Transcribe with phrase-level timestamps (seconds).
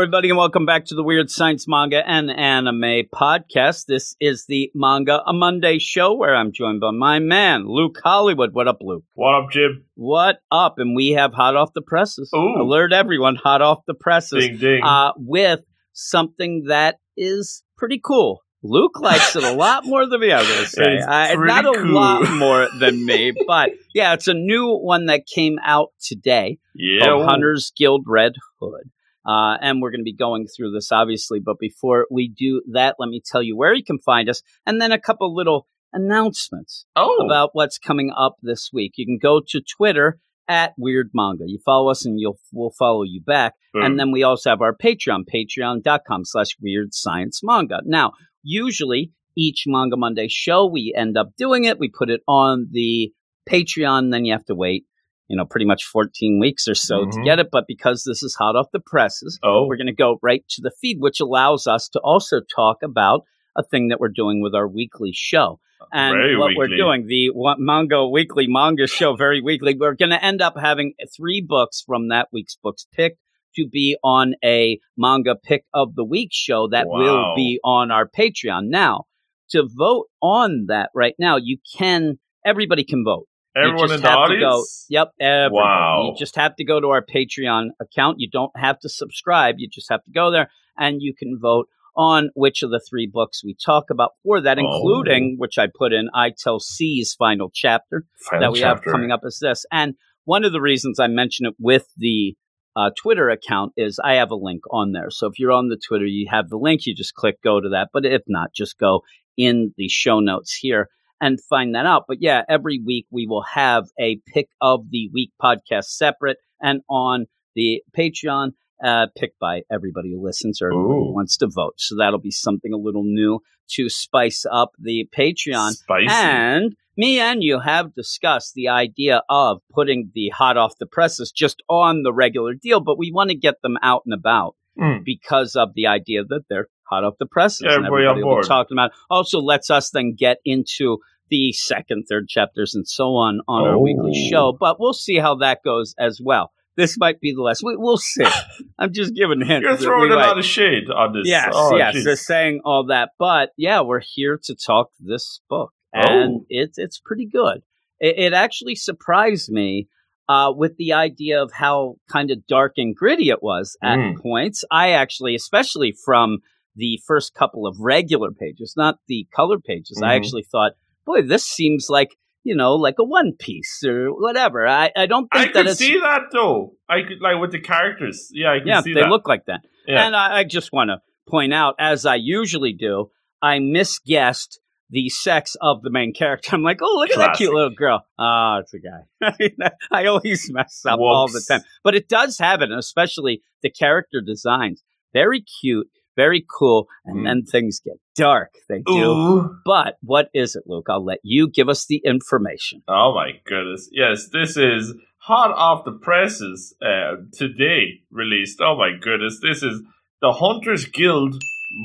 [0.00, 3.84] Everybody, and welcome back to the Weird Science Manga and Anime Podcast.
[3.84, 8.54] This is the Manga a Monday show where I'm joined by my man, Luke Hollywood.
[8.54, 9.04] What up, Luke?
[9.12, 9.84] What up, Jim?
[9.96, 10.78] What up?
[10.78, 12.30] And we have hot off the presses.
[12.34, 12.62] Ooh.
[12.62, 14.42] Alert everyone, hot off the presses.
[14.42, 14.82] Ding ding.
[14.82, 15.60] Uh, with
[15.92, 18.40] something that is pretty cool.
[18.62, 20.98] Luke likes it a lot more than me, I'm going to say.
[21.00, 21.92] Uh, not a cool.
[21.92, 27.22] lot more than me, but yeah, it's a new one that came out today yeah.
[27.22, 28.90] Hunter's Guild Red Hood.
[29.30, 31.38] Uh, and we're going to be going through this, obviously.
[31.48, 34.80] But before we do that, let me tell you where you can find us and
[34.80, 35.60] then a couple little
[35.92, 38.92] announcements Oh, about what's coming up this week.
[38.96, 41.44] You can go to Twitter at Weird Manga.
[41.46, 43.54] You follow us and you'll we'll follow you back.
[43.72, 43.84] boom.
[43.84, 47.80] And then we also have our Patreon, patreon.com slash weird science manga.
[47.84, 51.78] Now, usually each Manga Monday show, we end up doing it.
[51.78, 53.12] We put it on the
[53.48, 54.84] Patreon, then you have to wait,
[55.30, 57.24] you know, pretty much 14 weeks or so to Mhm.
[57.24, 57.48] get it.
[57.52, 60.60] But because this is hot off the presses, oh, we're going to go right to
[60.60, 63.22] the feed, which allows us to also talk about
[63.56, 65.60] a thing that we're doing with our weekly show.
[65.92, 70.22] And Very what we're doing, the manga weekly manga show, very weekly, we're going to
[70.22, 73.18] end up having three books from that week's books picked
[73.56, 78.08] to be on a manga pick of the week show that will be on our
[78.08, 78.68] Patreon.
[78.68, 79.04] Now,
[79.50, 83.26] to vote on that right now, you can, everybody can vote.
[83.56, 84.18] Everyone in the to go.
[84.18, 84.86] audience.
[84.88, 85.08] Yep.
[85.20, 85.54] Everybody.
[85.54, 86.02] Wow.
[86.12, 88.16] You just have to go to our Patreon account.
[88.20, 89.56] You don't have to subscribe.
[89.58, 91.66] You just have to go there and you can vote
[91.96, 94.60] on which of the three books we talk about for that, Oh.
[94.62, 99.10] including which I put in I Tell C's final chapter Final that we have coming
[99.10, 99.66] up as this.
[99.72, 99.94] And
[100.24, 102.36] one of the reasons I mention it with the
[102.76, 105.10] uh, Twitter account is I have a link on there.
[105.10, 106.86] So if you're on the Twitter, you have the link.
[106.86, 107.88] You just click go to that.
[107.92, 109.00] But if not, just go
[109.36, 110.88] in the show notes here
[111.20, 112.04] and find that out.
[112.08, 116.80] But yeah, every week we will have a pick of the week podcast separate and
[116.88, 118.52] on the Patreon.
[118.82, 121.74] Uh, picked by everybody who listens or who wants to vote.
[121.76, 123.40] So that'll be something a little new
[123.72, 125.72] to spice up the Patreon.
[125.72, 126.06] Spicy.
[126.08, 131.30] And me and you have discussed the idea of putting the hot off the presses
[131.30, 135.04] just on the regular deal, but we want to get them out and about Mm.
[135.04, 137.62] because of the idea that they're hot off the presses.
[137.64, 138.44] Yeah, and everybody on everybody board.
[138.46, 138.92] talking about.
[139.10, 140.98] Also, lets us then get into
[141.30, 144.28] the second, third chapters and so on on our weekly Oh.
[144.30, 144.56] show.
[144.58, 146.52] But we'll see how that goes as well.
[146.76, 147.62] This might be the last.
[147.62, 148.24] We, we'll see.
[148.78, 149.64] I'm just giving hints.
[149.66, 151.22] You're throwing a lot of shade on this.
[151.28, 152.04] Yes, Oh, yes, jeez.
[152.04, 156.46] they're saying all that, but yeah, we're here to talk this book, and Oh.
[156.48, 157.62] it's it's pretty good.
[157.98, 159.88] It, it actually surprised me
[160.28, 164.22] uh, with the idea of how kind of dark and gritty it was at Mm.
[164.22, 164.64] points.
[164.70, 166.38] I actually, especially from
[166.76, 170.16] the first couple of regular pages, not the color pages, I Mhm.
[170.16, 170.72] actually thought,
[171.06, 172.10] boy, this seems like
[172.42, 174.66] you know, like a One Piece or whatever.
[174.66, 176.72] I, I don't I think that could see that though.
[176.88, 178.28] I could like with the characters.
[178.32, 179.10] Yeah, I can yeah, see they that.
[179.10, 179.60] look like that.
[179.86, 180.06] Yeah.
[180.06, 183.10] And I, I just want to point out, as I usually do,
[183.42, 186.50] I misguessed the sex of the main character.
[186.52, 188.04] I'm like, oh, look at that cute little girl.
[188.18, 189.70] Oh, it's a guy.
[189.90, 191.62] I always mess up all the time.
[191.84, 194.82] But it does have it, and especially the character designs.
[195.12, 195.88] Very cute,
[196.24, 196.80] very cool.
[197.06, 197.24] And Mm.
[197.26, 198.50] then things get dark.
[198.68, 199.04] They do.
[199.12, 199.56] Ooh.
[199.64, 200.88] But what is it, Luke?
[200.90, 202.76] I'll let you give us the information.
[202.88, 203.82] Oh my goodness.
[204.02, 204.82] Yes, this is
[205.30, 206.58] hot off the presses
[206.90, 207.12] uh,
[207.42, 208.58] today released.
[208.60, 209.40] Oh my goodness.
[209.48, 209.76] This is
[210.24, 211.32] the Hunters Guild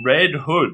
[0.06, 0.74] Red Hood,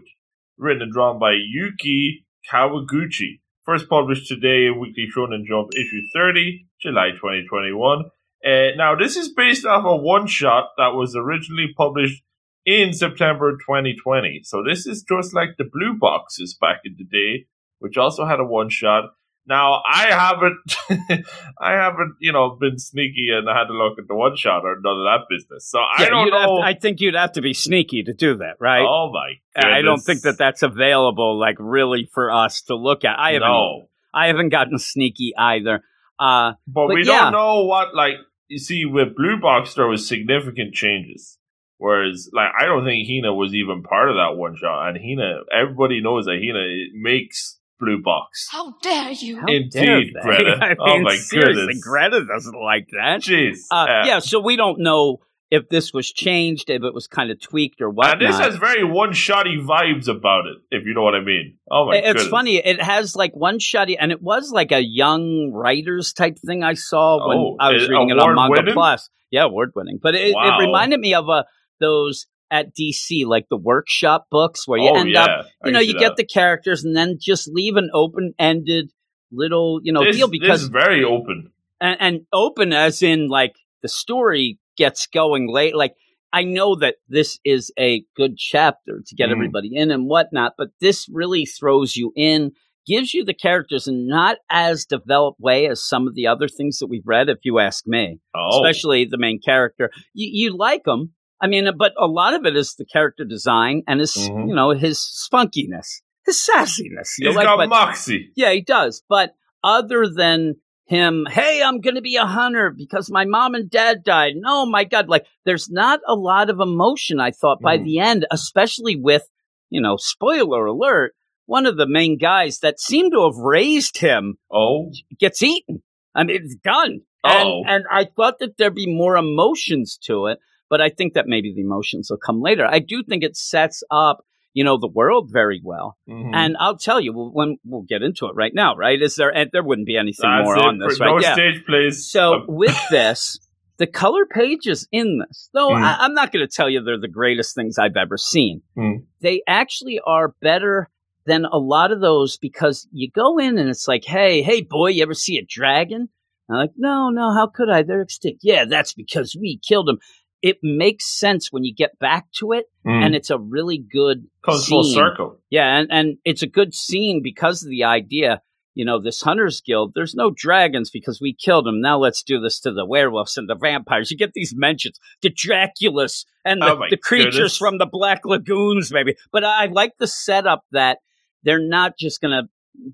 [0.57, 3.39] written and drawn by Yuki Kawaguchi.
[3.65, 8.05] First published today, in Weekly Shonen Jump, issue 30, July 2021.
[8.43, 12.23] Uh, now, this is based off a one shot that was originally published
[12.65, 14.41] in September 2020.
[14.43, 17.45] So, this is just like the blue boxes back in the day,
[17.79, 19.11] which also had a one shot.
[19.47, 21.25] Now I haven't,
[21.59, 24.79] I haven't, you know, been sneaky and had to look at the one shot or
[24.79, 25.67] none of that business.
[25.67, 26.59] So I don't know.
[26.59, 28.85] to- I think you'd have to be sneaky to do that, right?
[28.87, 29.33] oh my!
[29.55, 33.17] I don't think that that's available, like really for us to look at.
[33.19, 35.81] I haven't, no, I haven't gotten sneaky either.
[36.19, 37.23] Uh, but, but we yeah.
[37.23, 37.95] don't know what.
[37.95, 38.15] Like
[38.47, 41.39] you see, with Blue Box, there was significant changes.
[41.81, 44.89] Whereas, like, I don't think Hina was even part of that one shot.
[44.89, 46.63] And Hina, everybody knows that Hina
[46.93, 48.47] makes Blue Box.
[48.51, 49.39] How dare you?
[49.39, 50.21] how Indeed, dare?
[50.21, 50.57] Greta.
[50.61, 51.83] I Oh my seriously, goodness.
[51.83, 53.21] Greta doesn't like that.
[53.21, 53.61] Jeez.
[53.71, 57.31] Uh, Uh, yeah, so we don't know if this was changed, if it was kind
[57.31, 58.21] of tweaked or whatnot.
[58.21, 61.57] And this has very one shotty vibes about it, if you know what I mean.
[61.71, 62.27] Oh my it's goodness.
[62.27, 62.57] funny.
[62.57, 66.75] It has like one shotty, and it was like a young writers type thing I
[66.75, 68.73] saw when Oh, I was reading it on Manga award-winning?
[68.75, 69.09] Plus.
[69.31, 69.97] Yeah, award winning.
[70.01, 70.59] But it, Wow.
[70.59, 71.43] it reminded me of uh,
[71.81, 75.23] those at DC, like the workshop books, where you oh, end yeah.
[75.23, 75.99] up, you know, you that.
[75.99, 78.91] get the characters, and then just leave an open ended
[79.31, 81.51] little, you know, this, deal because very open.
[81.79, 85.75] and, and open as in like the story gets going late.
[85.75, 85.95] Like
[86.33, 89.33] I know that this is a good chapter to get Mhm.
[89.33, 92.51] everybody in and whatnot, but this really throws you in,
[92.85, 96.79] gives you the characters in not as developed way as some of the other things
[96.79, 98.19] that we've read, if you ask me.
[98.35, 99.89] Oh, Especially the main character.
[100.13, 101.13] You, you like him.
[101.41, 104.49] I mean, but a lot of it is the character design and his, Mhm.
[104.49, 107.09] you know, his spunkiness, his sassiness.
[107.17, 108.31] You he's like, got but- moxie.
[108.35, 109.03] yeah, he does.
[109.09, 109.33] But
[109.63, 110.55] other than
[110.85, 114.33] him, hey, I'm going to be a hunter because my mom and dad died.
[114.35, 115.07] No, my God.
[115.09, 117.83] Like, there's not a lot of emotion, I thought, by Mm.
[117.85, 119.23] the end, especially with,
[119.69, 121.13] you know, spoiler alert,
[121.45, 125.81] one of the main guys that seemed to have raised him Oh, gets eaten.
[126.13, 126.99] I mean, it's done.
[127.23, 127.61] Oh.
[127.61, 130.39] And, and I thought that there'd be more emotions to it,
[130.71, 132.65] but I think that maybe the emotions will come later.
[132.65, 135.97] I do think it sets up, you know, the world very well.
[136.09, 136.31] mhm.
[136.33, 138.99] And I'll tell you well, when we'll get into it right now, right?
[138.99, 139.29] Is there?
[139.29, 141.11] And there wouldn't be anything That's more it on this, for- right?
[141.15, 141.33] No Yeah.
[141.33, 142.09] stage plays.
[142.09, 143.37] So Uh, with this,
[143.77, 145.81] the color pages in this, though Mm.
[145.83, 148.61] I, I'm not going to tell you they're the greatest things I've ever seen.
[148.77, 149.05] Mm.
[149.21, 150.89] They actually are better
[151.25, 154.87] than a lot of those because you go in and it's like, hey, hey, boy,
[154.91, 156.09] you ever see a dragon?
[156.49, 157.83] I'm like, no, no, how could I?
[157.83, 158.41] They're extinct.
[158.43, 159.99] Yeah, that's because we killed them.
[160.41, 164.25] It makes sense when you get back to it, mm, and it's a really good
[164.43, 165.37] comes full circle.
[165.49, 168.41] Yeah, and, and it's a good scene because of the idea,
[168.73, 171.79] you know, this Hunters Guild, there's no dragons because we killed them.
[171.81, 174.09] Now let's do this to the werewolves and the vampires.
[174.09, 177.57] You get these mentions, the Draculas and the, Oh the creatures goodness.
[177.57, 179.15] from the Black Lagoons, maybe.
[179.31, 180.99] But I like the setup that
[181.43, 182.49] they're not just going to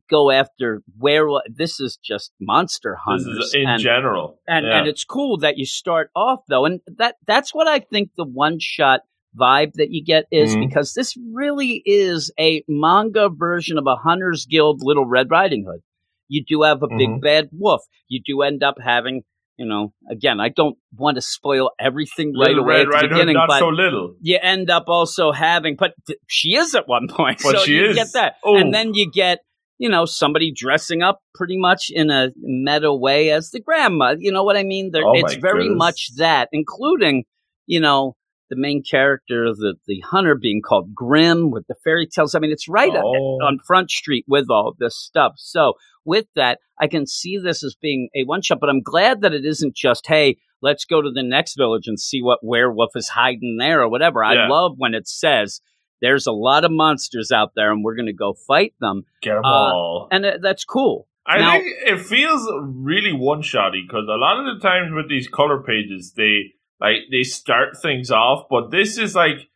[0.10, 1.44] go after werewolf.
[1.50, 3.54] This is just monster hunters.
[3.54, 4.40] in and, general.
[4.48, 4.80] and yeah.
[4.80, 8.26] and it's cool that you start off though, and that that's what I think the
[8.26, 9.02] one shot
[9.38, 10.68] vibe that you get is Mhm.
[10.68, 15.82] because this really is a manga version of a Hunter's Guild Little Red Riding Hood.
[16.28, 17.22] You do have a big Mhm.
[17.22, 17.82] bad wolf.
[18.08, 19.22] You do end up having,
[19.58, 23.10] you know, again, I don't want to spoil everything right Little away at the Hood,
[23.12, 24.16] beginning, not but so little.
[24.22, 27.76] you end up also having, but th- she is at one point, But so she
[27.76, 27.96] you is.
[27.96, 28.56] get that, Oh.
[28.58, 29.40] and then you get
[29.78, 34.16] you know somebody dressing up pretty much in a meta way as the grandma.
[34.18, 34.92] You know what I mean?
[34.96, 35.78] Oh it's very goodness.
[35.78, 37.24] much that, including
[37.66, 38.16] you know
[38.50, 42.34] the main character, the the hunter being called Grim with the fairy tales.
[42.36, 43.40] I mean, it's right Oh.
[43.44, 45.34] on Front Street with all this stuff.
[45.38, 45.74] So
[46.06, 49.34] with that, I can see this as being a one shot, but I'm glad that
[49.34, 53.10] it isn't just, hey, let's go to the next village and see what werewolf is
[53.10, 54.24] hiding there or whatever.
[54.24, 55.60] I love when it says
[56.02, 59.04] there's a lot of monsters out there and we're going to go fight them.
[59.22, 60.08] Get them uh, all.
[60.12, 61.08] And uh, that's cool.
[61.26, 65.10] I now- think it feels really one shotty because a lot of the times with
[65.10, 69.50] these color pages, they like they start things off, but this is like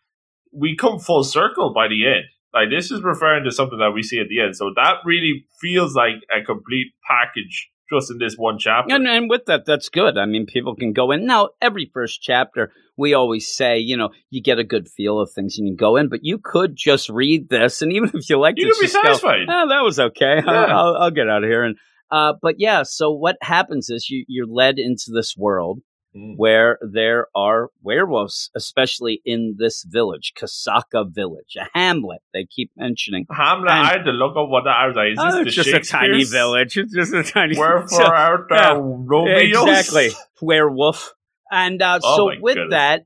[0.52, 2.26] we come full circle by the end.
[2.54, 5.46] Like this is referring to something that we see at the end, so that really
[5.62, 8.94] feels like a complete package just in this one chapter.
[8.96, 10.18] And, and with that, that's good.
[10.18, 11.26] I mean, people can go in.
[11.26, 15.32] Now, every first chapter, we always say, you know, you get a good feel of
[15.32, 17.82] things and you go in, but you could just read this.
[17.82, 19.48] And even if you like You it, could be just go, satisfied.
[19.50, 20.42] oh, that was okay.
[20.46, 20.78] I'll, Yeah.
[20.80, 21.64] I'll, I'll get out of here.
[21.64, 21.78] And
[22.12, 25.80] uh, but yeah, so what happens is you, you're led into this world
[26.14, 26.34] Mm.
[26.36, 32.20] where there are werewolves, especially in this village, Kasaka Village, a hamlet.
[32.34, 33.26] They keep mentioning.
[33.32, 34.76] Hamlet, And- I had to look up what that.
[34.76, 36.76] I is Oh, it's just a tiny village.
[36.78, 37.58] It's just a tiny.
[37.58, 38.74] Wherefore So- art yeah.
[38.78, 39.64] Romeos?
[39.70, 40.10] Exactly.
[40.42, 41.14] Werewolf.
[41.50, 42.72] And uh, Oh so with goodness.
[42.72, 43.06] that,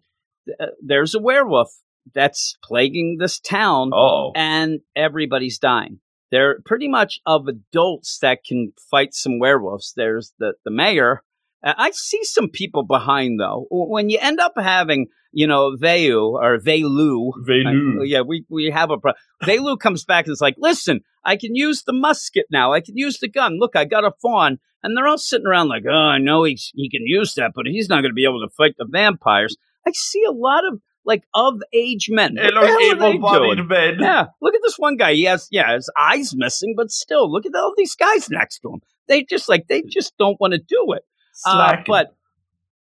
[0.60, 1.70] uh, there's a werewolf
[2.14, 6.00] that's plaguing this town Oh, and everybody's dying.
[6.32, 9.94] They're pretty much of adults that can fight some werewolves.
[9.96, 11.22] There's the, the mayor.
[11.66, 13.66] Uh, I see some people behind though.
[13.72, 18.00] When you end up having, you know, Veu or Velu, Velu.
[18.00, 21.36] uh, yeah, we, we have a pro- Velu comes back and is like, listen, I
[21.36, 22.72] can use the musket now.
[22.72, 23.58] I can use the gun.
[23.60, 24.60] Look, I got a fawn.
[24.84, 27.66] And they're all sitting around like, oh, I know he's, he can use that, but
[27.66, 29.58] he's not going to be able to fight the vampires.
[29.88, 32.36] I see a lot of like of age men.
[32.38, 34.00] Hey, look, are able-bodied men.
[34.00, 35.14] Yeah, look at this one guy.
[35.14, 38.74] He has, yeah, his eyes missing, but still, look at all these guys next to
[38.74, 38.82] him.
[39.08, 41.04] They just like, they just don't want to do it.
[41.46, 42.16] Uh, but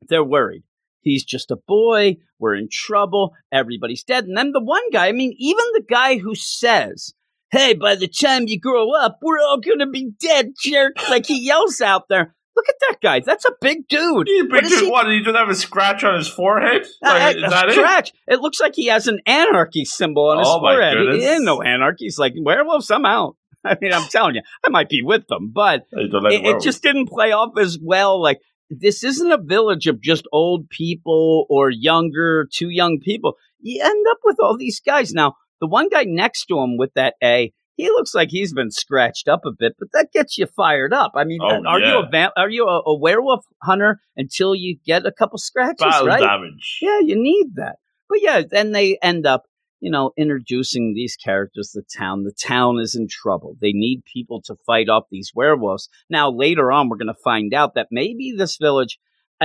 [0.09, 0.63] they're worried.
[1.01, 2.17] He's just a boy.
[2.39, 3.35] We're in trouble.
[3.53, 4.25] Everybody's dead.
[4.25, 7.15] And then the one guy, I mean, even the guy who says,
[7.51, 10.97] Hey, by the time you grow up, we're all going to be dead, jerk.
[11.09, 12.35] Like he yells out there.
[12.57, 13.21] Look at that guy.
[13.21, 14.29] That's a big dude.
[14.29, 14.81] He's a big is dude.
[14.85, 15.09] he- What?
[15.09, 16.87] He doesn't have a scratch on his forehead?
[17.03, 17.75] Like, Uh, is that a it?
[17.75, 18.13] scratch.
[18.29, 18.41] It?
[18.41, 21.15] looks like he has an anarchy symbol on his Oh, my forehead.
[21.17, 22.05] He ain't no anarchy.
[22.05, 23.37] He's like, werewolves, I'm out.
[23.67, 26.45] I mean, I'm telling you, I might be with them, but He don't like it,
[26.47, 28.21] it just didn't play off as well.
[28.21, 28.39] Like
[28.71, 33.35] this isn't a village of just old people or younger, too young people.
[33.61, 35.13] You end up with all these guys.
[35.13, 38.71] Now, the one guy next to him with that A, he looks like he's been
[38.71, 41.13] scratched up a bit, but that gets you fired up.
[41.17, 42.03] I mean, Oh, are you yeah.
[42.07, 46.07] a vamp- are you a, a werewolf hunter until you get a couple scratches, battle
[46.07, 46.21] right?
[46.21, 46.79] damage.
[46.81, 47.77] Yeah, you need that.
[48.09, 49.43] But yeah, then they end up,
[49.85, 52.25] you know, introducing these characters to the town.
[52.25, 53.55] The town is in trouble.
[53.61, 55.91] They need people to fight off these werewolves.
[56.09, 58.99] Now, later on, we're going to find out that maybe this village,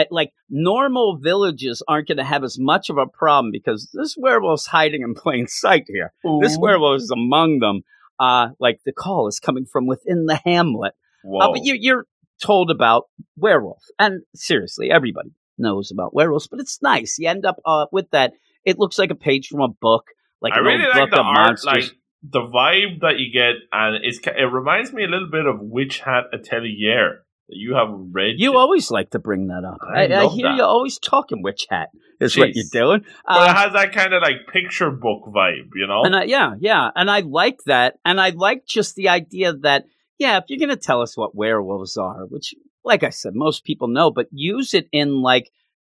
[0.09, 4.65] like normal villages, aren't going to have as much of a problem because this werewolf's
[4.65, 6.13] hiding in plain sight here.
[6.25, 6.39] Ooh.
[6.41, 7.81] This werewolf is among them.
[8.17, 10.93] Uh, like the call is coming from within the hamlet.
[11.25, 12.05] Uh, but you, you're
[12.41, 16.47] told about werewolves, and seriously, everybody knows about werewolves.
[16.47, 17.17] But it's nice.
[17.19, 18.31] You end up uh, with that.
[18.63, 20.05] It looks like a page from a book,
[20.41, 21.65] like I really like the art, monsters.
[21.65, 21.83] like
[22.23, 25.99] the vibe that you get, and it's it reminds me a little bit of Witch
[25.99, 28.35] Hat Atelier that you have read.
[28.37, 29.79] you always like to bring that up.
[29.83, 30.57] I I, I hear that.
[30.57, 31.89] you always talking witch hat.
[32.19, 33.05] Is what you're doing.
[33.25, 36.03] but it um, has that kind of like picture book vibe, you know.
[36.03, 39.85] And I, yeah, yeah, and I like that, and I like just the idea that
[40.17, 42.53] yeah, if you're gonna tell us what werewolves are, which,
[42.83, 45.49] like I said, most people know, but use it in like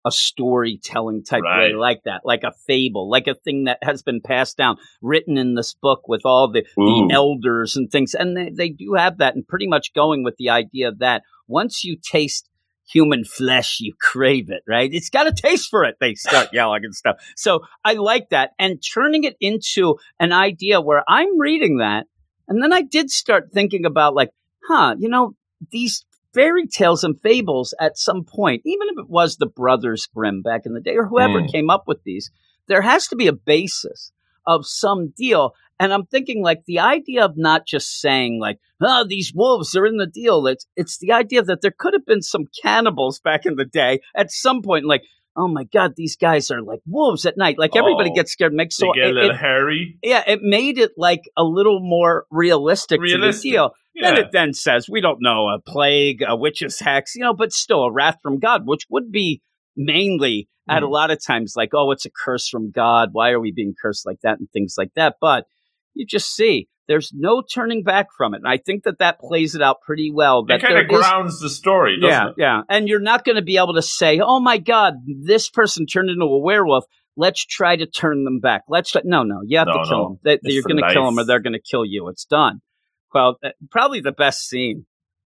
[0.09, 4.21] a storytelling type way, like that, like a fable, like a thing that has been
[4.21, 8.49] passed down, written in this book with all the, the elders and things, and they,
[8.49, 12.49] they do have that, and pretty much going with the idea that once you taste
[12.91, 14.89] human flesh, you crave it, right?
[14.91, 15.97] It's got a taste for it.
[15.99, 17.17] They start yelling and stuff.
[17.35, 18.51] So I like that.
[18.57, 22.07] And turning it into an idea where I'm reading that.
[22.47, 24.31] And then I did start thinking about like,
[24.67, 25.35] huh, you know,
[25.71, 30.41] these fairy tales and fables at some point, even if it was the Brothers Grimm
[30.41, 31.51] back in the day or whoever Mm.
[31.51, 32.31] came up with these,
[32.67, 34.11] there has to be a basis
[34.45, 35.53] of some deal.
[35.79, 39.85] And I'm thinking like the idea of not just saying like, oh, these wolves are
[39.85, 40.45] in the deal.
[40.47, 44.01] It's, it's the idea that there could have been some cannibals back in the day
[44.15, 45.03] at some point, like,
[45.39, 47.57] oh my God, these guys are like wolves at night.
[47.57, 48.15] Like everybody Oh.
[48.15, 48.53] gets scared.
[48.53, 49.97] Makes so get a it- little it- hairy.
[50.03, 53.41] yeah, it made it like a little more realistic, Realistic.
[53.43, 53.71] to the deal.
[53.95, 54.11] Yeah.
[54.11, 57.51] Then it then says we don't know a plague, a witch's hex, you know, but
[57.53, 59.41] still a wrath from God, which would be
[59.75, 60.91] mainly at a Mhm.
[60.91, 63.09] lot of times like, oh, it's a curse from God.
[63.13, 65.15] Why are we being cursed like that and things like that?
[65.19, 65.45] But
[65.95, 69.55] you just see there's no turning back from it, and I think that that plays
[69.55, 70.43] it out pretty well.
[70.43, 72.33] That it kind of there is- grounds the story, doesn't yeah, it?
[72.37, 72.61] yeah.
[72.67, 76.09] And you're not going to be able to say, "Oh my God, this person turned
[76.09, 76.83] into a werewolf.
[77.15, 79.03] Let's try to turn them back." Let's try.
[79.05, 79.39] No, no.
[79.45, 80.19] You have No, to kill no.
[80.23, 80.39] them.
[80.43, 82.09] They, you're going to kill them, or they're going to kill you.
[82.09, 82.59] It's done.
[83.13, 84.85] Well, uh, probably the best scene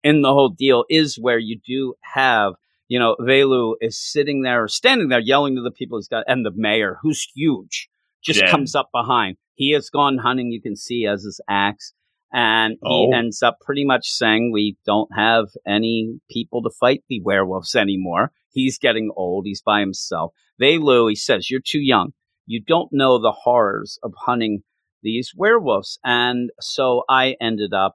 [0.04, 2.52] in the whole deal is where you do have,
[2.86, 6.24] you know, Velu is sitting there, or standing there, yelling to the people he's got,
[6.28, 7.88] and the mayor, who's huge,
[8.22, 9.36] just comes up behind.
[9.54, 10.50] He has gone hunting.
[10.52, 11.92] You can see as his axe.
[12.32, 13.10] And he Oh.
[13.16, 18.32] ends up pretty much saying, We don't have any people to fight the werewolves anymore.
[18.50, 19.46] He's getting old.
[19.46, 20.32] He's by himself.
[20.60, 22.12] Velu, he says, You're too young.
[22.46, 24.62] You don't know the horrors of hunting
[25.02, 25.98] these werewolves.
[26.04, 27.94] And so I ended up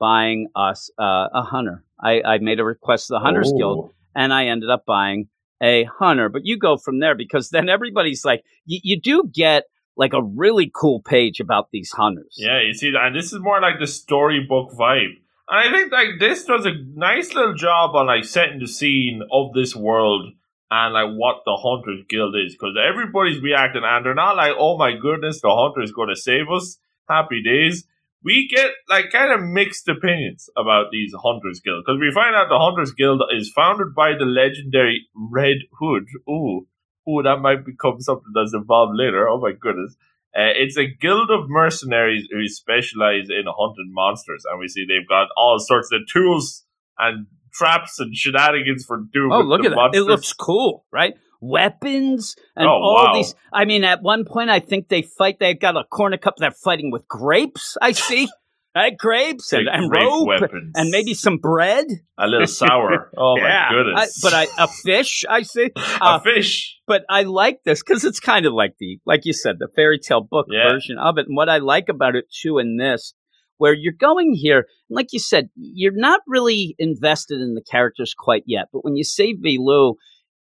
[0.00, 1.84] buying us uh, a hunter.
[2.02, 3.58] I, I made a request to the Hunters Oh.
[3.58, 5.28] Guild, and I ended up buying
[5.64, 6.28] a hunter.
[6.28, 9.64] But you go from there because then everybody's like, you, do get
[9.96, 12.34] like a really cool page about these hunters.
[12.36, 15.16] Yeah, you see, and this is more like the storybook vibe.
[15.48, 19.22] And I think like this does a nice little job on like setting the scene
[19.32, 20.32] of this world
[20.70, 24.78] and like what the Hunters Guild is, because everybody's reacting and they're not like, "Oh
[24.78, 26.78] my goodness, the Hunter is going to save us."
[27.08, 27.86] Happy days.
[28.24, 32.48] We get like kind of mixed opinions about these Hunters Guild because we find out
[32.48, 36.06] the Hunters Guild is founded by the legendary Red Hood.
[36.28, 36.66] Ooh,
[37.08, 39.28] ooh, that might become something that's involved later.
[39.28, 39.94] Oh my goodness.
[40.36, 45.08] Uh, it's a guild of mercenaries who specialize in hunting monsters, and we see they've
[45.08, 46.64] got all sorts of tools
[46.98, 49.30] and traps and shenanigans for doing.
[49.32, 49.90] Oh, look at that.
[49.92, 51.14] It looks cool, right?
[51.44, 53.12] Weapons and Oh, all wow.
[53.14, 53.34] these.
[53.52, 56.90] I mean, at one point, I think they fight, they've got a cornucopia, they're fighting
[56.90, 58.28] with grapes, I see.
[58.76, 58.96] right?
[58.98, 60.72] Grapes and, and grape rope weapons.
[60.74, 61.86] and maybe some bread.
[62.18, 63.10] a little sour.
[63.16, 63.68] Oh yeah.
[63.70, 64.24] my goodness!
[64.24, 65.70] I, but I, a fish, I see.
[65.76, 66.78] a uh, fish.
[66.86, 69.98] but I like this because it's kind of like the, like you said, the fairy
[69.98, 70.70] tale book Yeah.
[70.72, 71.26] version of it.
[71.28, 73.14] And what I like about it too in this,
[73.58, 78.42] where you're going here, like you said, you're not really invested in the characters quite
[78.46, 78.66] yet.
[78.72, 79.94] But when you say Velu,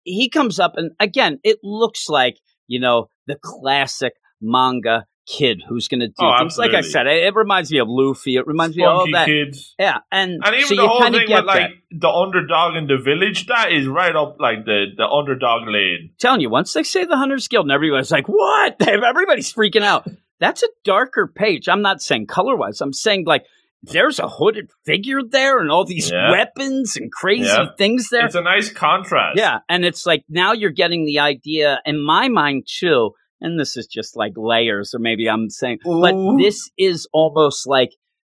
[0.03, 5.87] he comes up and again, it looks like, you know, the classic manga kid who's
[5.87, 6.57] going to do Oh, things.
[6.57, 8.35] Like I said, it, it reminds me of Luffy.
[8.35, 9.25] It reminds me of all Spunky that.
[9.27, 9.57] kid.
[9.79, 9.97] Yeah.
[10.11, 11.69] And, And even so the you whole thing with like that.
[11.91, 16.11] the underdog in the village, that is right up like the, the underdog lane.
[16.19, 20.07] telling you, once they say the Hunters Guild, and everybody's like, "What?" Everybody's freaking out.
[20.39, 21.69] That's a darker page.
[21.69, 22.81] I'm not saying color wise.
[22.81, 23.45] I'm saying like
[23.83, 26.31] there's a hooded figure there, and all these Yeah.
[26.31, 27.67] weapons and crazy Yeah.
[27.77, 28.25] things there.
[28.25, 29.37] It's a nice contrast.
[29.37, 33.11] yeah, and it's like now you're getting the idea in my mind too.
[33.43, 37.89] And this is just like layers, or maybe I'm saying, but this is almost like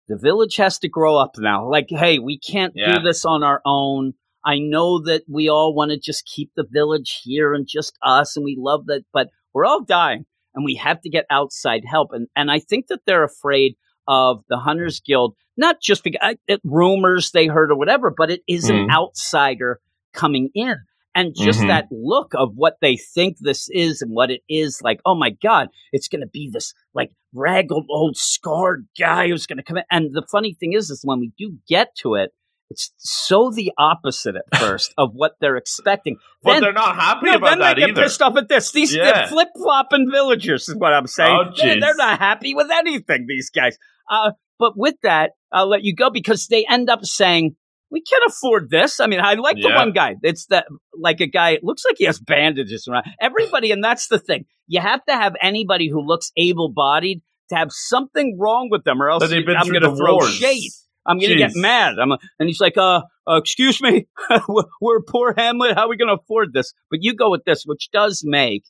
[0.08, 1.68] the village has to grow up now.
[1.70, 2.96] Like, hey, we can't Yeah.
[2.98, 4.14] do this on our own.
[4.46, 8.36] I know that we all want to just keep the village here and just us,
[8.38, 12.10] and we love that, but we're all dying, and we have to get outside help.
[12.12, 13.76] And and I think that they're afraid
[14.10, 18.42] of the Hunters Guild, not just because uh, rumors they heard or whatever, but it
[18.48, 18.84] is mm.
[18.84, 19.80] an outsider
[20.14, 20.76] coming in.
[21.16, 21.70] And just mm-hmm.
[21.70, 25.32] that look of what they think this is and what it is like, oh my
[25.32, 29.78] God, it's going to be this like ragged old scarred guy who's going to come
[29.78, 29.84] in.
[29.92, 32.32] And the funny thing is, is when we do get to it,
[32.70, 36.18] it's so the opposite at first of what they're expecting.
[36.44, 38.04] But then, they're not happy no, about then that they get either.
[38.04, 38.72] pissed off at this.
[38.72, 39.28] These yeah.
[39.28, 41.38] flip flopping villagers is what I'm saying.
[41.48, 43.26] Oh, they're, they're, not happy with anything.
[43.28, 43.78] These guys.
[44.10, 47.56] Uh, but with that, I'll let you go because they end up saying,
[47.92, 49.00] we can't afford this.
[49.00, 50.16] I mean, I like the one guy.
[50.22, 51.52] It's that like a guy.
[51.52, 54.46] It looks like he has bandages around everybody, and that's the thing.
[54.68, 59.10] You have to have anybody who looks able-bodied to have something wrong with them, or
[59.10, 60.36] else I'm going to throw wars.
[60.36, 60.72] shade.
[61.10, 61.96] I'm going to get mad.
[62.02, 64.08] I'm, and he's like, uh, uh excuse me,
[64.82, 65.76] we're poor Hamlet.
[65.76, 66.74] How are we going to afford this?
[66.90, 68.64] But you go with this, which does make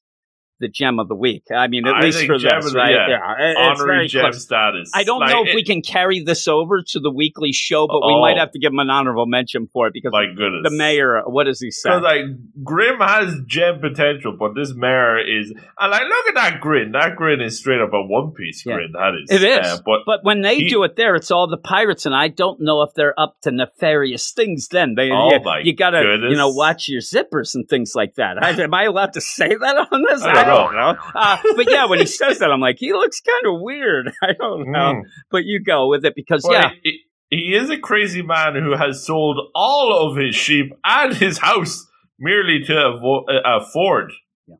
[0.60, 1.44] the gem of the week.
[1.56, 2.92] I mean, at I least for this, right?
[2.92, 3.54] Yeah, yeah.
[3.58, 4.44] honorary gem close.
[4.44, 4.92] status.
[4.94, 7.88] I don't like, know if it, we can carry this over to the weekly show,
[7.88, 10.62] but we might have to give him an honorable mention for it because my goodness.
[10.64, 11.22] the mayor.
[11.26, 11.90] What does he say?
[12.00, 12.26] like
[12.64, 15.54] Grim has gem potential, but this mayor is.
[15.80, 16.92] And like, look at that grin.
[16.92, 18.76] That grin is straight up a One Piece yeah.
[18.76, 18.92] grin.
[18.94, 19.42] That is.
[19.42, 19.66] It is.
[19.66, 22.28] Uh, but but when they he, do it there, it's all the pirates, and I
[22.28, 24.68] don't know if they're up to nefarious things.
[24.68, 26.32] Then they, oh you, my you gotta goodness.
[26.32, 28.44] you know watch your zippers and things like that.
[28.44, 30.24] I, am I allowed to say that on this?
[30.24, 30.96] I don't, know.
[31.16, 34.12] Uh, but yeah, when he says that, I'm like, he looks kind of weird.
[34.22, 35.02] I don't know, mm.
[35.32, 36.72] but you go with it because well, yeah.
[36.84, 41.38] He, he is a crazy man who has sold all of his sheep and his
[41.38, 41.86] house
[42.20, 44.12] merely to avo- uh, afford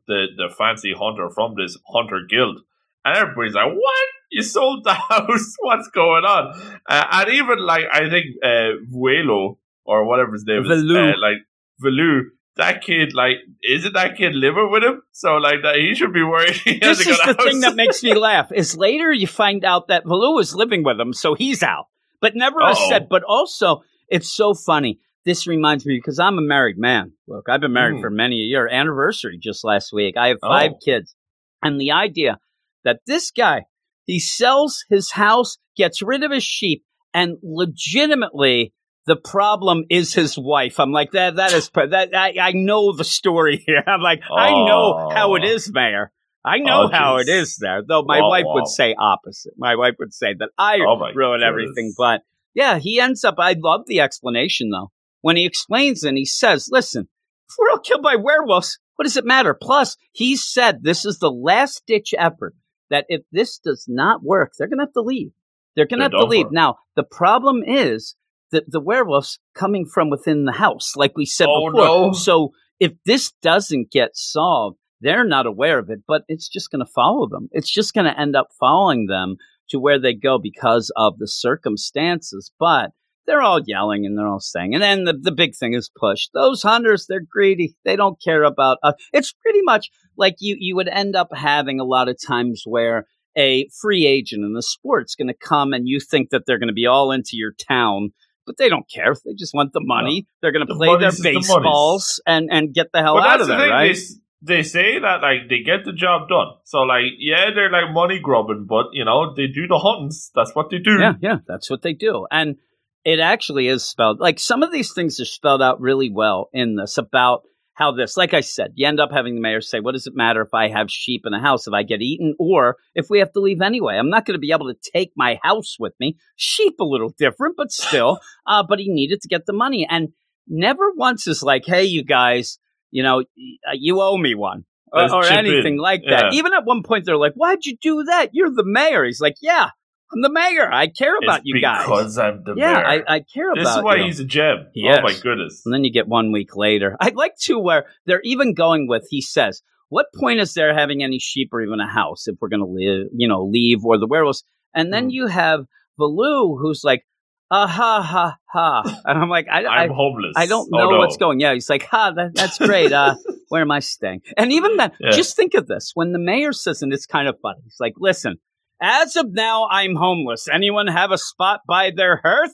[0.06, 2.60] the, the fancy hunter from this hunter guild.
[3.04, 4.08] And everybody's like, what?
[4.30, 5.54] You sold the house?
[5.60, 6.78] What's going on?
[6.88, 11.10] Uh, and even like, I think, uh, Vuelo, or whatever his name Valu.
[11.10, 11.38] is, uh, like,
[11.82, 12.22] Valu,
[12.60, 15.02] that kid, like, isn't that kid living with him?
[15.12, 16.60] So, like, that he should be worried.
[16.80, 17.44] this is the house.
[17.44, 18.50] thing that makes me laugh.
[18.52, 21.86] Is later you find out that Valu is living with him, so he's out,
[22.20, 22.88] but never Uh-oh.
[22.88, 23.08] said.
[23.08, 25.00] But also, it's so funny.
[25.24, 27.12] This reminds me because I'm a married man.
[27.28, 28.00] Look, I've been married mm.
[28.00, 28.68] for many a year.
[28.68, 30.16] Anniversary just last week.
[30.16, 30.78] I have five oh.
[30.84, 31.14] kids,
[31.62, 32.38] and the idea
[32.84, 33.64] that this guy
[34.10, 36.82] he sells his house, gets rid of his sheep,
[37.14, 38.72] and legitimately
[39.10, 40.78] the problem is his wife.
[40.78, 41.34] I'm like that.
[41.34, 42.14] That is that.
[42.14, 43.82] I, I know the story here.
[43.86, 44.36] I'm like oh.
[44.36, 46.12] I know how it is, Mayor.
[46.44, 47.82] I know oh, how it is there.
[47.82, 49.54] Though my wife would say opposite.
[49.58, 51.92] My wife would say that I oh, ruin everything.
[51.98, 52.20] But
[52.54, 53.34] yeah, he ends up.
[53.38, 54.92] I love the explanation though
[55.22, 57.08] when he explains and he says, "Listen,
[57.48, 61.18] if we're all killed by werewolves, what does it matter?" Plus, he said this is
[61.18, 62.54] the last ditch effort.
[62.90, 65.32] That if this does not work, they're going to have to leave.
[65.74, 66.52] They're going to have to leave.
[66.52, 68.14] Now, the problem is
[68.50, 71.84] the, the werewolves coming from within the house, like we said oh, before.
[71.84, 72.12] No.
[72.12, 76.84] So if this doesn't get solved, they're not aware of it, but it's just going
[76.84, 77.48] to follow them.
[77.52, 79.36] It's just going to end up following them
[79.70, 82.52] to where they go because of the circumstances.
[82.58, 82.90] But
[83.26, 86.28] they're all yelling and they're all saying, and then the, the big thing is push.
[86.34, 87.76] Those hunters, they're greedy.
[87.84, 88.78] They don't care about.
[88.82, 92.62] Uh, it's pretty much like you you would end up having a lot of times
[92.66, 96.58] where a free agent in the sport's going to come and you think that they're
[96.58, 98.10] going to be all into your town
[98.46, 99.14] but they don't care.
[99.24, 100.22] They just want the money.
[100.22, 100.26] No.
[100.42, 103.40] They're going to the play their baseballs the and and get the hell but out
[103.40, 103.96] of there, the right?
[104.42, 106.54] They, they say that like they get the job done.
[106.64, 110.30] So like yeah, they're like money grubbing, but you know they do the huntings.
[110.34, 110.98] That's what they do.
[110.98, 112.26] Yeah, yeah, that's what they do.
[112.30, 112.56] And
[113.04, 116.76] it actually is spelled like some of these things are spelled out really well in
[116.76, 117.42] this about
[117.80, 120.14] how this, like I said, you end up having the mayor say, what does it
[120.14, 123.20] matter if I have sheep in a house, if I get eaten, or if we
[123.20, 123.96] have to leave anyway?
[123.96, 126.18] I'm not going to be able to take my house with me.
[126.36, 128.20] Sheep a little different, but still.
[128.46, 129.86] uh, but he needed to get the money.
[129.88, 130.10] And
[130.46, 132.58] never once is like, hey, you guys,
[132.90, 134.64] you know, uh, you owe me one.
[134.92, 135.78] Or, or anything in.
[135.78, 136.32] like that.
[136.32, 136.38] Yeah.
[136.38, 138.30] Even at one point, they're like, "Why'd you do that?
[138.32, 139.68] You're the mayor." He's like, "Yeah,
[140.12, 140.72] I'm the mayor.
[140.72, 141.84] I care about it's you guys.
[141.84, 142.86] Because I'm the yeah, mayor.
[142.86, 143.70] I, I care this about.
[143.70, 144.04] This is why you.
[144.04, 144.66] he's a gem.
[144.72, 145.00] He oh is.
[145.02, 145.62] my goodness!
[145.64, 146.96] And then you get one week later.
[147.00, 149.06] I'd like to where they're even going with.
[149.08, 152.48] He says, "What point is there having any sheep or even a house if we're
[152.48, 154.42] going to live, you know, leave or the werewolves?"
[154.74, 155.12] And then mm.
[155.12, 155.66] you have
[155.98, 157.06] Valu, who's like,
[157.52, 160.34] "Ah ha ha ha," and I'm like, I, "I'm I, homeless.
[160.36, 160.98] I don't oh, know no.
[160.98, 162.92] what's going." Yeah, he's like, "Ha, that, that's great.
[162.92, 163.14] Uh,
[163.48, 165.12] where am I staying?" And even then, yeah.
[165.12, 167.60] just think of this: when the mayor says, and it's kind of funny.
[167.62, 168.38] He's like, "Listen."
[168.80, 170.48] As of now, I'm homeless.
[170.52, 172.52] Anyone have a spot by their hearth?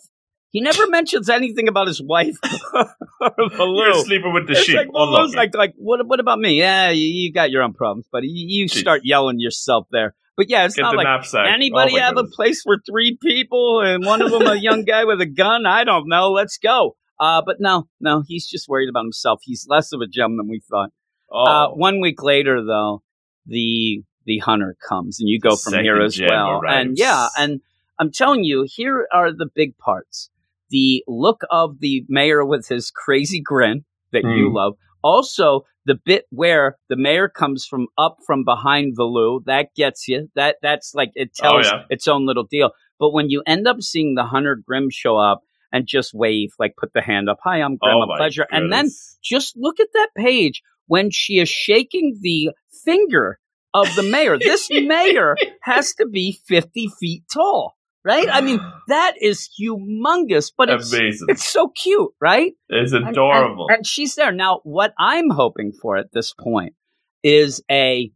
[0.50, 2.36] He never mentions anything about his wife.
[3.38, 4.88] You're sleeping with the it's sheep.
[4.92, 6.58] Like, like, like, what, what about me?
[6.58, 8.28] Yeah, you, you got your own problems, buddy.
[8.28, 10.14] You, you start yelling yourself there.
[10.36, 11.46] But yeah, it's Get not like knapsack.
[11.48, 12.32] anybody oh have goodness.
[12.32, 15.64] a place for three people and one of them a young guy with a gun.
[15.64, 16.30] I don't know.
[16.32, 16.96] Let's go.
[17.18, 19.40] Uh, but no, no, he's just worried about himself.
[19.42, 20.90] He's less of a gem than we thought.
[21.30, 21.44] Oh.
[21.44, 23.02] Uh, one week later, though,
[23.46, 26.60] the the hunter comes, and you go from Second here as well.
[26.66, 27.60] And yeah, and
[27.98, 30.28] I'm telling you, here are the big parts:
[30.70, 34.54] the look of the mayor with his crazy grin that you Hmm.
[34.56, 34.74] love.
[35.02, 40.28] Also, the bit where the mayor comes from up from behind Valu, that gets you.
[40.34, 41.84] That that's like it Oh, tells yeah.
[41.88, 42.72] its own little deal.
[42.98, 46.74] But when you end up seeing the hunter Grim show up and just wave, like
[46.76, 48.90] put the hand up, hi, I'm Grim, oh a pleasure, and then
[49.22, 52.50] just look at that page when she is shaking the
[52.84, 53.38] finger
[53.82, 54.38] of the mayor.
[54.40, 58.26] this mayor has to be 50 feet tall, right?
[58.30, 61.26] I mean, that is humongous, but it's, amazing.
[61.28, 62.52] it's so cute, right?
[62.68, 63.66] It's And- and- adorable.
[63.70, 64.32] And, she's there.
[64.32, 66.74] Now, what I'm hoping for at this point
[67.22, 68.10] is a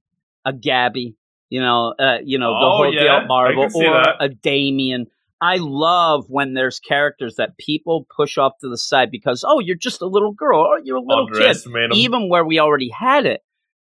[0.47, 1.17] a Gabby,
[1.51, 3.93] you know, uh, you know, the Oh, whole yeah, deal Marvel I can see or
[4.03, 4.17] that.
[4.21, 5.07] a Damien.
[5.43, 9.77] I love when there's characters that people push off to the side because, oh, you're
[9.77, 11.57] just a little girl or you're a little kid.
[11.95, 13.41] Even where we already had it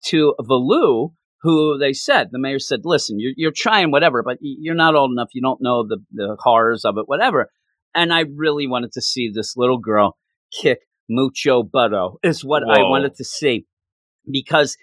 [0.06, 4.74] to Valu, who they said, the mayor said, listen, you're, you're trying whatever, but you're
[4.74, 5.28] not old enough.
[5.32, 7.50] You don't know the, the horrors of it, whatever.
[7.94, 10.16] And I really wanted to see this little girl
[10.52, 13.66] kick Mucho Butto is what I wanted to see
[14.30, 14.76] because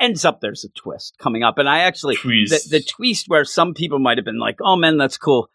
[0.00, 1.58] ends up there's a twist coming up.
[1.58, 2.70] And I actually, the, Twist.
[2.70, 5.48] the twist where some people might have been like, oh man, that's cool.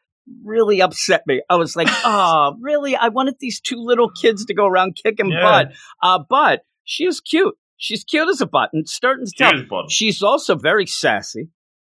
[0.44, 1.42] Really upset me.
[1.50, 2.96] I was like, oh, really?
[2.96, 5.42] I wanted these two little kids to go around kicking Yeah.
[5.42, 5.72] butt.
[6.02, 7.56] Uh, but she is cute.
[7.84, 8.86] She's cute as a button.
[8.86, 9.52] Starting to tell.
[9.54, 9.92] Cheers, bud.
[9.92, 11.50] She's also very sassy.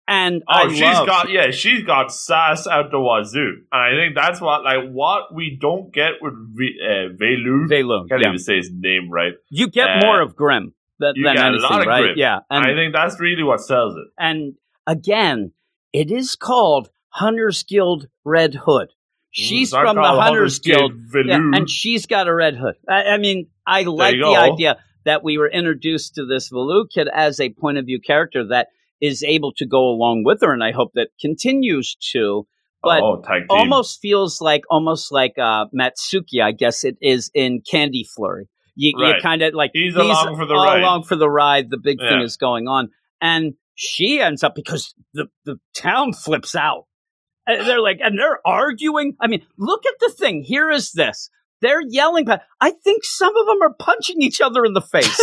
[0.09, 3.91] And Oh, I she's love, got yeah, she's got sass out the wazoo, and I
[3.99, 7.69] think that's what like what we don't get with v- uh, Velu.
[7.69, 8.09] Velu.
[8.09, 8.29] Can't Yeah.
[8.29, 9.33] even say his name right.
[9.51, 12.03] You get uh, more of Grim than, than anything, lot of right?
[12.03, 12.15] Grim.
[12.19, 12.41] Yeah.
[12.51, 14.07] And, I think that's really what sells it.
[14.19, 14.55] and
[14.87, 15.53] again,
[15.95, 18.89] it is called Hunters Guild Red Hood.
[19.31, 20.93] She's It's from the called Hunters Guild.
[21.15, 21.29] Velu.
[21.29, 22.75] Yeah, and she's got a red hood.
[22.89, 24.35] I, I mean, I like the go.
[24.37, 28.47] idea that we were introduced to this Valu kid as a point of view character
[28.49, 28.69] that
[29.01, 32.47] is able to go along with her, and I hope that continues to.
[32.83, 38.07] But oh, almost feels like almost like uh, Matsuki, I guess it is in Candy
[38.15, 38.47] Flurry.
[38.77, 39.23] You, Right.
[39.23, 40.81] kind of like He's along for the ride.
[40.81, 41.71] along for the ride.
[41.71, 42.91] The big thing is going on,
[43.21, 46.85] and she ends up because the the town flips out.
[47.47, 49.17] And they're like, and they're arguing.
[49.21, 50.43] I mean, look at the thing.
[50.43, 51.29] Here is this.
[51.65, 55.19] They're yelling, but I think some of them are punching each other in the face.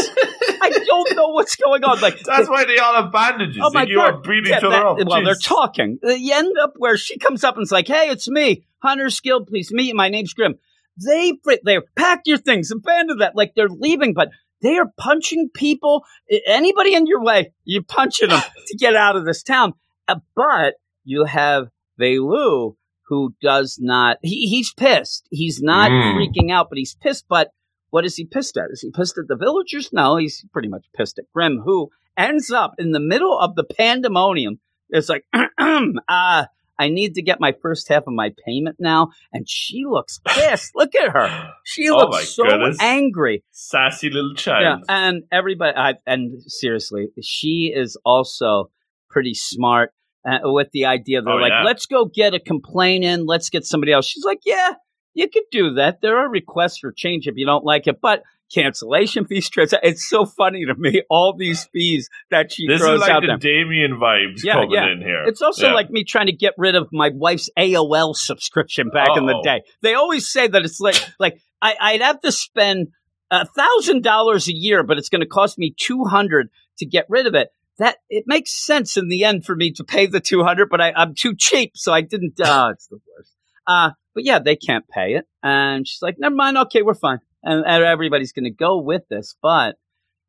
[0.60, 2.02] I don't know what's going on.
[2.02, 3.62] Like That's why they all have bandages.
[3.64, 4.14] Oh my you God.
[4.16, 4.98] are beating yeah, each other that- up.
[5.06, 6.00] Well, they're talking.
[6.02, 9.46] You end up where she comes up and is like, "Hey, it's me, Hunters Guild.
[9.48, 9.96] Please meet.
[9.96, 10.56] My name's Grim."
[10.98, 13.36] They they're pack your things, abandon that.
[13.36, 14.30] Like they're leaving, but
[14.64, 16.04] they are punching people.
[16.48, 19.74] Anybody in your way, you're punching them to get out of this town.
[20.08, 20.74] Uh, but
[21.04, 21.68] you have
[22.00, 22.76] Velu
[23.12, 24.16] who does not.
[24.24, 25.28] He, he's pissed.
[25.32, 26.16] He's not Mm.
[26.16, 27.26] freaking out, but he's pissed.
[27.28, 27.50] But
[27.90, 28.70] what is he pissed at?
[28.72, 29.90] Is he pissed at the villagers?
[29.92, 33.66] No, he's pretty much pissed at Grim, who ends up in the middle of the
[33.66, 34.62] pandemonium.
[34.90, 36.46] It's like, uh,
[36.80, 39.10] I need to get my first half of my payment now.
[39.34, 40.72] And she looks pissed.
[40.74, 41.52] Look at her.
[41.66, 42.78] She Oh looks so goodness.
[42.80, 43.44] angry.
[43.52, 44.86] Sassy little child.
[44.88, 44.96] Yeah.
[44.96, 48.72] And everybody, I, and seriously, she is also
[49.10, 49.92] pretty smart
[50.26, 51.22] uh, with the idea.
[51.22, 51.64] They're Oh, like, yeah.
[51.64, 53.26] let's go get a complaint in.
[53.26, 54.06] Let's get somebody else.
[54.08, 54.74] She's like, yeah,
[55.14, 56.00] you could do that.
[56.02, 59.50] There are requests for change if you don't like it, but cancellation fees.
[59.50, 61.02] trans- It's so funny to me.
[61.10, 63.38] All these fees that she This throws is like out the there.
[63.38, 64.92] Damien vibes Yeah, coming yeah.
[64.92, 65.24] in here.
[65.26, 65.74] It's also Yeah.
[65.74, 69.62] like me trying to get rid of my wife's AOL subscription back in the day.
[69.82, 72.90] They always say that it's like like I, I'd have to spend
[73.30, 77.06] a thousand dollars a year, but it's going to cost me two hundred to get
[77.10, 77.50] rid of it.
[77.80, 80.82] That it makes sense in the end for me to pay the two hundred, but
[80.82, 82.40] I, I'm too cheap, so I didn't.
[82.40, 83.36] Uh, it's the worst.
[83.66, 87.20] Uh, but yeah, they can't pay it, and she's like, "Never mind, okay, we're fine."
[87.44, 89.78] And, and everybody's going to go with this, but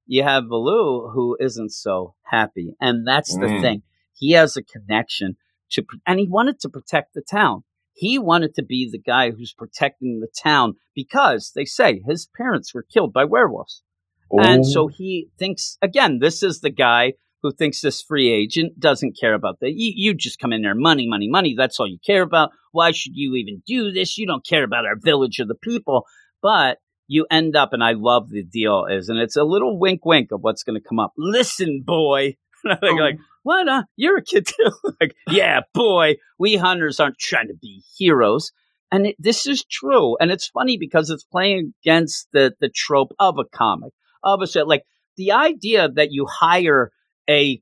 [0.06, 3.60] you have Baloo who isn't so happy, and that's the Mm.
[3.60, 3.82] thing.
[4.14, 5.36] He has a connection
[5.72, 7.64] to, and he wanted to protect the town.
[7.92, 12.72] He wanted to be the guy who's protecting the town because they say his parents
[12.72, 13.82] were killed by werewolves.
[14.38, 14.68] And Oh.
[14.70, 19.34] so he thinks, again, this is the guy who thinks this free agent doesn't care
[19.34, 19.72] about that.
[19.72, 21.54] You, you just come in there, money, money, money.
[21.56, 22.50] That's all you care about.
[22.70, 24.16] Why should you even do this?
[24.16, 26.06] You don't care about our village or the people.
[26.40, 26.78] But
[27.08, 30.30] you end up, and I love the deal is, and it's a little wink, wink
[30.32, 31.12] of what's going to come up.
[31.16, 32.36] Listen, boy.
[32.64, 33.68] And like, what?
[33.68, 34.70] Uh, you're a kid too.
[35.00, 38.52] like, yeah, boy, we hunters aren't trying to be heroes.
[38.92, 40.16] And it, this is true.
[40.20, 44.46] And it's funny because it's playing against the, the trope of a comic, of a
[44.46, 44.68] set.
[44.68, 44.84] Like
[45.16, 46.92] the idea that you hire
[47.32, 47.60] a,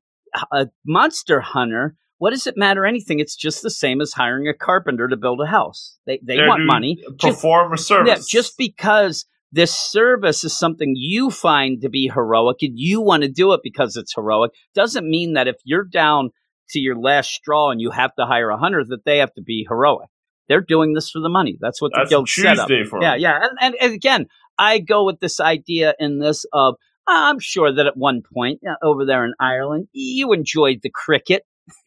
[0.52, 3.20] a monster hunter, what does it matter anything?
[3.20, 5.96] It's just the same as hiring a carpenter to build a house.
[6.06, 7.02] They, they They're want money.
[7.16, 8.08] Just, Perform a service.
[8.08, 13.22] yeah, just because this service is something you find to be heroic and you want
[13.22, 16.30] to do it because it's heroic doesn't mean that if you're down
[16.70, 19.42] to your last straw and you have to hire a hunter that they have to
[19.42, 20.08] be heroic.
[20.48, 21.56] They're doing this for the money.
[21.60, 22.68] That's what the That's guild set up.
[22.88, 23.38] For Yeah, yeah.
[23.42, 24.26] And, and, and again,
[24.58, 26.74] I go with this idea in this of
[27.06, 31.44] I'm sure that at one point uh, over there in Ireland, you enjoyed the cricket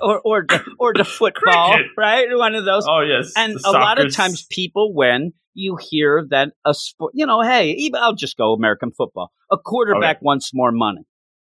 [0.00, 1.90] or or the, or the football, Cricket.
[1.96, 2.26] right?
[2.30, 2.86] One of those.
[2.88, 7.26] Oh yes, and a lot of times, people when you hear that a sport, you
[7.26, 9.32] know, hey, I'll just go American football.
[9.50, 11.02] A quarterback wants more money.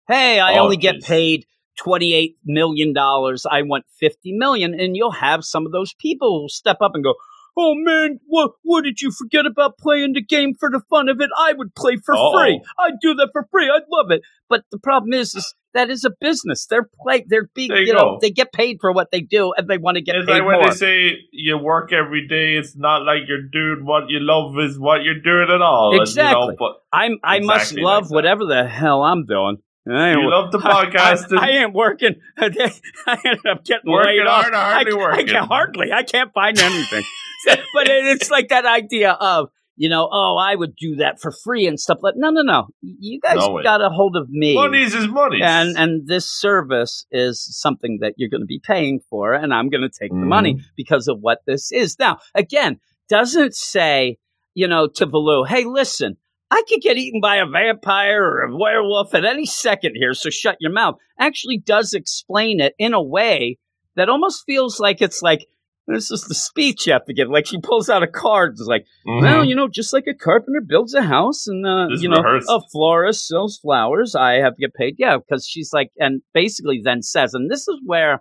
[0.09, 1.47] Hey, I Oh, only get paid
[1.79, 3.47] twenty-eight million dollars.
[3.51, 7.15] I want fifty million, and you'll have some of those people step up and go.
[7.57, 11.21] Oh man, what what did you forget about playing the game for the fun of
[11.21, 11.31] it?
[11.37, 12.33] I would play for Uh-oh.
[12.39, 12.63] free.
[12.79, 13.69] I'd do that for free.
[13.69, 14.23] I'd love it.
[14.49, 16.67] But the problem is, is that is a business.
[16.67, 17.25] They're play.
[17.29, 19.97] They're being, you you, know, they get paid for what they do, and they want
[19.97, 20.71] to get It's paid like when more.
[20.71, 22.55] they say you work every day.
[22.57, 25.93] It's not like you're doing what you love is what you're doing at all.
[25.93, 26.41] And, Exactly.
[26.41, 29.59] you know, but I'm I must love like whatever the hell I'm doing.
[29.89, 31.39] I you love the I, podcasting.
[31.39, 32.17] I ain't working.
[32.39, 34.43] I ended up getting Working laid off.
[34.45, 35.27] hard hardly I, I working?
[35.29, 35.93] can hardly.
[35.93, 37.05] I can't find anything.
[37.47, 41.33] but it, it's like that idea of you know, oh, I would do that for
[41.33, 42.13] free and stuff like.
[42.15, 42.67] No, no, no.
[42.83, 44.55] You guys No got a hold of me.
[44.55, 45.41] Money's is money.
[45.43, 49.71] and and this service is something that you're going to be paying for, and I'm
[49.71, 50.65] going to take the money Mm-hmm.
[50.77, 51.99] because of what this is.
[51.99, 54.19] Now, again, doesn't say
[54.53, 56.19] you know to Valoo, hey, listen,
[56.51, 60.31] I could get eaten by a vampire or a werewolf at any second here, so
[60.31, 60.97] shut your mouth.
[61.19, 63.59] Actually, does explain it in a way
[63.97, 65.47] that almost feels like it's like.
[65.87, 67.29] This is the speech you have to give.
[67.29, 68.53] Like she pulls out a card.
[68.53, 69.23] It's like, Mhm.
[69.23, 72.47] well, you know, just like a carpenter builds a house and, uh, you know, rehearsed.
[72.49, 74.97] a florist sells flowers, I have to get paid.
[74.99, 78.21] Yeah, because she's like, and basically then says, and this is where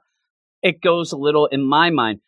[0.63, 2.21] it goes a little in my mind.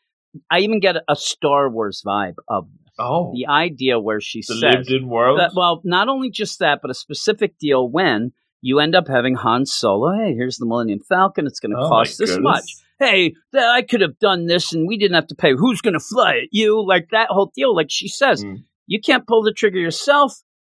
[0.51, 2.67] I even get a Star Wars vibe of.
[2.99, 5.39] Oh, the idea where she the says, lived-in world.
[5.39, 9.36] that, well, not only just that, but a specific deal when you end up having
[9.36, 10.12] Han Solo.
[10.17, 11.47] Hey, here's the Millennium Falcon.
[11.47, 12.43] It's going to Oh, cost this goodness.
[12.43, 12.75] much.
[12.99, 15.54] Hey, th- I could have done this and we didn't have to pay.
[15.54, 16.49] Who's going to fly it?
[16.51, 17.75] You like that whole deal.
[17.75, 18.63] Like she says, Mm.
[18.86, 20.36] you can't pull the trigger yourself.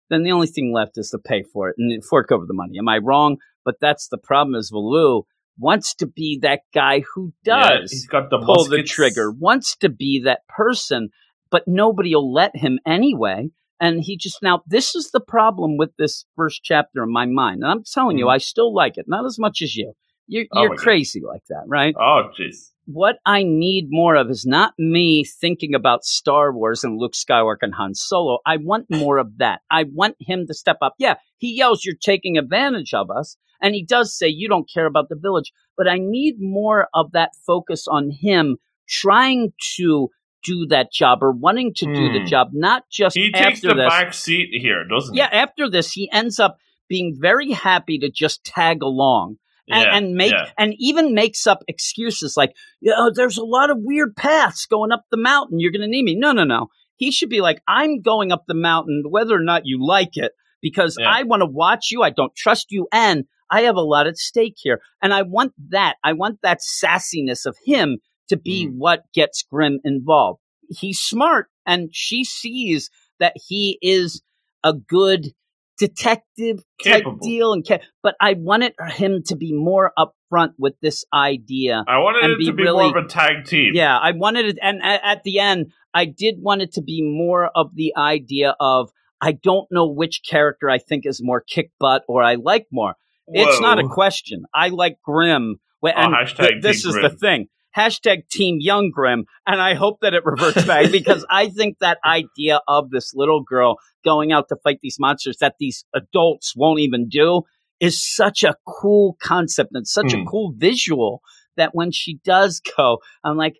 [0.08, 2.78] Then the only thing left is to pay for it and fork over the money.
[2.78, 3.36] Am I wrong?
[3.64, 4.54] But that's the problem.
[4.54, 5.24] Is Valu
[5.58, 9.76] wants to be that guy who Yeah, does he's got the pull the trigger, wants
[9.76, 11.10] to be that person,
[11.50, 13.50] but nobody will let him anyway.
[13.80, 17.62] And he just now, this is the problem with this first chapter in my mind.
[17.62, 18.32] And I'm telling you, Mhm.
[18.34, 19.92] I still like it, not as much as you.
[20.26, 20.78] You're, Oh you're God.
[20.78, 21.94] crazy like that, right?
[21.98, 22.70] Oh, jeez.
[22.86, 27.62] What I need more of is not me thinking about Star Wars and Luke Skywalker
[27.62, 28.38] and Han Solo.
[28.46, 29.60] I want more of that.
[29.70, 30.94] I want him to step up.
[30.98, 33.36] Yeah, he yells, You're taking advantage of us.
[33.60, 35.52] And he does say, You don't care about the village.
[35.76, 40.10] But I need more of that focus on him trying to
[40.44, 42.26] do that job or wanting to do the Hmm.
[42.26, 43.88] job, not just He takes the this.
[43.88, 48.44] back seat here, doesn't Yeah, after this, he ends up being very happy to just
[48.44, 49.36] tag along
[49.68, 50.50] and, Yeah, and make yeah.
[50.58, 54.92] and even makes up excuses like, you know, there's a lot of weird paths going
[54.92, 55.58] up the mountain.
[55.60, 56.14] You're going to need me.
[56.14, 56.68] No, no, no.
[56.96, 60.32] He should be like, I'm going up the mountain, whether or not you like it,
[60.60, 61.08] because Yeah.
[61.10, 62.02] I want to watch you.
[62.02, 64.80] I don't trust you, and I have a lot at stake here.
[65.02, 65.96] And I want that.
[66.04, 68.76] I want that sassiness of him to be Mm.
[68.78, 70.40] what gets Grim involved.
[70.68, 74.22] He's smart, and she sees that he is
[74.62, 75.32] a good
[75.78, 77.18] detective type Capable.
[77.18, 81.84] deal and ca- but I wanted him to be more upfront with this idea.
[81.88, 83.72] I wanted it be to be really- more of a tag team.
[83.74, 87.02] Yeah, I wanted it and a- at the end I did want it to be
[87.02, 91.70] more of the idea of I don't know which character I think is more kick
[91.80, 92.94] butt or I like more.
[93.28, 94.44] It's not a question.
[94.54, 95.56] I like Grim.
[95.82, 97.48] Wh- Oh, And th- this is the thing.
[97.76, 99.24] Hashtag Team Young Grim.
[99.46, 103.42] And I hope that it reverts back because I think that idea of this little
[103.42, 107.42] girl going out to fight these monsters that these adults won't even do
[107.80, 110.24] is such a cool concept and such a Hmm.
[110.26, 111.20] cool visual
[111.56, 113.56] that when she does go, I'm like,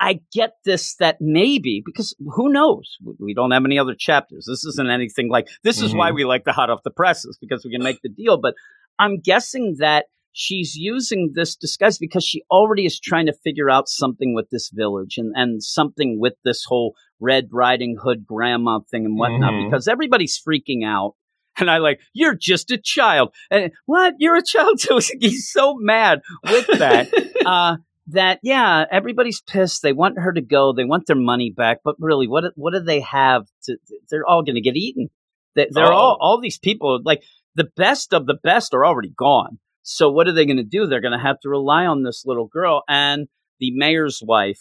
[0.00, 2.96] I get this that maybe because who knows?
[3.18, 4.44] We- don't have any other chapters.
[4.46, 6.14] This isn't anything like this is why Mhm.
[6.16, 8.36] we like the hot off the presses because we can make the deal.
[8.36, 8.54] But
[8.98, 13.88] I'm guessing that she's using this disguise because she already is trying to figure out
[13.88, 19.06] something with this village and, and something with this whole Red Riding Hood grandma thing
[19.06, 19.70] and whatnot Mhm.
[19.70, 21.14] because everybody's freaking out.
[21.56, 23.32] And I like, you're just a child.
[23.48, 24.14] And what?
[24.18, 24.98] You're a child too.
[25.20, 26.20] He's so mad
[26.50, 27.08] with that.
[27.46, 27.76] uh,
[28.08, 29.80] that yeah, everybody's pissed.
[29.82, 30.72] They want her to go.
[30.72, 31.78] They want their money back.
[31.84, 33.46] But really, what what do they have?
[33.66, 33.76] To
[34.10, 35.08] they're all going to get eaten.
[35.54, 35.96] They, they're Oh.
[35.96, 37.22] all all these people like
[37.54, 39.58] the best of the best are already gone.
[39.84, 40.86] So what are they going to do?
[40.86, 42.82] They're going to have to rely on this little girl.
[42.88, 43.28] And
[43.60, 44.58] the mayor's wife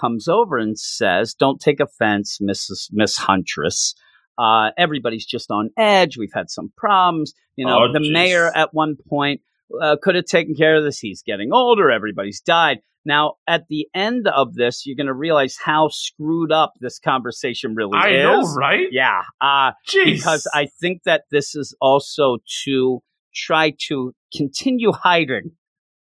[0.00, 2.88] comes over and says, "Don't take offense, Mrs.
[2.92, 3.94] Miss Huntress.
[4.38, 6.18] Uh, everybody's just on edge.
[6.18, 7.32] We've had some problems.
[7.56, 8.12] You know, Oh, the jeez.
[8.12, 9.40] mayor at one point
[9.80, 10.98] uh, could have taken care of this.
[10.98, 11.90] He's getting older.
[11.90, 12.78] Everybody's died.
[13.06, 17.74] Now, at the end of this, you're going to realize how screwed up this conversation
[17.74, 18.24] really I is.
[18.50, 18.88] know, right?
[18.90, 19.22] Yeah.
[19.40, 20.16] Uh, Jeez.
[20.16, 23.00] because I think that this is also to
[23.36, 25.52] try to continue hiding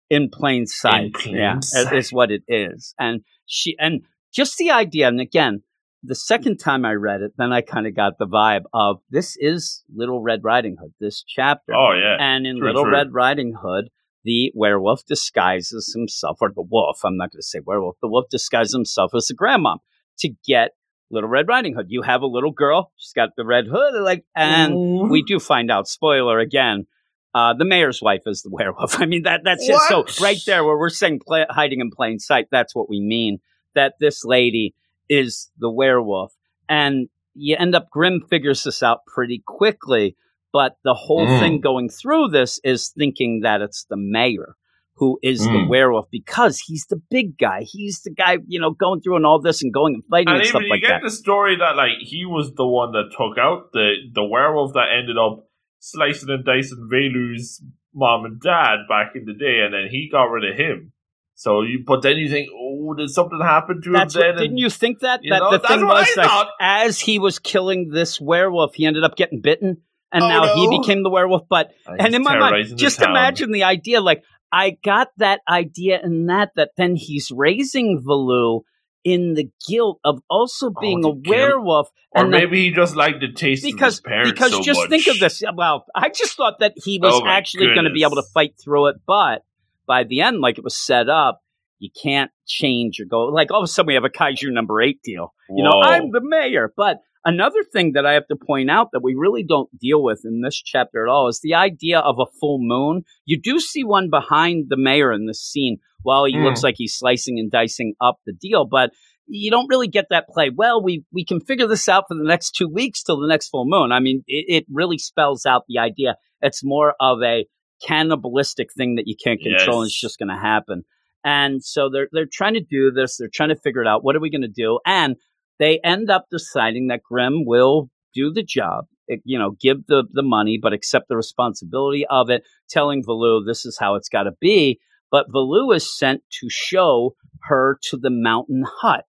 [0.09, 1.15] in plain sight.
[1.15, 1.93] plain yeah, sight.
[1.93, 2.95] is what it is.
[2.99, 5.09] And she and just the idea.
[5.09, 5.63] And again,
[6.03, 9.37] the second time I read it, then I kind of got the vibe of this
[9.39, 10.93] is Little Red Riding Hood.
[11.01, 12.17] This chapter, oh yeah.
[12.21, 12.93] and in true, Little true.
[12.93, 13.89] Red Riding Hood.
[14.27, 18.25] The werewolf disguises himself, or the wolf, I'm not going to say werewolf, the wolf
[18.31, 19.77] disguises himself as a grandma
[20.21, 20.71] to get
[21.11, 21.89] Little Red Riding Hood.
[21.91, 25.09] You have a little girl, she's got the red hood, like, and Ooh.
[25.11, 26.87] we do find out, spoiler again,
[27.35, 29.01] uh, the mayor's wife is the werewolf.
[29.01, 29.77] I mean, that that's it.
[29.89, 33.39] So right there, where we're saying pla hiding in plain sight, that's what we mean.
[33.75, 34.75] That this lady
[35.09, 36.33] is the werewolf,
[36.69, 40.17] and you end up Grim figures this out pretty quickly.
[40.53, 41.39] But the whole Mm.
[41.41, 44.55] thing going through this is thinking that it's the mayor
[44.97, 45.69] who is the Mm.
[45.69, 47.63] werewolf because he's the big guy.
[47.65, 50.37] He's the guy, you know, going through and all this and going and fighting and,
[50.39, 51.03] And stuff even you like get that.
[51.03, 54.87] the story that like he was the one that took out the the werewolf that
[54.97, 55.45] ended up
[55.85, 57.63] slicing and dicing Velou's
[57.95, 60.93] mom and dad back in the day, and then he got rid of him.
[61.37, 64.31] So you, but then you think, oh, did something happen to That's him then?
[64.37, 65.21] didn't And- you think that?
[65.23, 69.05] you that know, the thing was like, as he was killing this werewolf, he ended
[69.05, 69.79] up getting bitten,
[70.13, 71.43] and Oh, now he became the werewolf.
[71.49, 73.11] But Oh, and in my mind, just town.
[73.11, 74.01] imagine the idea.
[74.01, 78.61] Like I got that idea in that that then he's raising Velou
[79.05, 81.37] in the guilt of also oh, being Oh, a guilt.
[81.37, 84.51] werewolf, or and that- maybe he just liked the taste because of his parents because
[84.53, 84.89] so just much.
[84.91, 85.43] think of this.
[85.55, 88.55] Well, I just thought that he was Oh actually going to be able to fight
[88.63, 89.43] through it, but
[89.87, 91.43] by the end, like it was set up,
[91.79, 93.33] you can't change your goal.
[93.35, 95.35] Like all of a sudden, we have a kaiju number eight deal.
[95.51, 96.73] You know, I'm the mayor.
[96.75, 100.23] But another thing that I have to point out that we really don't deal with
[100.25, 103.03] in this chapter at all is the idea of a full moon.
[103.25, 106.45] You do see one behind the mayor in this scene while he Mm.
[106.45, 108.91] looks like he's slicing and dicing up the deal, but
[109.27, 110.51] you don't really get that play.
[110.55, 113.49] Well, we we can figure this out for the next two weeks till the next
[113.49, 113.91] full moon.
[113.91, 116.17] I mean, it, it really spells out the idea.
[116.43, 117.47] It's more of a
[117.87, 120.83] cannibalistic thing that you can't control and it's just going to happen.
[121.25, 123.17] And so they're they're trying to do this.
[123.17, 124.05] They're trying to figure it out.
[124.05, 124.79] What are we going to do?
[124.85, 125.17] And
[125.59, 128.87] they end up deciding that Grim will do the job.
[129.11, 132.43] Eh, you know, give the the money, but accept the responsibility of it.
[132.69, 134.79] Telling Velou this is how it's got to be.
[135.11, 139.05] But Velou is sent to show her to the mountain hut,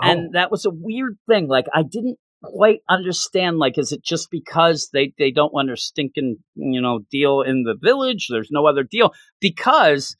[0.00, 0.08] Oh.
[0.10, 1.48] and that was a weird thing.
[1.48, 3.58] Like I didn't quite understand.
[3.58, 7.64] Like, is it just because they they don't want their stinking you know deal in
[7.64, 8.28] the village?
[8.30, 10.16] There's no other deal because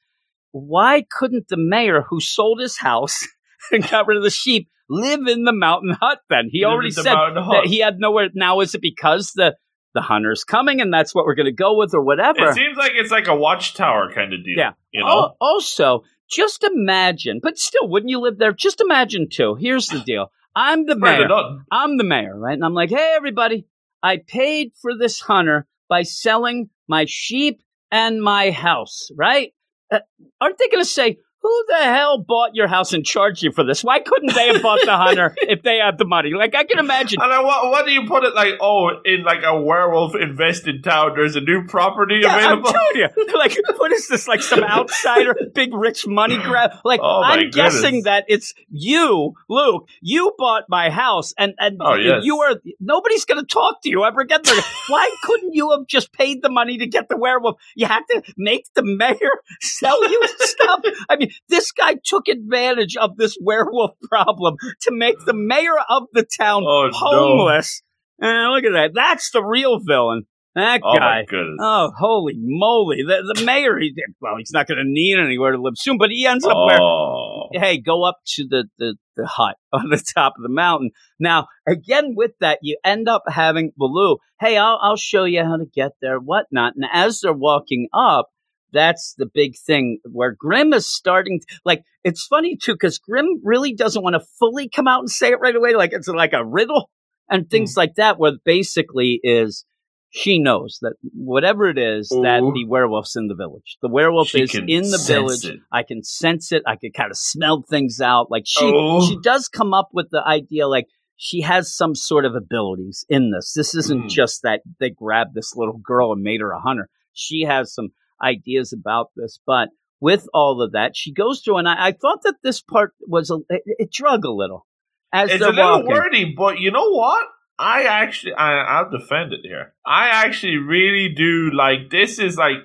[0.53, 3.27] why couldn't the mayor who sold his house
[3.73, 6.48] and got rid of the sheep live in the mountain hut then?
[6.51, 8.29] He Live already said that he had nowhere.
[8.35, 9.57] Now, is it because the
[9.94, 12.51] the hunter's coming and that's what we're going to go with or whatever?
[12.51, 14.57] It seems like it's like a watchtower kind of deal.
[14.57, 14.72] Yeah.
[14.92, 15.35] You know?
[15.40, 18.53] Also, just imagine, but still, wouldn't you live there?
[18.53, 19.57] Just imagine, too.
[19.59, 21.29] Here's the deal I'm the mayor.
[21.70, 22.55] I'm the mayor, right?
[22.55, 23.66] And I'm like, hey, everybody,
[24.03, 29.53] I paid for this hunter by selling my sheep and my house, right?
[29.91, 30.01] Uh,
[30.41, 31.18] aren't they going to say,
[31.49, 33.82] who the hell bought your house and charged you for this?
[33.82, 36.32] Why couldn't they have bought the hunter if they had the money?
[36.34, 37.20] Like, I can imagine.
[37.22, 38.55] And what, what do you put it like?
[38.61, 42.70] Oh, in like a werewolf invested town, there's a new property Yeah, I'm available.
[42.72, 43.09] telling you.
[43.38, 44.26] Like, what is this?
[44.26, 46.72] Like some outsider, big rich money grab?
[46.84, 49.88] Like, Oh, I'm guessing that it's you, Luke.
[50.01, 52.20] You bought my house, and and Oh, yes.
[52.24, 52.57] you are.
[52.80, 54.40] Nobody's going to talk to you ever again.
[54.88, 57.61] Why couldn't you have just paid the money to get the werewolf?
[57.76, 59.30] You had to make the mayor
[59.61, 60.80] sell you stuff.
[61.09, 66.05] I mean, this guy took advantage of this werewolf problem to make the mayor of
[66.12, 66.91] the town Oh, no.
[66.93, 67.82] homeless.
[68.20, 68.91] And look at that.
[68.95, 70.24] That's the real villain.
[70.55, 71.24] That Oh guy.
[71.61, 73.05] Oh, holy moly.
[73.07, 76.11] The, the mayor, he, well, he's not going to need anywhere to live soon, but
[76.11, 77.49] he ends up where, Oh.
[77.53, 80.91] hey, go up to the, the, the hut on the top of the mountain.
[81.20, 85.59] Now, again, with that, you end up having Baloo, hey, I'll, I'll show you how
[85.59, 86.72] to get there, whatnot.
[86.74, 88.26] And as they're walking up,
[88.73, 91.41] that's the big thing where Grim is starting.
[91.64, 95.29] like, it's funny too, because Grim really doesn't want to fully come out and say
[95.31, 95.75] it right away.
[95.75, 96.91] Like, it's like a riddle
[97.31, 97.81] and things Hmm.
[97.81, 99.64] like that, where basically is
[100.11, 103.77] she knows that whatever it is that the werewolf's in the village.
[103.83, 105.45] The werewolf She is in the village.
[105.45, 105.61] it.
[105.71, 106.62] I can sense it.
[106.66, 108.31] I can kind of smell things out.
[108.31, 109.07] Like she Oh.
[109.07, 113.33] she does come up with the idea like she has some sort of abilities in
[113.33, 113.53] this.
[113.55, 114.09] This isn't Mm.
[114.09, 116.89] just that they grabbed this little girl and made her a hunter.
[117.12, 117.89] She has some
[118.23, 119.69] ideas about this, but
[120.01, 123.31] with all of that, she goes through, and I, I thought that this part was
[123.31, 124.66] a it, it drug a little
[125.12, 125.89] as It's a little walking.
[125.89, 127.27] wordy, but you know what?
[127.59, 129.75] I actually, I, I'll defend it here.
[129.85, 132.19] I actually really do like this.
[132.21, 132.59] Is like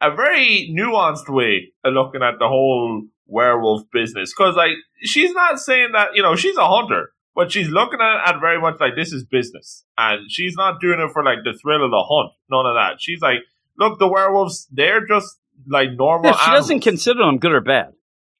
[0.00, 4.72] a very nuanced way of looking at the whole werewolf business because like
[5.02, 8.40] she's not saying that you know she's a hunter but she's looking at it at
[8.40, 11.84] very much like this is business and she's not doing it for like the thrill
[11.84, 13.40] of the hunt none of that she's like
[13.78, 16.60] look the werewolves they're just like normal Yeah, she animals.
[16.64, 17.92] doesn't consider them good or bad.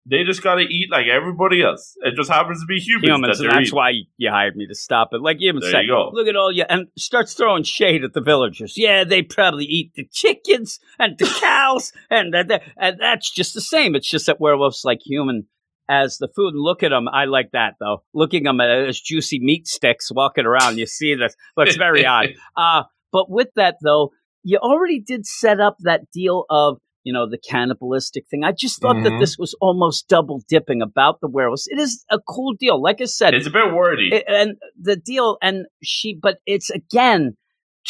[0.08, 3.44] they just gotta eat like everybody else it just happens to be humans, Humans, that
[3.44, 3.76] and that's eating.
[3.76, 5.20] why you hired me to stop it.
[5.20, 6.10] Like you even There said, you go.
[6.12, 8.74] look at all you and starts throwing shade at the villagers.
[8.76, 13.60] Yeah, they probably eat the chickens and the cows, and that, and that's just the
[13.60, 13.94] same.
[13.96, 15.46] It's just that werewolves like human
[15.88, 16.54] as the food.
[16.54, 17.08] And look at them.
[17.08, 18.02] I like that though.
[18.14, 20.78] Looking at them as juicy meat sticks walking around.
[20.78, 22.28] You see this looks very odd.
[22.56, 22.82] Uh,
[23.12, 24.10] but with that though,
[24.48, 28.42] you already did set up that deal of you know the cannibalistic thing.
[28.44, 29.20] I just thought that Mhm.
[29.20, 31.66] this was almost double dipping about the werewolves.
[31.70, 33.34] It is a cool deal, like I said.
[33.34, 37.36] it's a bit wordy it- and the deal, and she, but it's again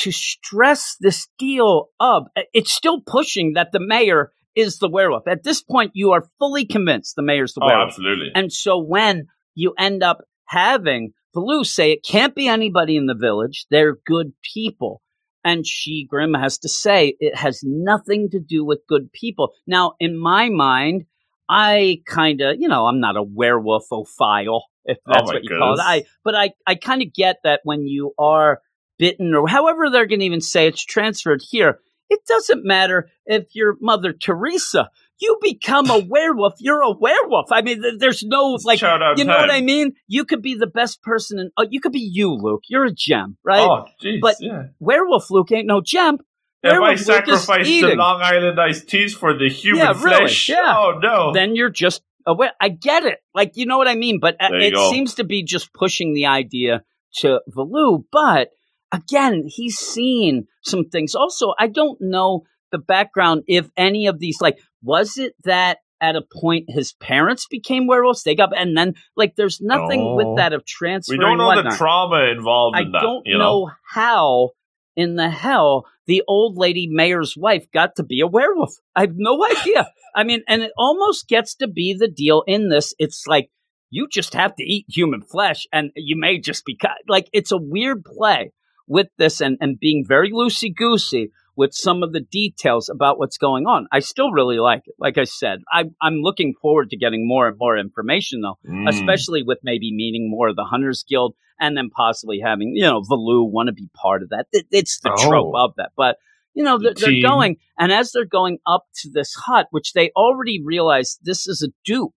[0.00, 2.24] to stress this deal up.
[2.52, 5.26] it's still pushing that the mayor is the werewolf.
[5.28, 7.88] At this point, you are fully convinced the mayor's the oh werewolf.
[7.88, 13.06] absolutely And so when you end up having Velou say it can't be anybody in
[13.06, 15.00] the village, they're good people.
[15.46, 19.52] And she, Grimm, has to say it has nothing to do with good people.
[19.64, 21.04] Now, in my mind,
[21.48, 25.44] I kind of, you know, I'm not a werewolf werewolfophile, if Oh that's my what
[25.44, 25.76] you call it.
[25.76, 25.86] goodness.
[25.86, 28.60] I, but I, I kind of get that when you are
[28.98, 31.78] bitten or however they're going to even say it's transferred here,
[32.10, 34.90] it doesn't matter if you're Mother Teresa.
[35.18, 37.46] You become a werewolf, you're a werewolf.
[37.50, 39.48] I mean, there's no like, Shout out you know time.
[39.48, 39.92] what I mean?
[40.08, 42.62] You could be the best person, and oh, you could be you, Luke.
[42.68, 43.60] You're a gem, right?
[43.60, 46.18] oh jeez But- yeah Werewolf Luke ain't no gem.
[46.62, 47.94] if I sacrifice the.
[47.94, 50.74] Long Island iced teas for the human Yeah, really, flesh, yeah.
[50.76, 51.32] oh no!
[51.32, 53.18] Then you're just a I get it.
[53.34, 54.18] Like, you know what I mean?
[54.20, 54.90] But uh, it go.
[54.90, 56.82] seems to be just pushing the idea
[57.18, 58.04] to Velou.
[58.10, 58.48] But
[58.92, 61.14] again, he's seen some things.
[61.14, 62.42] Also, I don't know
[62.72, 67.46] the background if any of these, like, was it that at a point his parents
[67.50, 68.22] became werewolves?
[68.22, 70.14] They got, and then, like, there's nothing No.
[70.14, 71.20] with that of we transferring.
[71.20, 73.02] don't know the trauma involved I in that.
[73.02, 74.50] don't you know how
[74.94, 78.74] in the hell the old lady mayor's wife got to be a werewolf.
[78.94, 79.90] I have no idea.
[80.14, 82.94] I mean, and it almost gets to be the deal in this.
[82.98, 83.50] It's like
[83.90, 86.96] you just have to eat human flesh, and you may just be cut.
[87.08, 88.52] Like it's a weird play
[88.86, 93.38] with this, and and being very loosey goosey with some of the details about what's
[93.38, 93.86] going on.
[93.90, 94.94] I still really like it.
[94.98, 98.88] Like I said, I, I'm looking forward to getting more and more information though Mm.
[98.88, 103.00] especially with maybe meeting more of the Hunters Guild and then possibly having, you know,
[103.00, 104.46] Velou want to be part of that.
[104.52, 105.64] It- it's the trope Oh.
[105.64, 105.92] of that.
[105.96, 106.16] But,
[106.54, 109.92] you know, The they're, they're going, and as they're going up to this hut, which
[109.94, 112.14] they already realize this is a dupe.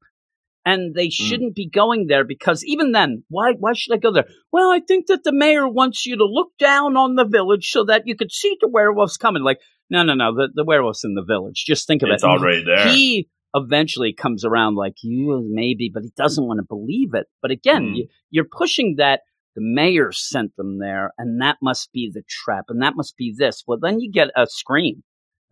[0.71, 0.95] And Mm.
[0.95, 4.27] they shouldn't be going there because even then, why why should I go there?
[4.51, 7.85] Well, I think that the mayor wants you to look down on the village so
[7.85, 9.43] that you could see the werewolves coming.
[9.43, 9.59] Like,
[9.89, 11.63] no, no, no, the, the werewolves in the village.
[11.65, 12.27] Just think of it's it.
[12.27, 12.87] already there.
[12.89, 17.25] He eventually comes around like you maybe, but he doesn't want to believe it.
[17.41, 17.93] But again, Hmm.
[17.95, 19.21] you, you're pushing that
[19.55, 23.33] the mayor sent them there, and that must be the trap, and that must be
[23.35, 23.63] this.
[23.65, 25.03] Well, then you get a scream,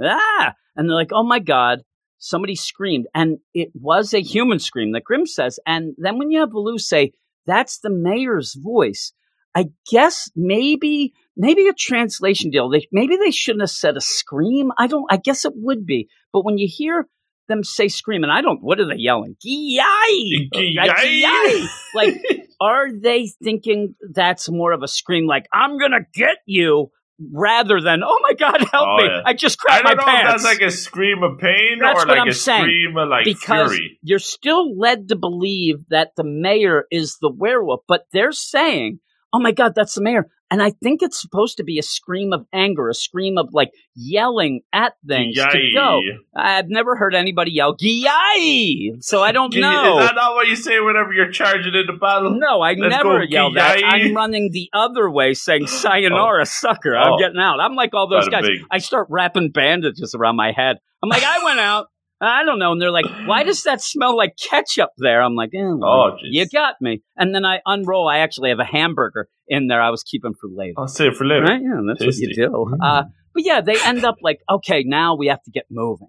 [0.01, 1.79] ah, and they're like, oh my god.
[2.19, 5.59] Somebody screamed, and it was a human scream that Grimm says.
[5.65, 7.11] And then when you have Baloo say,
[7.45, 9.13] that's the mayor's voice,
[9.55, 12.69] I guess maybe maybe a translation deal.
[12.69, 14.71] They maybe they shouldn't have said a scream.
[14.77, 15.05] I don't.
[15.09, 16.09] I guess it would be.
[16.33, 17.07] But when you hear
[17.47, 18.61] them say scream, and I don't.
[18.61, 19.35] What are they yelling?
[19.41, 20.49] Yay!
[20.53, 21.67] Yay!
[21.95, 22.21] Like,
[22.61, 25.25] are they thinking that's more of a scream?
[25.25, 26.91] Like, I'm gonna get you,
[27.31, 29.05] rather than oh my god, help Oh, me!
[29.05, 29.21] yeah.
[29.25, 30.31] I just I crapped my don't know pants.
[30.31, 32.61] that's like a scream of pain That's or what like I'm a saying.
[32.63, 33.99] scream of like because fury.
[34.03, 38.99] you're still led to believe that the mayor is the werewolf, but they're saying,
[39.33, 42.31] "Oh my god, that's the mayor." And I think it's supposed to be a scream
[42.31, 45.73] of anger, a scream of like yelling at things to Yay.
[45.73, 45.99] go.
[46.35, 49.99] I've never heard anybody yell "Yay!" So I don't you- know.
[49.99, 52.31] Is that not what you say whenever you're charging into battle?
[52.39, 53.81] no, I Let's never yell that.
[53.83, 55.67] I'm running the other way, saying oh.
[55.67, 57.17] "Sayonara, sucker." I'm Oh.
[57.17, 57.59] getting out.
[57.59, 58.47] I'm like all those Bada guys.
[58.47, 58.65] bing.
[58.71, 60.77] I start wrapping bandages around my head.
[61.03, 61.87] I'm like, I went out.
[62.19, 62.71] I don't know.
[62.71, 65.21] And they're like, why does that smell like ketchup there?
[65.21, 66.29] I'm like, eh, well, Oh, jeez.
[66.31, 67.03] you got me.
[67.15, 68.07] And then I unroll.
[68.07, 70.73] I actually have a hamburger in there I was keeping for later.
[70.77, 71.43] I'll it for later.
[71.43, 71.61] Right?
[71.61, 72.27] Yeah, that's Tasty.
[72.27, 72.49] what you do.
[72.49, 72.77] Mm.
[72.81, 73.03] Uh,
[73.33, 76.07] but yeah, they end up like, okay, now we have to get moving.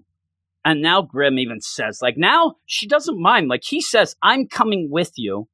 [0.65, 3.49] And now Grim even says, like, now she doesn't mind.
[3.49, 5.47] Like, he says, I'm coming with you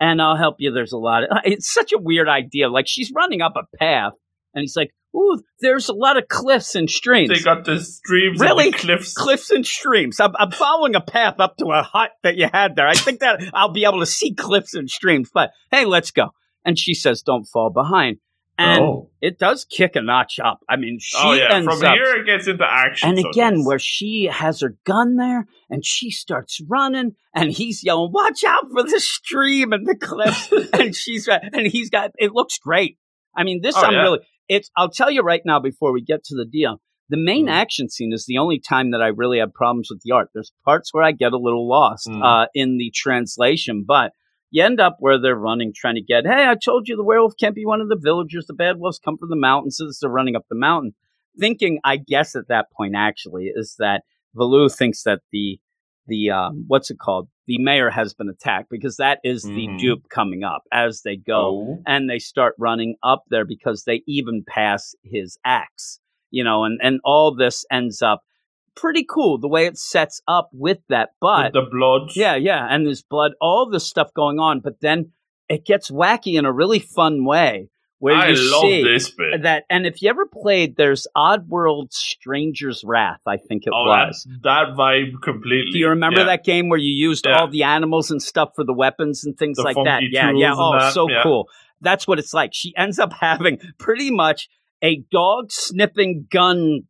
[0.00, 0.72] and I'll help you.
[0.72, 2.68] There's a lot of, it's such a weird idea.
[2.68, 4.12] Like, she's running up a path
[4.54, 7.28] and he's like, ooh, there's a lot of cliffs and streams.
[7.30, 8.66] They got the streams Really?
[8.66, 9.14] and the cliffs.
[9.14, 10.20] cliffs and streams.
[10.20, 12.88] I'm, I'm following a path up to a hut that you had there.
[12.88, 15.30] I think that I'll be able to see cliffs and streams.
[15.32, 16.30] But hey, let's go.
[16.64, 18.18] And she says, don't fall behind.
[18.58, 19.10] And Oh.
[19.22, 20.60] it does kick a notch up.
[20.68, 21.94] I mean, she oh yeah, ends from up.
[21.94, 23.08] here it gets into action.
[23.08, 27.82] and so again, where she has her gun there and she starts running and he's
[27.82, 30.52] yelling, watch out for the stream and the cliffs.
[30.74, 32.98] and she's, and he's got, it looks great.
[33.34, 34.02] I mean, this Oh, I'm yeah.
[34.02, 34.18] really,
[34.54, 36.80] it's, I'll tell you right now before we get to the deal.
[37.08, 37.50] The main Mhm.
[37.62, 40.28] action scene is the only time that I really have problems with the art.
[40.32, 42.22] There's parts where I get a little lost Mhm.
[42.22, 44.12] uh, in the translation, but
[44.50, 47.34] you end up where they're running, trying to get, hey, I told you the werewolf
[47.40, 48.46] can't be one of the villagers.
[48.46, 49.76] The bad wolves come from the mountains.
[49.78, 50.94] So they're running up the mountain.
[51.38, 54.02] Thinking, I guess at that point, actually, is that
[54.36, 55.58] Valu thinks that the,
[56.06, 57.28] the um, what's it called?
[57.46, 59.78] The mayor has been attacked because that is the Mhm.
[59.78, 61.82] dupe coming up as they go Oh.
[61.86, 65.98] and they start running up there because they even pass his axe
[66.30, 68.22] you know and and all this ends up
[68.74, 72.10] pretty cool the way it sets up with that but With the blood.
[72.16, 75.12] yeah yeah and there's blood all this stuff going on but then
[75.48, 77.68] it gets wacky in a really fun way
[78.02, 79.42] where I you love see this bit.
[79.44, 84.26] that and if you ever played there's oddworld stranger's wrath i think it oh, was
[84.42, 85.70] that, that vibe completely.
[85.72, 86.26] do you remember Yeah.
[86.26, 87.38] that game where you used Yeah.
[87.38, 90.02] all the animals and stuff for the weapons and things The like that?
[90.10, 90.54] Yeah, yeah.
[90.56, 91.22] Oh, that, so yeah.
[91.22, 91.48] cool.
[91.80, 92.50] That's what it's like.
[92.52, 94.48] She ends up having pretty much
[94.82, 96.82] a dog sniffing gun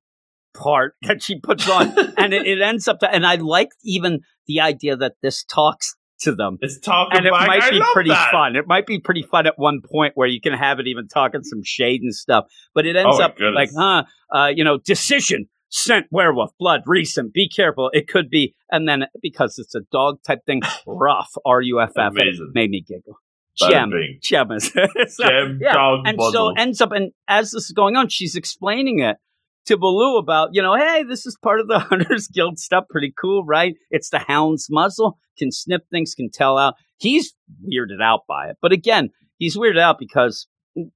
[0.55, 3.01] part that she puts on, and it, it ends up.
[3.01, 6.59] To, and I like even the idea that this talks to them.
[6.61, 8.31] It's talking And it might I be pretty that.
[8.33, 8.57] fun.
[8.57, 11.43] It might be pretty fun at one point where you can have it even talking
[11.43, 12.45] some shade and stuff.
[12.75, 14.05] But it ends Oh, up like, huh,
[14.35, 17.91] uh, you know, decision, scent, werewolf, blood, recent, be careful.
[17.93, 21.91] It could be, and then because it's a dog type thing, rough, R U F
[21.97, 22.13] F,
[22.55, 23.17] made me giggle.
[23.55, 23.93] Gem,
[24.23, 24.73] gem is
[25.09, 25.75] so- Gem yeah.
[25.75, 26.33] dog and muzzle.
[26.57, 29.17] so ends up, and as this is going on, she's explaining it
[29.67, 32.85] to Baloo about, you know, hey, this is part of the Hunters Guild stuff.
[32.91, 33.75] Pretty cool, right?
[33.91, 36.75] It's the hound's muzzle, can sniff things, can tell out.
[36.99, 37.35] He's
[37.65, 38.57] weirded out by it.
[38.61, 40.47] But again, he's weirded out because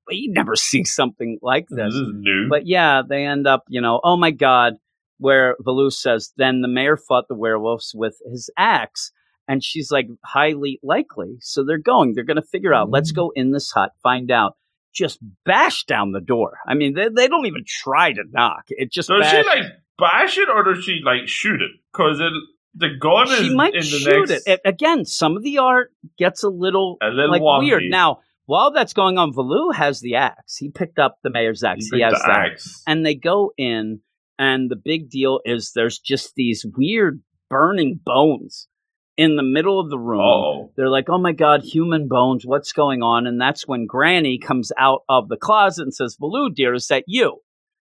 [0.08, 1.94] he never sees something like this this.
[1.94, 2.48] is new.
[2.48, 4.74] But yeah, they end up, you know, oh my God,
[5.18, 9.12] where Velou says, then the mayor fought the werewolves with his axe.
[9.48, 11.36] And she's like, highly likely.
[11.40, 13.20] So they're going, they're going to figure out, let's mm-hmm.
[13.20, 14.54] go in this hut, find out.
[14.96, 16.58] Just bash down the door.
[16.66, 18.64] I mean, they, they don't even try to knock.
[18.68, 19.64] It just does she like
[19.98, 21.70] bash it or does she like shoot it?
[21.92, 22.18] Because
[22.74, 24.46] the gun is she might in the shoot next.
[24.46, 24.52] it.
[24.52, 24.60] it.
[24.64, 27.66] Again, some of the art gets a little, A little like wonky.
[27.66, 27.82] weird.
[27.88, 30.56] Now, while that's going on, Velou has the axe.
[30.56, 31.88] He picked up the mayor's axe.
[31.92, 32.38] You He has the that.
[32.52, 32.82] axe.
[32.86, 34.00] and they go in
[34.38, 37.20] and the big deal is there's just these weird
[37.50, 38.66] burning bones
[39.16, 42.72] in the middle of the room Oh, they're like oh my god human bones what's
[42.72, 43.26] going on?
[43.26, 47.04] And that's when granny comes out of the closet and says baloo dear is that
[47.06, 47.38] you?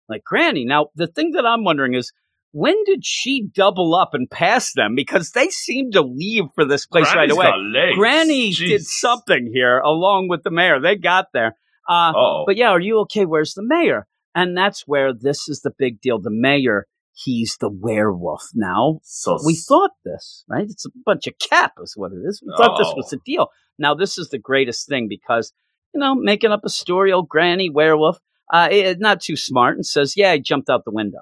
[0.08, 2.12] Like granny now the thing that i'm wondering is
[2.52, 4.94] when did she double up and pass them?
[4.94, 7.50] Because they seem to leave for this place right away.
[7.94, 8.68] granny Jeez.
[8.68, 10.78] did something here along with the mayor.
[10.78, 11.56] They got there.
[11.88, 12.12] Uh,
[12.46, 13.24] but yeah, are you okay?
[13.24, 14.06] Where's the mayor?
[14.34, 16.20] And that's where this is the big deal.
[16.20, 19.00] The mayor, he's the werewolf now.
[19.02, 19.44] Sus.
[19.44, 20.64] We thought this, right?
[20.68, 22.42] It's a bunch of cap, is what it is.
[22.44, 22.96] We thought this Oh.
[22.96, 23.48] was the deal.
[23.78, 25.52] Now, this is the greatest thing because,
[25.94, 28.18] you know, making up a story, old granny werewolf,
[28.52, 31.20] uh, it, not too smart, and says, yeah, I jumped out the window.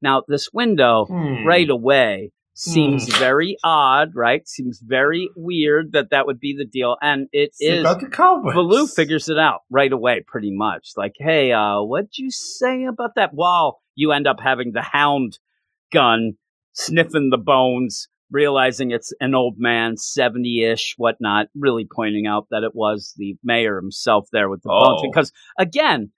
[0.00, 1.44] Now, this window Hmm.
[1.46, 2.30] right away
[2.60, 3.18] seems Hmm.
[3.20, 4.46] very odd, right?
[4.48, 6.96] Seems very weird that that would be the deal.
[7.00, 7.82] And it Still is.
[7.84, 8.56] got the cobwebs.
[8.56, 10.90] Baloo figures it out right away, pretty much.
[10.96, 13.30] Like, hey, uh, what'd you say about that?
[13.32, 15.38] While you end up having the hound
[15.92, 16.32] gun
[16.72, 22.64] sniffing the bones, realizing it's an old man, 70 ish, whatnot, really pointing out that
[22.64, 25.00] it was the mayor himself there with the bones.
[25.04, 25.08] Oh.
[25.08, 26.10] Because, again,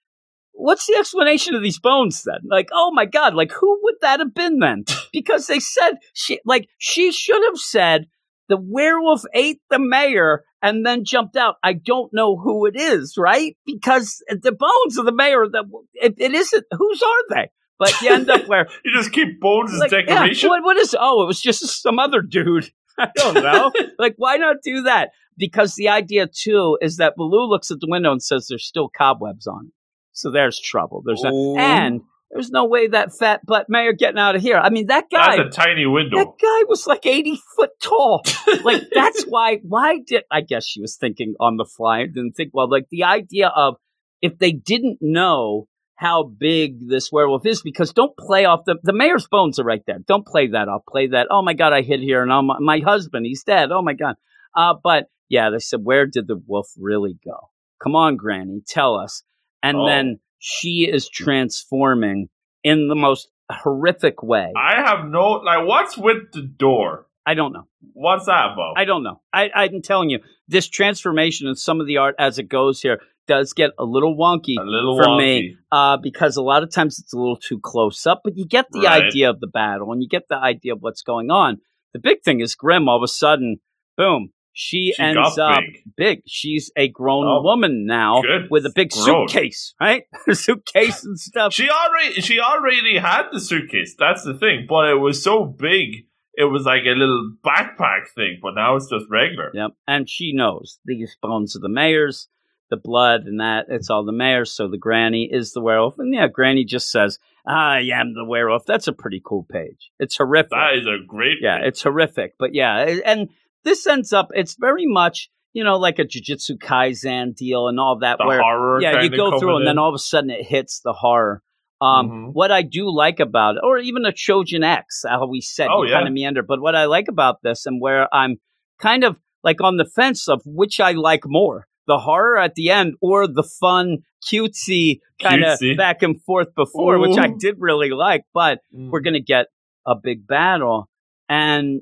[0.61, 2.41] what's the explanation of these bones then?
[2.49, 4.85] Like, oh my God, like, who would that have been then?
[5.13, 8.07] Because they said, she, like, she should have said,
[8.49, 11.57] the werewolf ate the mayor and then jumped out.
[11.65, 13.57] I don't know who it is, right?
[13.67, 16.65] Because the bones of the mayor, that it, it isn't.
[16.71, 17.51] Whose are they?
[17.79, 20.51] But you end up where You just keep bones as like, yeah, decoration.
[20.51, 20.95] what, what is?
[20.99, 22.71] Oh, it was just some other dude.
[22.99, 23.73] I don't know.
[23.99, 25.11] like, why not do that?
[25.39, 28.91] Because the idea too is that Baloo looks at the window and says, "There's still
[28.95, 29.73] cobwebs on it."
[30.21, 31.03] So there's trouble.
[31.05, 31.57] There's no, Oh.
[31.59, 32.01] and
[32.31, 34.57] there's no way that fat butt mayor getting out of here.
[34.57, 35.37] I mean, that guy.
[35.37, 36.17] That's a tiny window.
[36.19, 38.23] That guy was like 80 foot tall.
[38.65, 42.05] like, that's why, why did, I guess she was thinking on the fly.
[42.07, 43.77] Didn't think, well, like the idea of
[44.23, 45.67] if they didn't know
[45.97, 49.83] how big this werewolf is, because don't play off the, the mayor's bones are right
[49.87, 49.99] there.
[50.07, 50.83] Don't play that off.
[50.89, 53.71] Play that, oh my God, I hid here and oh my, my husband, he's dead.
[53.73, 54.15] Oh my God.
[54.57, 57.51] Uh, but yeah, they said, where did the wolf really go?
[57.83, 59.23] Come on, Granny, tell us.
[59.63, 59.87] And Oh.
[59.87, 62.29] then she is transforming
[62.65, 64.53] in the most horrific way.
[64.57, 65.67] I have no like.
[65.67, 67.07] What's with the door?
[67.27, 67.67] I don't know.
[67.93, 68.75] What's that about?
[68.77, 69.21] I don't know.
[69.33, 73.01] I, I'm telling you, this transformation and some of the art as it goes here
[73.29, 75.19] does get a little wonky a little for wonky.
[75.19, 78.47] me uh, because a lot of times it's a little too close up, but you
[78.47, 79.05] get the Right.
[79.05, 81.59] idea of the battle and you get the idea of what's going on.
[81.93, 82.89] The big thing is Grim.
[82.89, 83.59] All of a sudden,
[83.97, 85.83] boom, she, She ends up big.
[85.97, 86.23] big.
[86.27, 90.05] She's a grown Oh, woman now with a big suitcase, right?
[90.33, 91.53] suitcase and stuff.
[91.53, 93.95] She already she already had the suitcase.
[93.99, 94.67] That's the thing.
[94.69, 98.39] But it was so big, it was like a little backpack thing.
[98.43, 99.51] But now it's just regular.
[99.55, 99.71] Yep.
[99.87, 102.29] And she knows these bones are the mayor's,
[102.71, 104.53] the blood and that, it's all the mayor's.
[104.53, 105.99] So the granny is the werewolf.
[105.99, 108.67] And yeah, granny just says, I am the werewolf.
[108.67, 109.91] That's a pretty cool page.
[109.99, 110.51] It's horrific.
[110.51, 111.39] That is a great.
[111.41, 111.69] yeah, thing.
[111.69, 112.35] it's horrific.
[112.39, 113.29] But yeah, and
[113.65, 117.99] this ends up, it's very much, you know, like a Jujutsu Kaisen deal and all
[118.01, 118.81] that the where, horror.
[118.81, 121.43] yeah, you go through and then all of a sudden it hits the horror.
[121.83, 122.31] Um, Mhm.
[122.35, 125.83] What I do like about it, or even a Choujin X, how we said Oh,
[125.85, 125.95] yeah.
[125.95, 128.37] kind of meander, but what I like about this and where I'm
[128.81, 132.69] kind of like on the fence of which I like more, the horror at the
[132.71, 133.99] end or the fun,
[134.31, 138.91] cutesy kind of back and forth before, which I did really like, but Mm.
[138.91, 139.47] we're going to get
[139.87, 140.89] a big battle
[141.29, 141.81] and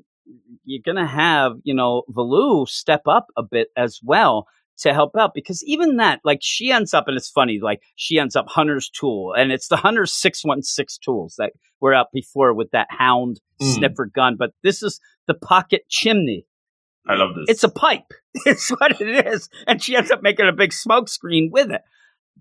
[0.63, 4.47] you're going to have, you know, Velou step up a bit as well
[4.79, 8.17] to help out because even that, like she ends up, and it's funny, like she
[8.19, 11.51] ends up Hunter's tool and it's the Hunter's 616 tools that
[11.81, 13.75] were out before with that hound Mm.
[13.75, 16.45] sniffer gun, but this is the pocket chimney.
[17.05, 17.45] I love this.
[17.49, 18.05] It's a pipe.
[18.45, 19.49] It's what it is.
[19.67, 21.81] And she ends up making a big smoke screen with it.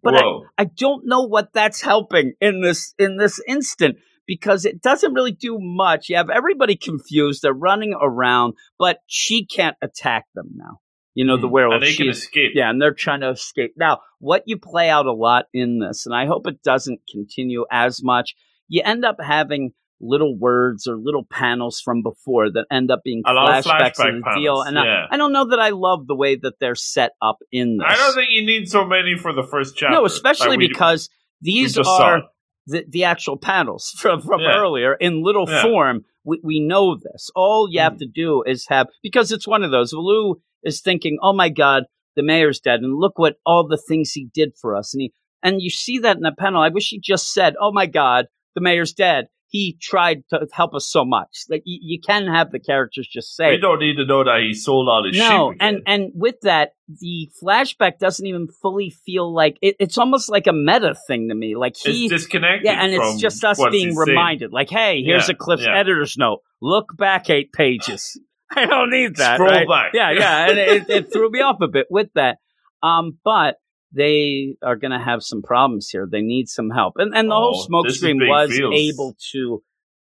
[0.00, 0.14] But
[0.58, 3.96] I, I don't know what that's helping in this in this instant
[4.28, 6.08] because it doesn't really do much.
[6.08, 7.42] You have everybody confused.
[7.42, 10.78] They're running around, but she can't attack them now.
[11.14, 11.50] You know, the Mm.
[11.50, 11.82] werewolf.
[11.82, 12.52] And they can escape.
[12.54, 13.72] yeah, and they're trying to escape.
[13.76, 17.64] Now, what you play out a lot in this, and I hope it doesn't continue
[17.72, 18.36] as much,
[18.68, 23.20] you end up having little words or little panels from before that end up being
[23.26, 24.62] A lot of flashbacks flashback the deal.
[24.62, 25.06] And yeah.
[25.10, 27.86] I, I don't know that I love the way that they're set up in this.
[27.90, 29.96] I don't think you need so many for the first chapter.
[29.96, 31.08] No, especially Like, we- because
[31.40, 32.22] these are.
[32.68, 34.56] The, the actual panels from, from Yeah.
[34.56, 35.62] earlier in little Yeah.
[35.62, 36.04] form.
[36.24, 37.30] We, we know this.
[37.34, 37.98] All you have Mm.
[38.00, 39.92] to do is have, because it's one of those.
[39.92, 41.84] Lou is thinking, oh my God,
[42.16, 42.80] the mayor's dead.
[42.80, 44.92] And look what all the things he did for us.
[44.94, 45.12] And he,
[45.42, 46.60] and you see that in the panel.
[46.62, 49.28] I wish he just said, oh my God, the mayor's dead.
[49.50, 51.44] He tried to help us so much.
[51.48, 54.40] Like you, you can have the characters just say, we don't need to know that
[54.46, 55.58] he sold all his no, sheep.
[55.62, 60.46] and and with that, the flashback doesn't even fully feel like it, it's almost like
[60.46, 61.56] a meta thing to me.
[61.56, 62.66] Like he, it's disconnected.
[62.66, 63.96] yeah, and it's just us being saying.
[63.96, 64.52] reminded.
[64.52, 65.78] Like, hey, here's Yeah, a Cliff's yeah.
[65.78, 66.40] editor's note.
[66.60, 68.20] Look back eight pages.
[68.54, 69.36] I don't need that.
[69.36, 69.68] Scroll right?
[69.68, 69.92] back.
[69.94, 72.38] Yeah, yeah, and it, it threw me off a bit with that.
[72.82, 73.56] Um, but
[73.92, 76.06] they are going to have some problems here.
[76.10, 78.74] They need some help, and and the whole Oh, smoke this screen was feels.
[78.74, 79.62] able to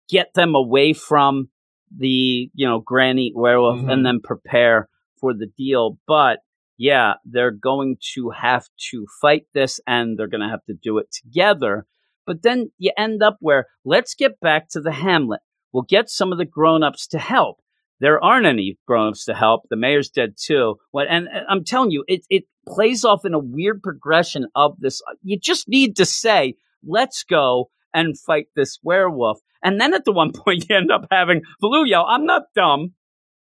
[0.10, 1.50] get them away from
[1.96, 3.92] the you know granny werewolf Mhm.
[3.92, 5.98] and then prepare for the deal.
[6.08, 6.40] But
[6.78, 10.98] yeah, they're going to have to fight this, and they're going to have to do
[10.98, 11.86] it together.
[12.26, 15.42] But then you end up where let's get back to the Hamlet.
[15.72, 17.58] We'll get some of the grown-ups to help.
[18.00, 19.62] There aren't any grown-ups to help.
[19.70, 20.78] The mayor's dead too.
[20.92, 24.80] What and and I'm telling you, it it plays off in a weird progression of
[24.80, 25.02] this.
[25.24, 30.12] You just need to say, "Let's go and fight this werewolf." And then at the
[30.12, 32.94] one point, you end up having Velou yell, "I'm not dumb.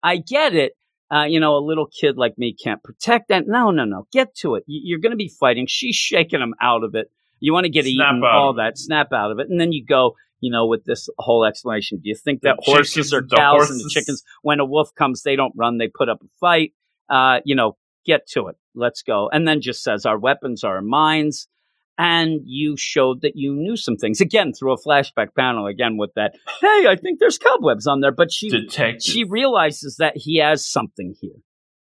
[0.01, 0.74] I get it.
[1.13, 3.43] Uh, you know, a little kid like me can't protect that.
[3.47, 4.07] No, no, no.
[4.11, 4.63] Get to it.
[4.67, 5.67] You- You're going to be fighting.
[5.67, 7.11] She's shaking him out of it.
[7.39, 9.86] You want to get Snap eaten, all that, snap out of it, and then you
[9.86, 10.15] go.
[10.39, 13.34] You know, with this whole explanation, do you think The that horses chickens- are the
[13.38, 14.24] cows and the chickens?
[14.41, 16.74] When a wolf comes, they don't run; they put up a fight.
[17.09, 18.56] Uh, you know, get to it.
[18.76, 19.30] Let's go.
[19.32, 21.47] And then just says, "Our weapons are our minds."
[21.95, 25.68] And you showed that you knew some things again through a flashback panel.
[25.68, 29.04] Again with that, hey, I think there's cobwebs on there, but she detective.
[29.04, 31.36] she realizes that he has something here,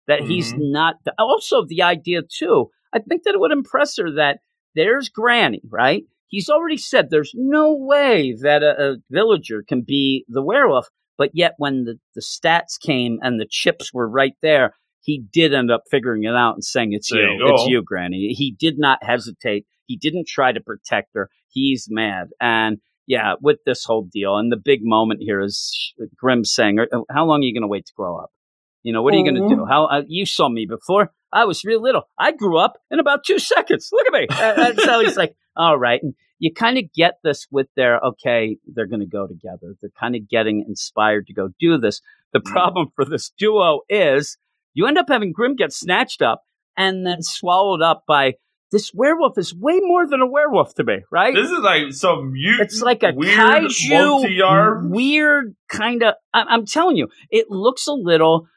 [0.07, 0.71] that he's Mhm.
[0.71, 0.95] not.
[1.17, 2.69] also, the idea too.
[2.93, 4.39] I think that it would impress her that
[4.75, 6.03] there's Granny, right?
[6.27, 11.31] He's already said there's no way that a, a villager can be the werewolf, but
[11.33, 15.69] yet when the, the stats came and the chips were right there, he did end
[15.69, 18.33] up figuring it out and saying it's There you, you it's you, Granny.
[18.37, 19.65] He did not hesitate.
[19.85, 21.29] He didn't try to protect her.
[21.49, 24.37] He's mad, and yeah, with this whole deal.
[24.37, 27.67] And the big moment here is Grim saying, "Uh, "How long are you going to
[27.67, 28.31] wait to grow up?
[28.81, 29.65] You know, what are you going to do?
[29.65, 31.11] How uh, you saw me before?
[31.31, 32.03] I was real little.
[32.17, 33.89] I grew up in about two seconds.
[33.91, 37.15] Look at me." Uh, and so he's like, "All right." And you kind of get
[37.23, 39.75] this with their okay, they're going to go together.
[39.81, 42.01] They're kind of getting inspired to go do this.
[42.33, 42.51] The Mm.
[42.51, 44.37] problem for this duo is
[44.73, 46.43] you end up having Grim get snatched up
[46.77, 48.33] and then swallowed up by
[48.71, 51.35] this werewolf is way more than a werewolf to me, right?
[51.35, 52.61] This is like some mutant.
[52.71, 56.15] It's like a weird kaiju, weird kind of.
[56.33, 58.47] I'm telling you, it looks a little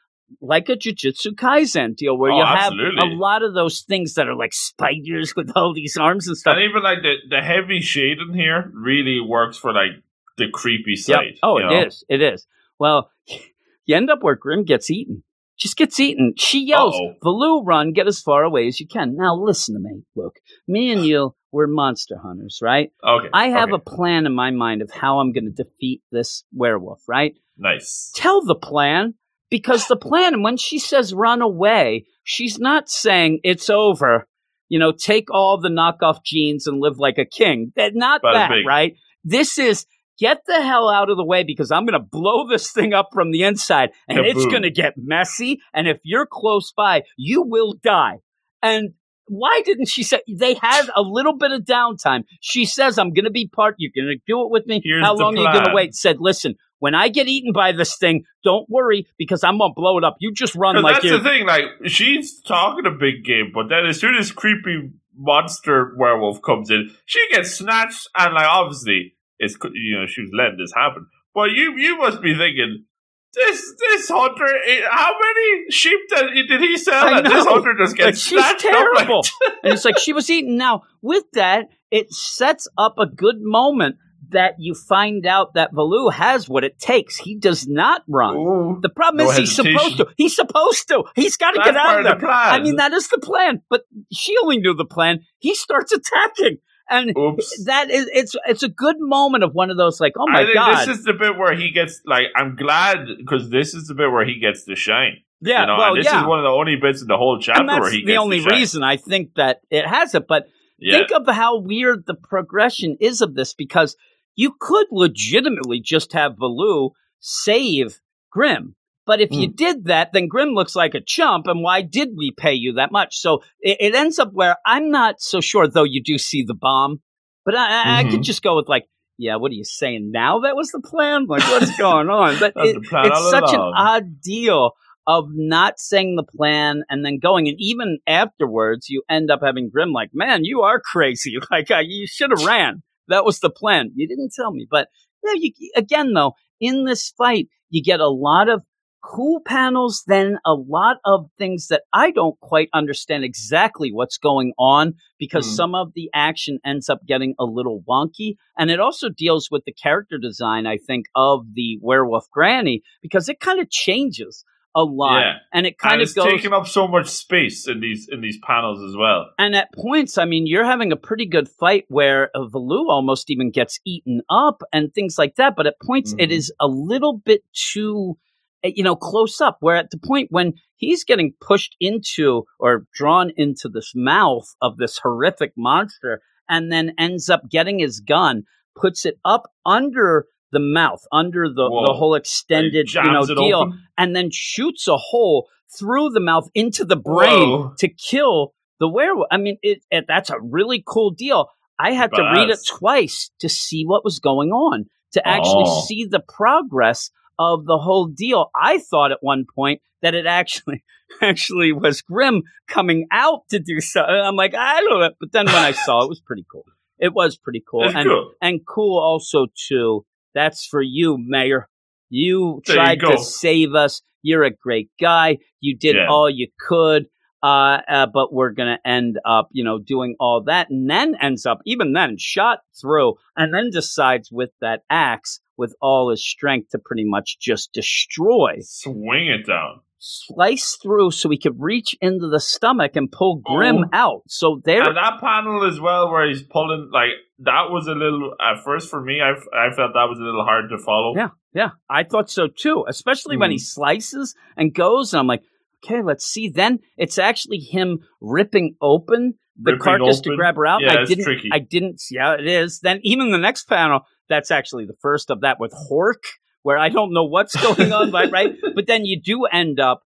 [0.41, 2.99] like a Jujutsu Kaisen deal where Oh, you have absolutely.
[3.11, 6.55] a lot of those things that are like spiders with all these arms and stuff.
[6.57, 9.91] And even like the, the heavy shading here really works for like
[10.37, 10.99] the creepy Yep.
[10.99, 11.39] side.
[11.43, 11.85] Oh, you it know?
[11.85, 12.03] is.
[12.09, 12.45] It is.
[12.79, 13.11] Well,
[13.85, 15.23] you end up where Grim gets eaten.
[15.57, 16.33] Just gets eaten.
[16.37, 17.15] She yells, Uh-oh.
[17.23, 19.15] Velou, run, get as far away as you can.
[19.15, 20.03] Now listen to me.
[20.15, 20.35] Look,
[20.67, 22.91] me and you, we're monster hunters, right?
[23.03, 23.29] Okay.
[23.33, 23.81] I have okay.
[23.85, 27.33] a plan in my mind of how I'm going to defeat this werewolf, right?
[27.57, 28.11] nice.
[28.15, 29.15] Tell the plan
[29.49, 34.27] because the plan, when she says run away, she's not saying it's over.
[34.69, 37.71] You know, take all the knockoff genes and live like a king.
[37.77, 38.95] Not that, right?
[39.23, 39.85] This is
[40.19, 43.09] get the hell out of the way because I'm going to blow this thing up
[43.13, 45.59] from the inside and it's going to get messy.
[45.73, 48.19] And if you're close by, you will die.
[48.61, 48.93] And
[49.27, 52.23] why didn't she say they had a little bit of downtime?
[52.41, 54.81] She says, I'm going to be part, you're going to do it with me.
[54.83, 55.93] Here's How long are you going to wait?
[55.93, 59.75] Said, listen, when I get eaten by this thing, don't worry because I'm going to
[59.75, 60.15] blow it up.
[60.19, 61.45] You just run like that's you the thing.
[61.45, 66.69] Like she's talking a big game, but then as soon as creepy monster werewolf comes
[66.69, 71.07] in, she gets snatched, and like obviously it's you know she was letting this happen.
[71.33, 72.85] But you you must be thinking.
[73.33, 77.07] This this hunter, eh, how many sheep did, did he sell?
[77.07, 79.21] And this hunter just gets she's like- terrible.
[79.63, 80.55] and it's like she was eaten.
[80.57, 83.97] Now, with that, it sets up a good moment
[84.29, 87.17] that you find out that Velou has what it takes.
[87.17, 88.35] He does not run.
[88.35, 88.79] Ooh.
[88.81, 90.07] The problem No is he's supposed to.
[90.17, 91.03] He's supposed to.
[91.15, 92.15] He's got to get out of there.
[92.15, 92.27] the.
[92.27, 93.61] I mean, that is the plan.
[93.69, 95.19] But she only knew the plan.
[95.37, 96.57] He starts attacking,
[96.89, 97.65] and Oops.
[97.65, 100.43] that is it's it's a good moment of one of those like, oh my I
[100.43, 103.87] think god, this is the bit where he gets like I'm glad because this is
[103.87, 105.17] the bit where he gets to shine.
[105.41, 105.61] yeah.
[105.61, 106.21] you know, well, and this yeah.
[106.21, 108.39] is one of the only bits in the whole chapter where he gets the only
[108.45, 110.27] reason I think that it has it.
[110.27, 110.47] But
[110.79, 110.97] Yeah.
[110.97, 113.95] think of how weird the progression is of this because
[114.35, 117.99] you could legitimately just have Velou save
[118.31, 118.75] Grim.
[119.07, 119.39] But if Hmm.
[119.39, 122.73] you did that, then Grim looks like a chump, and why did we pay you
[122.73, 123.15] that much?
[123.17, 126.53] So it, it ends up where I'm not so sure, though you do see the
[126.53, 127.01] bomb,
[127.45, 128.23] but I, I, I could Mhm.
[128.25, 128.83] just go with like,
[129.17, 130.41] yeah, what are you saying now?
[130.41, 131.25] That was the plan?
[131.27, 132.37] Like, what's going on?
[132.39, 134.71] But it- it's such an odd deal
[135.07, 137.47] of not saying the plan and then going.
[137.47, 141.35] And even afterwards, you end up having Grim like, man, you are crazy.
[141.49, 142.83] Like, uh, you should have ran.
[143.07, 143.91] That was the plan.
[143.95, 144.67] You didn't tell me.
[144.69, 144.89] But
[145.23, 148.63] yeah, you, again, though, in this fight, you get a lot of
[149.03, 154.53] cool panels, then a lot of things that I don't quite understand exactly what's going
[154.57, 155.53] on because Hmm.
[155.55, 158.35] some of the action ends up getting a little wonky.
[158.57, 163.29] And it also deals with the character design, I think, of the werewolf granny because
[163.29, 164.43] it kind of changes
[164.75, 165.21] a lot.
[165.21, 165.33] Yeah.
[165.53, 166.25] And it and kind of it's goes.
[166.25, 169.27] taking up so much space in these in these panels as well.
[169.39, 173.31] And at points, I mean, you're having a pretty good fight where uh, Velou almost
[173.31, 175.55] even gets eaten up and things like that.
[175.55, 176.33] But at points, it Mhm.
[176.33, 178.17] is a little bit too,
[178.63, 179.57] Eh, you know, close up.
[179.59, 184.77] Where at the point when he's getting pushed into or drawn into this mouth of
[184.77, 188.43] this horrific monster and then ends up getting his gun,
[188.75, 191.53] puts it up under the mouth, under the,
[191.85, 193.81] the whole extended, you know, deal open.
[193.97, 195.47] and then shoots a hole
[195.77, 197.73] through the mouth into the brain Whoa.
[197.79, 199.27] to kill the werewolf.
[199.29, 201.49] I mean, it, it, that's a really cool deal.
[201.77, 205.83] I had to read it twice to see what was going on, to actually Oh.
[205.85, 208.49] see the progress of the whole deal.
[208.55, 210.83] I thought at one point that it actually
[211.21, 214.01] actually was Grim coming out to do so.
[214.01, 215.11] I'm like, I don't know.
[215.19, 216.65] But then when I saw it, it was pretty cool.
[216.99, 217.85] It was pretty cool.
[217.85, 218.31] It's and cool.
[218.41, 220.05] and cool also too.
[220.33, 221.67] That's for you, Mayor.
[222.09, 223.11] You There tried go.
[223.11, 224.01] to save us.
[224.21, 225.37] You're a great guy.
[225.61, 226.07] You did Yeah.
[226.09, 227.07] all you could.
[227.43, 231.45] Uh, uh, but we're gonna end up, you know, doing all that, and then ends
[231.45, 236.69] up, even then, shot through, and then decides with that axe, with all his strength,
[236.71, 239.81] to pretty much just destroy, Swing it down.
[239.99, 243.89] slice through, so he could reach into the stomach and pull Grim Oh.
[243.93, 244.21] out.
[244.27, 248.33] So there, And that panel as well, where he's pulling, like, that was a little,
[248.39, 251.15] at first for me, I, I felt that was a little hard to follow.
[251.15, 252.85] Yeah, yeah, I thought so too.
[252.87, 253.61] Especially when he mm.
[253.61, 255.43] slices and goes, and I'm like,
[255.83, 256.49] okay, let's see.
[256.49, 260.81] Then it's actually him ripping open the Ripping carcass to grab her out.
[260.81, 261.49] Yeah, I it's didn't, tricky.
[261.51, 262.01] I didn't.
[262.11, 262.79] Yeah, it is.
[262.81, 266.23] Then even the next panel, that's actually the first of that with Hork,
[266.63, 268.31] where I don't know what's going on, right?
[268.31, 270.01] Right, but then you do end up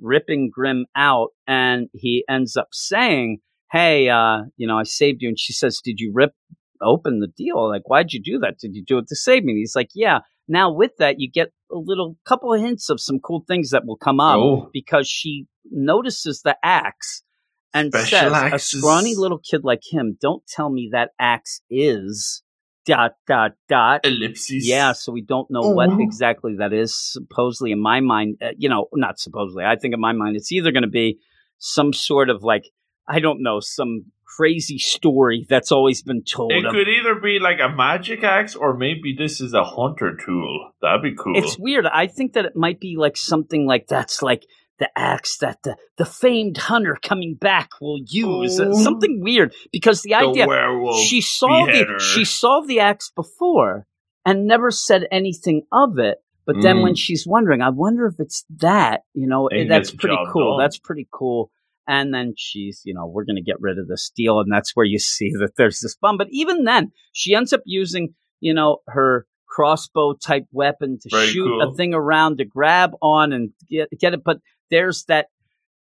[0.00, 3.38] ripping Grim out, and he ends up saying,
[3.72, 6.32] "Hey, uh, you know, I saved you." And she says, "Did you rip
[6.82, 7.68] open the deal?
[7.68, 8.58] Like, why'd you do that?
[8.58, 11.28] Did you do it to save me?" And he's like, "Yeah." Now with that, you
[11.30, 14.70] get a little couple of hints of some cool things that will come up Oh.
[14.72, 17.24] because she notices the axe
[17.74, 18.78] and Special says, "A axes.
[18.80, 22.44] scrawny little kid like him, don't tell me that axe is
[22.86, 24.66] dot dot dot." Ellipses.
[24.66, 25.98] Yeah, so we don't know what Oh.
[26.00, 26.94] exactly that is.
[26.94, 29.64] Supposedly, in my mind, uh, you know, not supposedly.
[29.64, 31.18] I think in my mind, it's either going to be
[31.58, 32.64] some sort of like
[33.08, 34.06] I don't know, some
[34.36, 36.52] crazy story that's always been told.
[36.52, 40.16] It of- could either be like a magic axe, or maybe this is a hunter
[40.16, 40.72] tool.
[40.82, 41.36] That'd be cool.
[41.38, 41.86] It's weird.
[41.86, 44.44] I think that it might be like something like that's like
[44.78, 48.60] the axe that the, the famed hunter coming back will use.
[48.60, 48.74] Ooh.
[48.74, 50.46] Something weird because the the idea
[51.06, 53.86] she saw the she saw the axe before
[54.24, 56.18] and never said anything of it.
[56.46, 56.82] But then Mm.
[56.82, 59.02] when she's wondering, I wonder if it's that.
[59.14, 60.56] You know, And that's pretty cool.
[60.56, 60.64] done.
[60.64, 61.50] That's pretty cool.
[61.88, 64.74] And then she's, you know, we're going to get rid of the steel, and that's
[64.74, 66.18] where you see that there's this bomb.
[66.18, 71.28] But even then, she ends up using, you know, her crossbow type weapon to Very
[71.28, 74.22] shoot a thing around to grab on and get get it.
[74.24, 74.38] But
[74.70, 75.26] there's that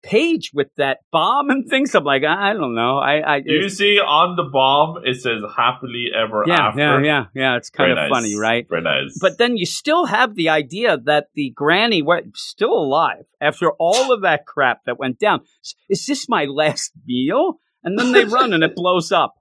[0.03, 1.93] page with that bomb and things.
[1.93, 2.97] I'm like, I, I don't know.
[2.97, 6.79] I, I you see on the bomb it says happily ever yeah, after?
[6.79, 7.57] yeah, yeah, yeah.
[7.57, 8.17] It's kind Very of nice.
[8.19, 8.65] funny, right?
[8.67, 9.17] Very nice.
[9.21, 14.11] But then you still have the idea that the granny was still alive after all
[14.11, 15.41] of that crap that went down.
[15.87, 17.59] Is this my last meal?
[17.83, 19.33] And then they run and it blows up,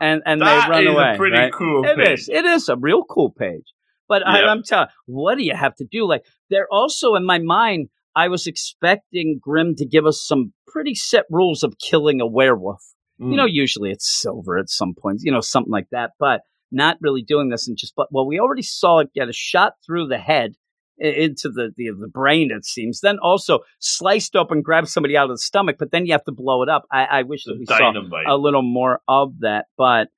[0.00, 1.14] and and that they run is away.
[1.14, 1.52] a pretty right?
[1.52, 2.18] cool It page.
[2.20, 2.28] is.
[2.28, 3.64] It is a real cool page.
[4.08, 6.06] But I, I'm telling, what do you have to do?
[6.06, 7.88] Like, they're also in my mind.
[8.16, 12.82] I was expecting Grimm to give us some pretty set rules of killing a werewolf.
[13.20, 13.30] Mm.
[13.30, 16.98] You know, usually it's silver at some point, you know, something like that, but not
[17.00, 20.08] really doing this and just, but well, we already saw it get a shot through
[20.08, 20.54] the head
[20.98, 23.00] into the, the, the brain, it seems.
[23.00, 26.32] Then also sliced open, grab somebody out of the stomach, but then you have to
[26.32, 26.84] blow it up.
[26.90, 27.92] I, I wish that we saw
[28.26, 30.08] a little more of that, but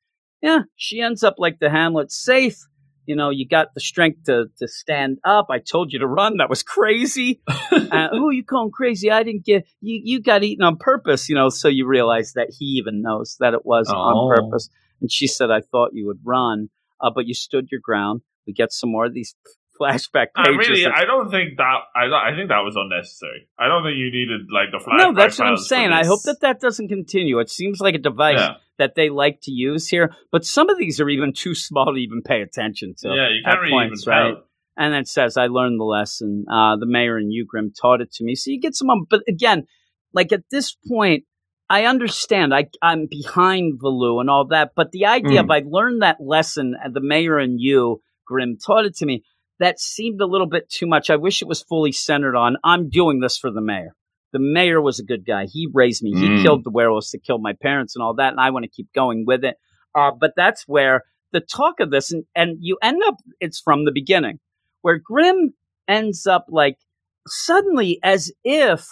[0.43, 2.59] yeah, she ends up like the Hamlet safe.
[3.07, 5.47] You know, you got the strength to, to stand up.
[5.51, 6.39] I told you to run.
[6.39, 7.41] That was crazy.
[7.49, 9.11] uh, oh, you calling crazy?
[9.11, 10.01] I didn't get you.
[10.05, 11.29] You got eaten on purpose.
[11.29, 13.97] You know, so you realize that he even knows that it was Oh.
[13.97, 14.69] on purpose.
[15.01, 16.69] And she said, "I thought you would run,
[17.01, 19.35] uh, but you stood your ground." We get some more of these
[19.81, 21.77] flashback I really, that- I don't think that.
[21.95, 23.49] I, I think that was unnecessary.
[23.59, 24.99] I don't think you needed like the flashback.
[24.99, 25.93] no, that's what I'm saying.
[25.93, 27.39] I hope that that doesn't continue.
[27.39, 30.79] It seems like a device Yeah, that they like to use here, but some of
[30.79, 33.09] these are even too small to even pay attention to.
[33.09, 34.33] yeah, you can't really points, even right?
[34.35, 34.43] tell.
[34.77, 38.25] and it says, "I learned the lesson." Uh, the mayor and Ugrim taught it to
[38.25, 38.35] me.
[38.35, 39.65] So you get some, but again,
[40.13, 41.25] like at this point,
[41.69, 42.55] I understand.
[42.55, 45.45] I I'm behind Velou and all that, but the idea Mm.
[45.45, 49.25] of I learned that lesson, and the mayor and you, Grim, taught it to me.
[49.59, 51.09] That seemed a little bit too much.
[51.11, 53.95] I wish it was fully centered on I'm doing this for the mayor.
[54.33, 55.47] The mayor was a good guy.
[55.47, 56.11] He raised me.
[56.11, 56.43] He Mm.
[56.43, 58.93] killed the werewolves that killed my parents and all that, and I want to keep
[58.95, 59.57] going with it.
[59.95, 63.85] Uh, but that's where the talk of this, and, and you end up, it's from
[63.87, 64.39] the beginning,
[64.83, 65.55] where Grimm
[65.89, 66.77] ends up like
[67.27, 68.87] suddenly as if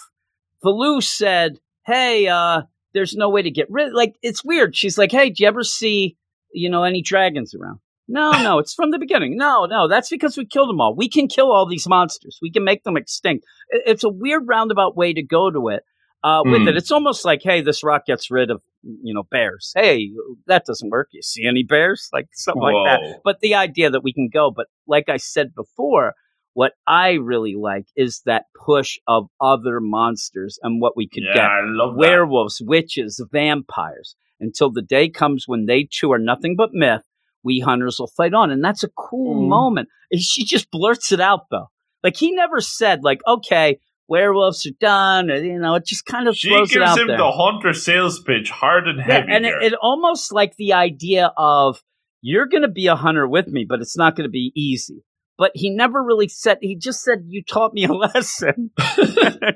[0.63, 2.63] Velou said, Hey, uh,
[2.93, 4.75] there's no way to get rid like it's weird.
[4.75, 6.17] She's like, Hey, do you ever see,
[6.53, 7.79] you know, any dragons around?
[8.07, 9.35] No, no, it's from the beginning.
[9.37, 10.95] No, no, that's because we killed them all.
[10.95, 12.37] We can kill all these monsters.
[12.41, 13.45] We can make them extinct.
[13.69, 15.83] It's a weird roundabout way to go to it.
[16.23, 16.69] Uh, with Hmm.
[16.69, 19.71] it, it's almost like, hey, this rock gets rid of, you know, bears.
[19.75, 20.09] Hey,
[20.47, 21.09] that doesn't work.
[21.11, 22.09] You see any bears?
[22.13, 24.51] Like something like that but the idea that we can go.
[24.55, 26.13] But like I said before,
[26.53, 31.33] what I really like is that push of other monsters and what we could Yeah,
[31.33, 31.99] get I love that.
[31.99, 37.03] werewolves, witches, vampires until the day comes when they too are nothing but myth.
[37.45, 38.51] We hunters will fight on.
[38.51, 39.47] And that's a cool Mm.
[39.49, 39.89] moment.
[40.11, 41.67] And She just blurts it out though.
[42.03, 45.31] Like he never said, like, okay, werewolves are done.
[45.31, 47.17] Or, you know, it just kind of She throws it gives out him there.
[47.17, 49.31] the hunter sales pitch, hard and Yeah, heavy.
[49.31, 51.81] and it, it almost like the idea of
[52.21, 55.03] you're going to be a hunter with me, but it's not going to be easy.
[55.37, 56.59] But he never really said.
[56.61, 58.71] He just said, "You taught me a lesson."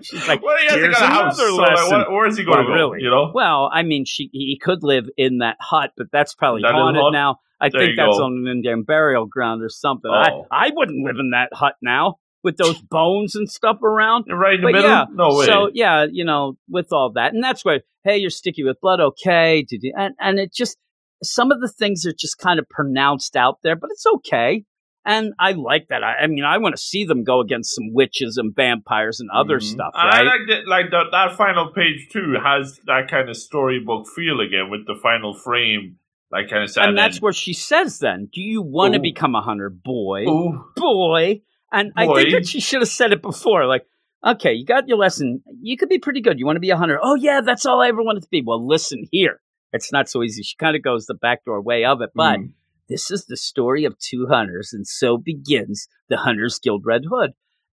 [0.01, 1.37] She's like, well, he has to "Here's a house.
[1.39, 2.73] another So, like, lesson." where is he going Well, to go?
[2.91, 3.03] really?
[3.03, 3.31] You know?
[3.33, 7.01] Well, I mean, she he could live in that hut, but that's probably That haunted
[7.03, 7.13] hut?
[7.13, 7.39] now.
[7.61, 8.23] I There think that's go.
[8.25, 10.11] on an Indian burial ground or something.
[10.13, 10.45] Oh.
[10.51, 14.25] I I wouldn't live in that hut now with those bones and stuff around.
[14.27, 14.89] You're right in the But middle.
[14.89, 15.45] yeah, no way.
[15.45, 18.99] So yeah, you know, with all that, and that's where hey, you're sticky with blood,
[19.01, 20.77] okay, did you- and and it just
[21.23, 24.63] some of the things are just kind of pronounced out there, but it's okay.
[25.05, 26.03] And I like that.
[26.03, 29.29] I, I mean, I want to see them go against some witches and vampires and
[29.33, 29.63] other Mhm.
[29.63, 30.21] stuff, And right?
[30.21, 30.67] I like that.
[30.67, 34.95] Like that, that final page too has that kind of storybook feel again with the
[35.01, 35.97] final frame,
[36.31, 36.71] like kind of.
[36.77, 40.65] and that's where she says, "Then, do you want to become a hunter, boy, Ooh.
[40.75, 41.41] boy?"
[41.71, 43.85] And I think that she should have said it before, like.
[44.21, 45.41] Okay, you got your lesson.
[45.61, 46.39] You could be pretty good.
[46.39, 46.99] You want to be a hunter.
[47.01, 48.43] Oh, yeah, that's all I ever wanted to be.
[48.45, 49.39] Well, listen here.
[49.71, 50.43] It's not so easy.
[50.43, 52.51] She kind of goes the backdoor way of it, but Mm.
[52.89, 57.31] This is the story of two hunters, and so begins the Hunters Guild Red Hood.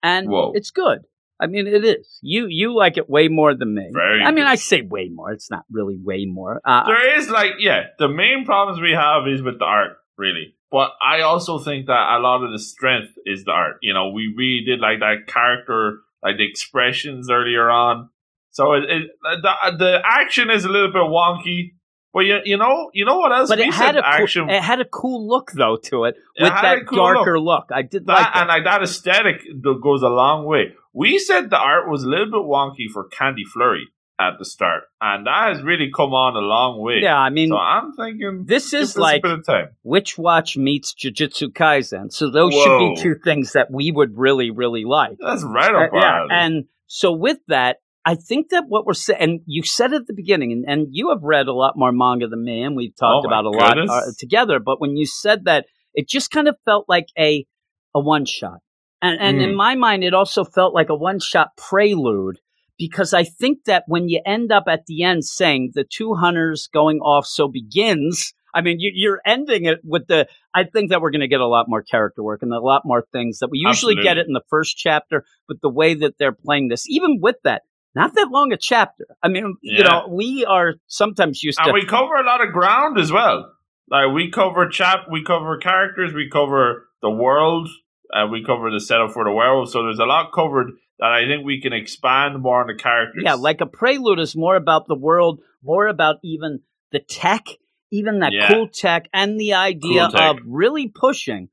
[0.03, 0.53] And Whoa.
[0.55, 1.01] it's good.
[1.41, 2.19] I mean, it is.
[2.23, 3.91] You you like it way more than me.
[3.93, 4.45] Very I mean.
[4.45, 5.33] I say way more.
[5.33, 6.61] It's not really way more.
[6.65, 10.55] Uh, there is like yeah, the main problems we have is with the art, really.
[10.71, 13.77] But I also think that a lot of the strength is the art.
[13.83, 18.11] You know, we really did like that character, like the expressions earlier on.
[18.51, 21.73] So it, it the the action is a little bit wonky.
[22.13, 23.49] But you, you know you know what else?
[23.49, 26.05] but we it had said a cool, action it had a cool look though to
[26.05, 27.67] it It with had that cool darker look.
[27.73, 28.37] I did that, like that.
[28.41, 30.75] and like that aesthetic goes a long way.
[30.93, 33.87] We said the art was a little bit wonky for Candy Flurry
[34.19, 36.99] at the start, and that has really come on a long way.
[37.01, 39.69] yeah, I mean, so I'm thinking this is like bit of time.
[39.85, 42.13] Witch Watch meets Jujutsu Kaisen.
[42.13, 45.17] So those should be two things that we would really, really like.
[45.21, 48.95] That's right Uh, up our yeah, and so with that, I think that what we're
[48.95, 51.93] saying, and you said at the beginning, and, and you have read a lot more
[51.93, 54.59] manga than me, and we've talked Oh about a lot uh, together.
[54.59, 57.47] But when you said that, it just kind of felt like a
[57.95, 58.61] a one shot,
[59.03, 59.57] and and in Mm.
[59.57, 62.39] my mind, it also felt like a one shot prelude
[62.79, 66.69] because I think that when you end up at the end saying the two hunters
[66.73, 68.33] going off, so begins.
[68.53, 70.27] I mean, you, you're ending it with the.
[70.55, 72.83] I think that we're going to get a lot more character work and a lot
[72.85, 75.25] more things that we usually get it in the first chapter.
[75.47, 77.63] But the way that they're playing this, even with that,
[77.95, 79.07] not that long a chapter.
[79.23, 81.73] I mean, you know, we are sometimes used and to.
[81.73, 83.53] we cover a lot of ground as well.
[83.89, 87.69] Like we cover chap, we cover characters, we cover the world,
[88.11, 89.71] and we cover the setup for the werewolf.
[89.71, 93.23] So there's a lot covered that I think we can expand more on the characters.
[93.25, 96.61] yeah, like a prelude is more about the world, more about even
[96.93, 97.47] the tech,
[97.91, 98.49] even that Yeah.
[98.49, 101.49] cool tech, and the idea Cool of really pushing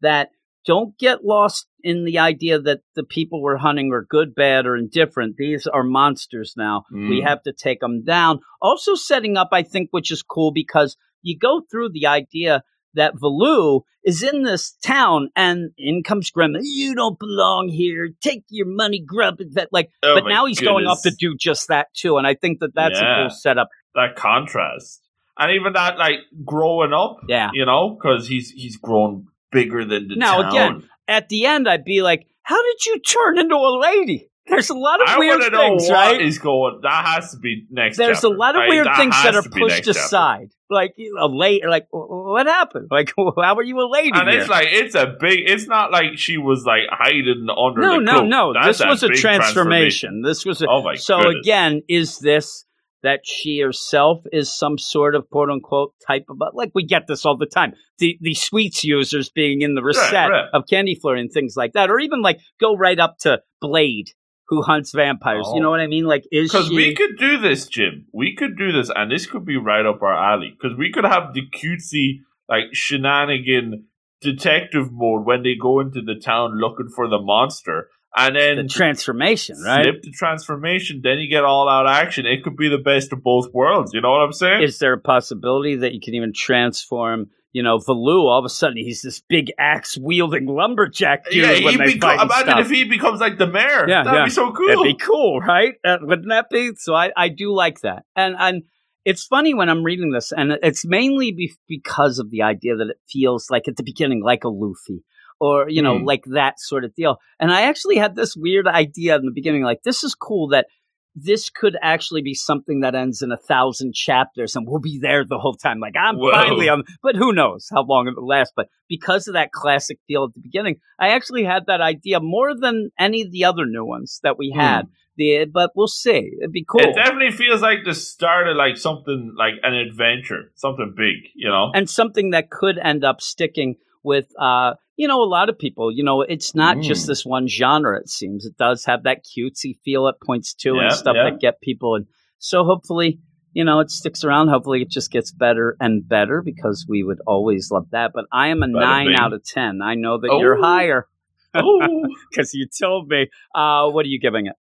[0.00, 0.30] that.
[0.64, 4.76] Don't get lost in the idea that the people we're hunting are good, bad, or
[4.76, 5.36] indifferent.
[5.36, 6.84] These are monsters now.
[6.90, 7.26] We Mm.
[7.28, 8.40] have to take them down.
[8.60, 12.62] Also, setting up, I think, which is cool because you go through the idea
[12.94, 16.60] that Velou is in this town and in comes Gremlin.
[16.62, 18.10] You don't belong here.
[18.20, 19.38] Take your money, grub.
[19.52, 22.16] That like, Oh but now he's going off to do just that too.
[22.18, 23.16] And I think that that's a Yeah.
[23.22, 23.68] cool setup.
[23.94, 25.02] that contrast,
[25.38, 27.18] and even that like growing up.
[27.28, 27.50] Yeah.
[27.54, 30.48] you know, because he's he's grown bigger than the Now, town.
[30.50, 34.70] again, At the end, I'd be like, "How did you turn into a lady?" There's
[34.70, 36.20] a lot of I weird things, right?
[36.20, 36.80] is going.
[36.82, 37.96] That has to be next.
[37.96, 38.26] There's chapter.
[38.26, 38.68] a lot of Right?
[38.70, 40.00] weird That things that are pushed next chapter.
[40.00, 40.48] aside.
[40.68, 42.88] Like you know, a lady, like what happened?
[42.90, 44.10] Like how are you a lady?
[44.12, 44.40] And here?
[44.40, 45.48] it's like it's a big.
[45.48, 47.80] It's not like she was like hiding under.
[47.82, 48.28] no, the no, cloak.
[48.28, 48.52] no.
[48.54, 50.22] That's This was a big transformation.
[50.22, 51.36] This was a, Oh my so goodness.
[51.44, 51.82] again.
[51.88, 52.64] Is this
[53.02, 57.24] that she herself is some sort of quote unquote type of like we get this
[57.26, 57.74] all the time.
[57.98, 60.44] The the sweets users being in the reset right.
[60.52, 64.10] of Candy Flurry and things like that, or even like go right up to Blade,
[64.48, 65.46] who hunts vampires.
[65.52, 65.62] You Oh.
[65.64, 66.04] know what I mean?
[66.04, 66.76] Like is Because she?
[66.76, 68.06] we could do this, Jim.
[68.12, 70.50] We could do this, and this could be right up our alley.
[70.56, 73.86] Because we could have the cutesy, like shenanigan
[74.20, 78.68] detective mode when they go into the town looking for the monster, and the then
[78.68, 79.84] transformation, right?
[79.84, 81.00] flip the transformation.
[81.02, 82.26] Then you get all out action.
[82.26, 83.92] It could be the best of both worlds.
[83.94, 84.62] You know what I'm saying?
[84.62, 87.30] Is there a possibility that you can even transform?
[87.52, 88.24] You know, Velou.
[88.30, 91.98] All of a sudden, he's this big axe wielding lumberjack dude yeah, when he they
[91.98, 92.60] beco- fight imagine stuff.
[92.60, 93.86] if he becomes like the mayor.
[93.88, 94.24] Yeah, That'd yeah.
[94.24, 94.68] be so cool.
[94.68, 95.74] It'd be cool, right?
[95.84, 96.72] Uh, wouldn't that be?
[96.76, 98.62] So I, I do like that, and and
[99.04, 102.88] it's funny when I'm reading this, and it's mainly be- because of the idea that
[102.88, 105.02] it feels like at the beginning like a Luffy,
[105.44, 106.04] or you know, Hmm.
[106.12, 107.14] like that sort of deal.
[107.40, 110.66] And I actually had this weird idea in the beginning, like this is cool that
[111.14, 115.24] this could actually be something that ends in a thousand chapters and we'll be there
[115.26, 115.78] the whole time.
[115.78, 116.30] Like I'm Whoa.
[116.32, 118.52] finally on, but who knows how long it will last.
[118.56, 122.54] But because of that classic feel at the beginning, I actually had that idea more
[122.58, 124.82] than any of the other new ones that we had.
[125.18, 126.30] The, but we'll see.
[126.40, 126.80] It'd be cool.
[126.80, 131.16] It definitely feels like the start of like something like an adventure, something big.
[131.34, 131.70] You know?
[131.74, 135.90] and something that could end up sticking with uh you know a lot of people
[135.92, 137.06] you know it's not just Mm.
[137.08, 140.92] this one genre it seems it does have that cutesy feel it points to and
[140.92, 141.30] stuff yeah.
[141.30, 142.06] that get people and
[142.38, 143.18] so hopefully
[143.52, 147.20] you know it sticks around hopefully it just gets better and better because we would
[147.26, 149.16] always love that but i am a Bada 9 bing.
[149.18, 150.62] out of 10 i know that you're Oh.
[150.62, 151.06] higher
[151.54, 154.56] oh, because you told me uh what are you giving it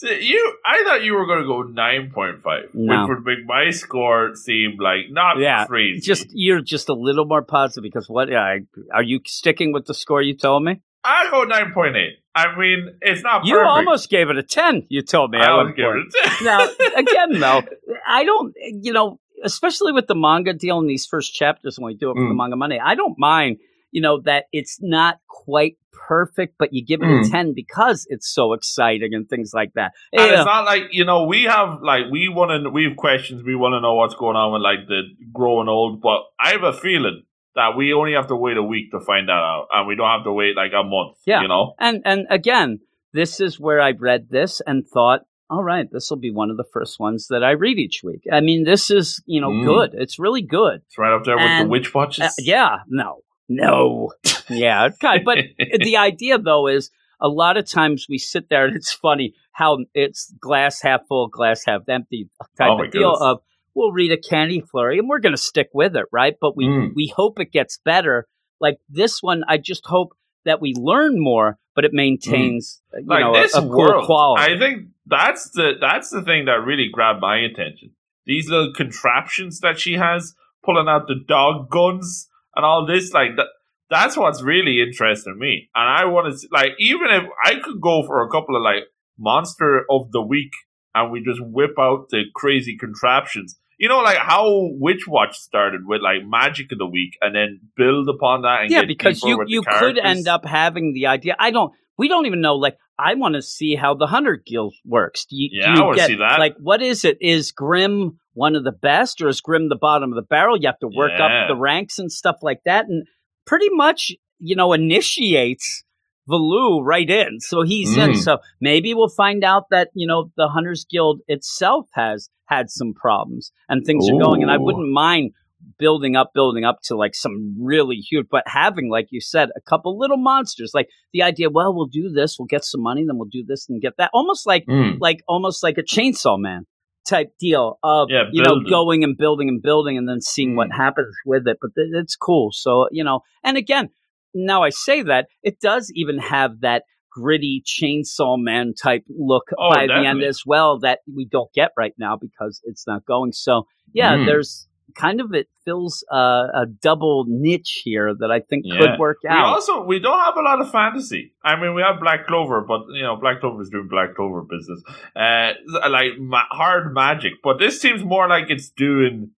[0.00, 0.54] See, you.
[0.64, 3.00] I thought you were going to go nine point five, No.
[3.02, 6.00] which would make my score seem like not Yeah, crazy.
[6.00, 8.60] just you're just a little more positive because what I,
[8.94, 12.18] are you sticking with the score you told me I go nine point eight.
[12.34, 13.44] I mean, it's not.
[13.44, 13.68] you perfect.
[13.70, 16.40] almost gave it a 10 you told me I one almost it.
[16.40, 17.62] A now again though
[18.06, 21.94] i don't you know especially with the manga deal in these first chapters when we
[21.94, 22.36] do it for the Mm.
[22.36, 23.56] manga money, i don't mind
[23.90, 27.30] you know that it's not quite perfect but you give it a Mm.
[27.30, 31.24] 10 because it's so exciting and things like that And it's not like you know
[31.24, 34.36] we have like we want to we have questions we want to know what's going
[34.36, 37.22] on with like the growing old but I have a feeling
[37.54, 40.08] that we only have to wait a week to find that out and we don't
[40.08, 41.42] have to wait like a month Yeah.
[41.42, 42.80] you know and and again
[43.12, 46.58] this is where I read this and thought, all right, this will be one of
[46.58, 48.24] the first ones that I read each week.
[48.30, 49.64] I mean, this is, you know, Mm.
[49.64, 49.90] good.
[49.94, 50.82] It's really good.
[50.86, 52.24] It's right up there with the witch watches.
[52.24, 54.12] Uh, yeah, no, no.
[54.48, 55.38] yeah, it's kind but
[55.80, 56.90] the idea though is
[57.20, 61.28] a lot of times we sit there and it's funny how it's glass half full,
[61.28, 63.20] glass half empty type Oh, of deal goodness.
[63.22, 63.38] of
[63.74, 66.34] we'll read a candy flurry and we're going to stick with it, right?
[66.40, 66.90] But we Mm.
[66.94, 68.26] we hope it gets better.
[68.60, 70.10] Like this one, I just hope
[70.44, 74.04] that we learn more, but it maintains uh, you like know this a, a world,
[74.06, 74.54] quality.
[74.54, 77.90] I think that's the that's the thing that really grabbed my attention.
[78.26, 80.34] These little contraptions that she has,
[80.64, 83.46] pulling out the dog guns and all this, like that.
[83.90, 85.70] That's what's really interesting me.
[85.74, 88.84] And I want to like even if I could go for a couple of like
[89.18, 90.52] monster of the week,
[90.94, 93.58] and we just whip out the crazy contraptions.
[93.78, 97.60] You know, like how Witch Watch started with like magic of the week, and then
[97.76, 98.62] build upon that.
[98.62, 101.36] And yeah, because you you could end up having the idea.
[101.38, 101.72] I don't.
[101.96, 102.54] We don't even know.
[102.54, 105.24] Like, I want to see how the Hunter Guild works.
[105.24, 106.38] Do you, Yeah, do you I get, see that.
[106.38, 107.18] Like, what is it?
[107.20, 110.56] Is Grim one of the best, or is Grim the bottom of the barrel?
[110.56, 111.26] You have to work Yeah.
[111.42, 113.06] up the ranks and stuff like that, and
[113.46, 115.84] pretty much, you know, initiates
[116.30, 117.40] Velou right in.
[117.40, 118.10] So he's in.
[118.10, 118.16] Mm.
[118.16, 122.92] So maybe we'll find out that you know the Hunters Guild itself has had some
[122.94, 124.42] problems and things are going.
[124.42, 125.32] And I wouldn't mind
[125.78, 129.60] building up, building up to like some really huge, but having, like you said, a
[129.60, 130.70] couple little monsters.
[130.72, 133.68] Like the idea, well, we'll do this, we'll get some money, then we'll do this
[133.68, 134.10] and get that.
[134.14, 134.98] Almost like, Mm.
[135.00, 136.64] like almost like a chainsaw man
[137.08, 140.68] type deal of Yeah, you know going and building and building and then seeing what
[140.68, 140.76] Mm.
[140.76, 141.58] happens with it.
[141.60, 142.50] But th- it's cool.
[142.52, 143.88] So you know, and again,
[144.34, 149.70] now I say that it does even have that gritty chainsaw man type look Oh,
[149.70, 153.32] by the end as well that we don't get right now because it's not going.
[153.32, 154.26] So yeah, Mm.
[154.26, 158.78] there's kind of it fills uh, a double niche here that I think Yeah.
[158.80, 159.46] could work We out.
[159.46, 161.34] also we don't have a lot of fantasy.
[161.44, 164.42] I mean, we have Black Clover, but you know, Black Clover is doing Black Clover
[164.42, 164.82] business,
[165.14, 165.52] uh,
[165.88, 167.34] like ma- hard magic.
[167.42, 169.30] But this seems more like it's doing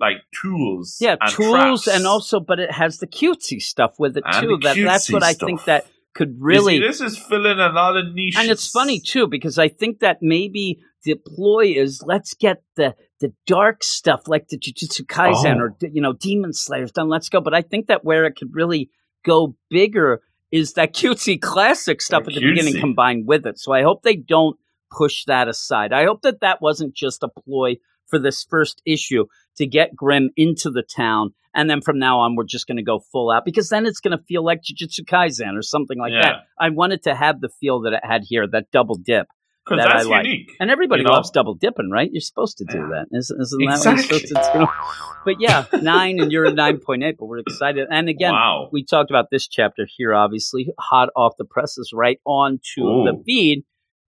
[0.00, 1.98] like tools, yeah, and tools traps.
[1.98, 4.58] and also, but it has the cutesy stuff with it And too.
[4.62, 5.46] That that's what I stuff.
[5.46, 9.00] think that could really see, this is filling a lot of niches, And it's funny
[9.00, 14.22] too because I think that maybe the ploy is let's get the the dark stuff
[14.26, 15.60] like the Jujutsu Kaisen Oh.
[15.60, 17.08] or you know Demon Slayers done.
[17.08, 17.40] Let's go.
[17.40, 18.90] But I think that where it could really
[19.24, 20.20] go bigger
[20.50, 23.58] is that cutesy classic stuff Or at the beginning combined with it.
[23.58, 24.56] So I hope they don't
[24.90, 25.92] push that aside.
[25.92, 27.76] I hope that that wasn't just a ploy
[28.06, 29.26] for this first issue
[29.56, 31.34] to get Grim into the town.
[31.54, 34.00] And then from now on, we're just going to go full out because then it's
[34.00, 36.22] going to feel like Jujutsu Kaisen or something like Yeah.
[36.22, 36.34] that.
[36.58, 39.26] I wanted to have the feel that it had here, that double dip.
[39.68, 40.24] Because that I that's like.
[40.26, 40.52] unique.
[40.60, 41.14] And everybody You know?
[41.14, 42.08] loves double dipping, right?
[42.12, 42.88] You're supposed to do Yeah.
[43.10, 43.16] that.
[43.18, 44.18] Isn't, isn't that what you're Exactly.
[44.28, 44.66] supposed to do?
[45.24, 47.86] But yeah, nine and you're at 9.8, but we're excited.
[47.90, 52.18] And again, wow, we talked about this chapter here, obviously, hot off the presses, right
[52.24, 53.64] on to the feed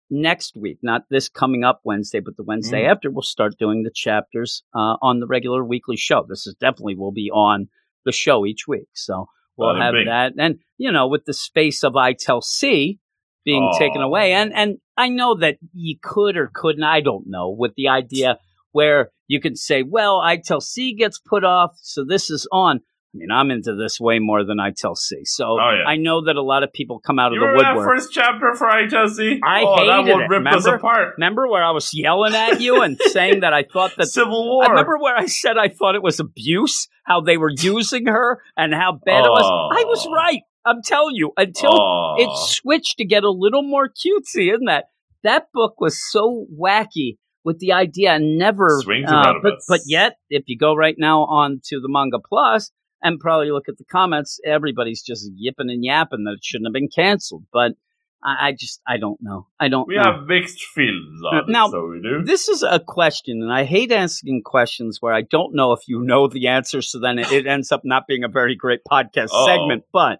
[0.10, 0.78] next week.
[0.82, 2.92] Not this coming up Wednesday, but the Wednesday Mm.
[2.92, 6.26] after, we'll start doing the chapters uh, on the regular weekly show.
[6.30, 7.68] This is definitely will be on
[8.06, 8.88] the show each week.
[8.94, 9.26] So
[9.58, 10.34] we'll have that.
[10.38, 13.00] And, you know, with the space of I Tell C
[13.44, 17.50] being taken away, and, and I know that you could or couldn't, I don't know,
[17.50, 18.38] with the idea
[18.72, 22.78] where you can say, well, I Tell C gets put off, so this is on.
[22.78, 25.26] I mean, I'm into this way more than I Tell C.
[25.26, 25.90] So Oh, yeah.
[25.90, 27.98] I know that a lot of people come out of you the that woodwork.
[27.98, 29.40] first chapter for ITLC?
[29.44, 30.76] I oh, that hated one it, ripped us remember?
[30.76, 31.14] apart.
[31.18, 34.66] Remember where I was yelling at you and saying that I thought that Civil War.
[34.66, 38.42] I remember where I said I thought it was abuse, how they were using her,
[38.56, 39.72] and how bad it was.
[39.76, 40.14] I was Oh.
[40.14, 40.42] right.
[40.64, 41.32] I'm telling you.
[41.38, 42.16] Until oh.
[42.18, 44.86] it switched to get a little more cutesy, isn't that?
[45.24, 48.80] That book was so wacky with the idea never.
[48.82, 52.72] Swings uh, but but yet, if you go right now on to the manga plus
[53.02, 56.74] and probably look at the comments, everybody's just yipping and yapping that it shouldn't have
[56.74, 57.46] been canceled.
[57.52, 57.74] But
[58.24, 59.48] I, I just I don't know.
[59.60, 59.88] I don't.
[59.88, 60.04] we know.
[60.04, 62.24] have mixed feelings on Now, it, so we do.
[62.24, 66.02] This is a question, and I hate asking questions where I don't know if you
[66.02, 69.30] know the answer, so then it, it ends up not being a very great podcast
[69.32, 69.46] Uh-oh.
[69.48, 69.84] segment.
[69.92, 70.20] But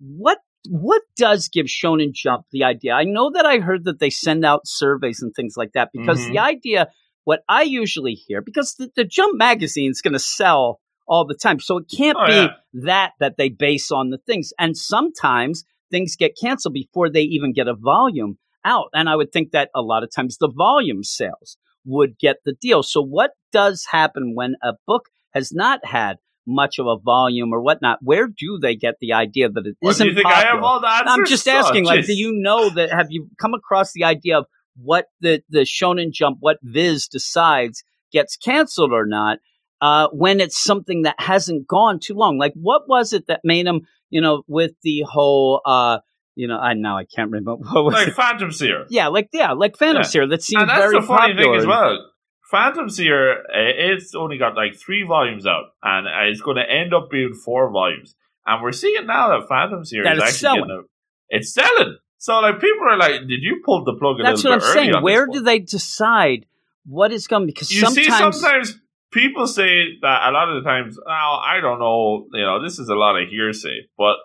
[0.00, 0.38] what
[0.68, 2.92] what does give Shonen Jump the idea?
[2.94, 6.24] I know that I heard that they send out surveys and things like that because
[6.24, 6.32] Mhm.
[6.32, 6.88] the idea,
[7.24, 11.34] what I usually hear, because the, the Jump magazine is going to sell all the
[11.34, 12.48] time, so it can't Oh, be yeah.
[12.84, 17.52] that that they base on the things, and sometimes things get canceled before they even
[17.52, 18.88] get a volume out.
[18.94, 22.54] And I would think that a lot of times the volume sales would get the
[22.54, 22.82] deal.
[22.82, 25.04] So what does happen when a book
[25.34, 26.16] has not had
[26.46, 27.98] much of a volume or whatnot?
[28.02, 30.46] Where do they get the idea that it What, do not you think popular?
[30.50, 31.06] I have all the answers?
[31.08, 32.90] I'm just Oh, asking, like, do you know that?
[32.90, 34.46] Have you come across the idea of
[34.76, 39.38] what the the Shonen Jump, what Viz decides gets canceled or not?
[39.80, 43.66] Uh, when it's something that hasn't gone too long, like what was it that made
[43.66, 45.98] them, you know, with the whole uh,
[46.36, 48.14] you know, I now I can't remember what was like it?
[48.14, 48.86] Phantom Seer.
[48.88, 50.08] Yeah, like yeah, like Phantom Yeah.
[50.08, 51.52] Seer that seemed And that's very the funny popular.
[51.52, 52.10] thing as well.
[52.50, 56.92] Phantom Seer, uh, it's only got like three volumes out, and it's going to end
[56.92, 58.14] up being four volumes.
[58.46, 60.60] And we're seeing now that Phantom Seer That is actually selling.
[60.62, 60.84] getting
[61.30, 61.96] a, it's selling.
[62.18, 64.74] So like people are like, did you pull the plug a That's little what I'm
[64.74, 65.02] saying.
[65.02, 66.46] Where do they decide
[66.86, 67.46] what is going?
[67.46, 68.80] Because you sometimes, see sometimes
[69.14, 72.78] people say that a lot of the times now i don't know you know this
[72.80, 74.16] is a lot of hearsay but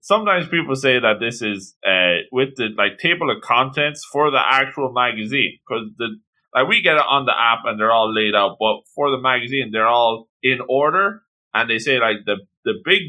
[0.00, 4.40] sometimes people say that this is uh with the like table of contents for the
[4.40, 6.08] actual magazine because the
[6.54, 9.18] like we get it on the app and they're all laid out but for the
[9.20, 11.22] magazine they're all in order
[11.54, 13.02] and they say like the the big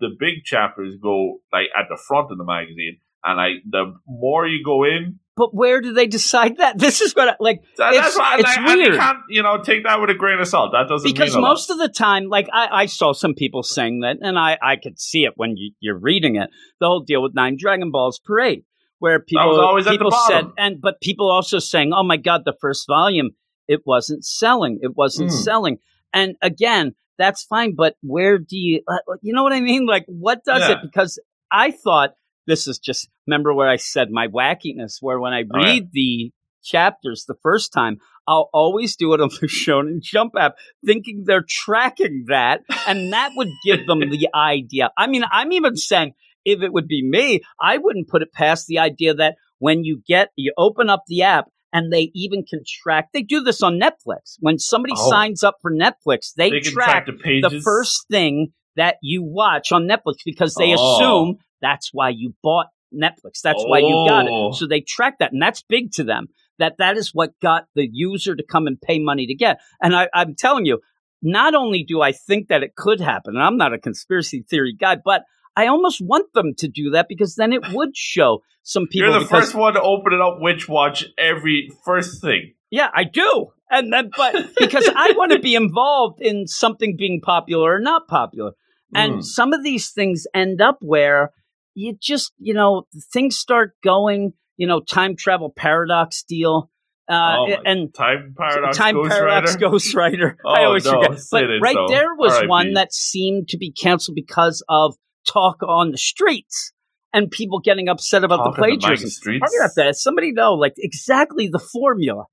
[0.00, 4.46] the big chapters go like at the front of the magazine and like the more
[4.46, 6.78] you go in but where do they decide that?
[6.86, 8.96] This is what I, like that, It's- why it's like, weird.
[8.98, 11.42] can't you know take that with a grain of salt that doesn't because mean a
[11.42, 11.50] lot.
[11.50, 14.76] most of the time, like I, I saw some people saying that, and I, I
[14.76, 16.48] could see it when you, you're reading it.
[16.80, 18.64] The whole deal with Nine Dragon Balls Parade,
[18.98, 22.86] where people always people said, and but people also saying, "Oh my God, the first
[22.86, 23.30] volume,
[23.68, 25.42] it wasn't selling, it wasn't Mm.
[25.44, 25.78] selling."
[26.12, 29.86] And again, that's fine, but where do you, uh, you know what I mean?
[29.86, 30.72] Like, what does Yeah.
[30.72, 30.78] it?
[30.82, 31.18] Because
[31.50, 32.14] I thought
[32.46, 36.30] this is just remember where I said my wackiness, where when I Oh, read the
[36.66, 37.98] chapters the first time.
[38.28, 43.30] I'll always do it on the Shonen Jump app, thinking they're tracking that, and that
[43.36, 44.90] would give them the idea.
[44.98, 46.14] I mean, I'm even saying
[46.46, 50.02] if it would be me, I wouldn't put it past the idea that when you
[50.06, 53.78] get, you open up the app and they even can track, they do this on
[53.78, 54.36] Netflix.
[54.40, 55.10] When somebody Oh.
[55.10, 57.06] signs up for Netflix, they, they track track
[57.42, 60.74] the the first thing that you watch on Netflix because they Oh.
[60.74, 63.40] assume that's why you bought Netflix.
[63.42, 64.48] That's why you got Oh.
[64.50, 64.54] it.
[64.54, 66.28] So they track that, and that's big to them.
[66.58, 69.58] That that is what got the user to come and pay money to get.
[69.82, 70.80] And I, I'm telling you,
[71.22, 74.74] not only do I think that it could happen, and I'm not a conspiracy theory
[74.78, 75.24] guy, but
[75.56, 79.08] I almost want them to do that because then it would show some people.
[79.10, 80.38] You're the because, first one to open it up.
[80.40, 82.54] Witch Watch every first thing.
[82.70, 83.52] yeah, I do.
[83.70, 88.06] And then, but because I want to be involved in something being popular or not
[88.08, 88.52] popular.
[88.94, 89.22] And Mm.
[89.24, 91.32] some of these things end up where
[91.74, 96.70] you just, you know, things start going, you know, time travel paradox deal.
[97.08, 98.76] Uh, Oh and Time paradox.
[98.76, 99.66] time Ghost paradox Rider?
[99.66, 100.34] ghostwriter.
[100.44, 101.18] Oh, I always no, forget.
[101.30, 102.48] But right there was R.I.P.
[102.48, 104.96] one that seemed to be canceled because of
[105.26, 106.72] talk on the streets
[107.12, 109.10] and people getting upset about Talk the the plagiarism.
[109.10, 109.44] Streets.
[109.50, 109.96] How about that?
[109.96, 112.24] Somebody know like exactly the formula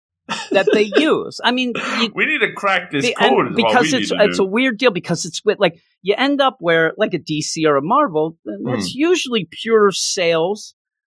[0.51, 1.39] that they use.
[1.43, 3.47] I mean, you, We need to crack this the- code.
[3.47, 4.43] and is what because it's it's do.
[4.43, 7.77] a weird deal because it's with like you end up where like a DC or
[7.77, 10.75] a Marvel, it's usually pure sales,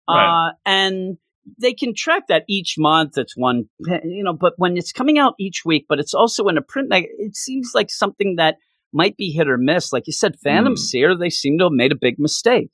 [0.08, 0.54] uh, Hmm.
[0.64, 1.18] And
[1.60, 3.16] they can track that each month.
[3.18, 3.68] It's one,
[4.04, 6.90] you know, but when it's coming out each week, but it's also in a print,
[6.90, 8.56] like it seems like something that
[8.92, 9.92] might be hit or miss.
[9.92, 10.76] Like you said, Phantom Hmm.
[10.76, 12.70] Seer, they seem to have made a big mistake.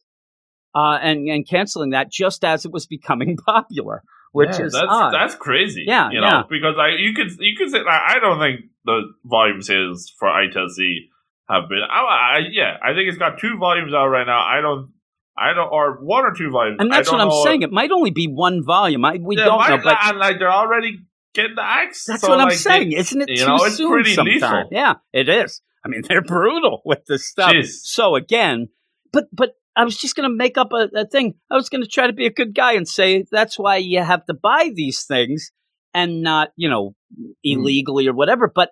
[0.75, 4.03] Uh, and, and canceling that just as it was becoming popular,
[4.33, 5.13] which Yeah, is that's odd.
[5.13, 5.85] that's crazy.
[5.87, 6.43] Yeah, you know, yeah.
[6.49, 11.09] because I you could you could say I don't think the volume sales for ITLC
[11.51, 11.81] have been.
[11.91, 14.41] I, I yeah, I think it's got two volumes out right now.
[14.41, 14.93] I don't.
[15.37, 16.77] I don't, or one or two volumes.
[16.79, 17.43] and that's what I'm know.
[17.45, 17.63] saying.
[17.63, 19.03] It might only be one volume.
[19.05, 20.99] I, we Yeah, don't know, but and like they're already
[21.35, 22.05] getting the axe.
[22.05, 23.29] That's so, what I'm like, saying, they- isn't it?
[23.31, 24.43] you too know, it's soon pretty sometimes?
[24.43, 24.69] lethal.
[24.71, 25.63] Yeah, it is.
[25.85, 27.53] I mean, they're brutal with this stuff.
[27.53, 27.81] Jeez.
[27.83, 28.69] So again,
[29.13, 31.35] but but I was just going to make up a, a thing.
[31.51, 34.03] I was going to try to be a good guy and say that's why you
[34.03, 35.51] have to buy these things
[35.95, 37.33] and not you know Hmm.
[37.45, 38.51] illegally or whatever.
[38.55, 38.71] But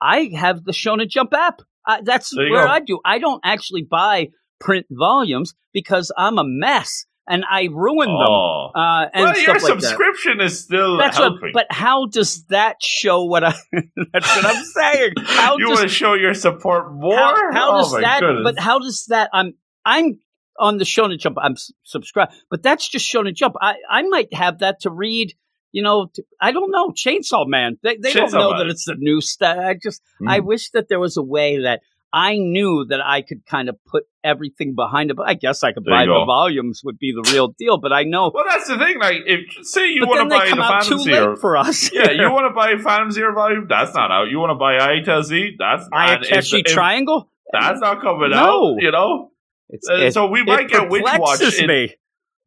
[0.00, 1.62] I have the Shonen Jump app.
[1.86, 2.66] I, that's where go.
[2.66, 2.98] I do.
[3.04, 4.28] I don't actually buy
[4.58, 8.16] print volumes because I'm a mess and I ruin them.
[8.16, 8.70] Oh.
[8.74, 11.50] Uh, and well, your like subscription is still That's what, helping.
[11.52, 13.54] but how does that show what I?
[14.12, 15.12] that's what I'm saying.
[15.24, 17.16] How you does want to show your support more?
[17.16, 18.20] how, how oh does that?
[18.20, 18.42] goodness.
[18.44, 19.30] But how does that?
[19.32, 19.54] I'm
[19.84, 20.18] I'm
[20.58, 21.36] on the Shonen Jump.
[21.40, 23.56] I'm subscribed, but that's just Shonen Jump.
[23.60, 25.34] I I might have that to read.
[25.72, 26.90] You know, to, I don't know.
[26.90, 27.76] Chainsaw Man.
[27.82, 28.60] They they don't know Man.
[28.60, 29.58] that it's the new stuff.
[29.58, 30.44] I just I Mm.
[30.46, 31.80] wish that there was a way that
[32.16, 35.16] I knew that I could kind of put everything behind it.
[35.18, 37.76] But I guess I could There buy the volumes would be the real deal.
[37.76, 38.30] But I know.
[38.34, 38.98] Well, that's the thing.
[38.98, 41.92] Like, if say you want to buy the Phantom Zero, for us.
[41.98, 43.66] yeah, you want to buy Phantom Zero volume?
[43.68, 44.30] That's not out.
[44.30, 45.56] You want to buy ITLZ?
[45.58, 47.30] That's and if- Ayakashi if Triangle.
[47.52, 48.36] That's not coming No.
[48.74, 48.76] out.
[48.82, 49.30] You know,
[49.68, 51.42] It's, Uh, it, so we might get Witch Watch.
[51.60, 51.94] In, me.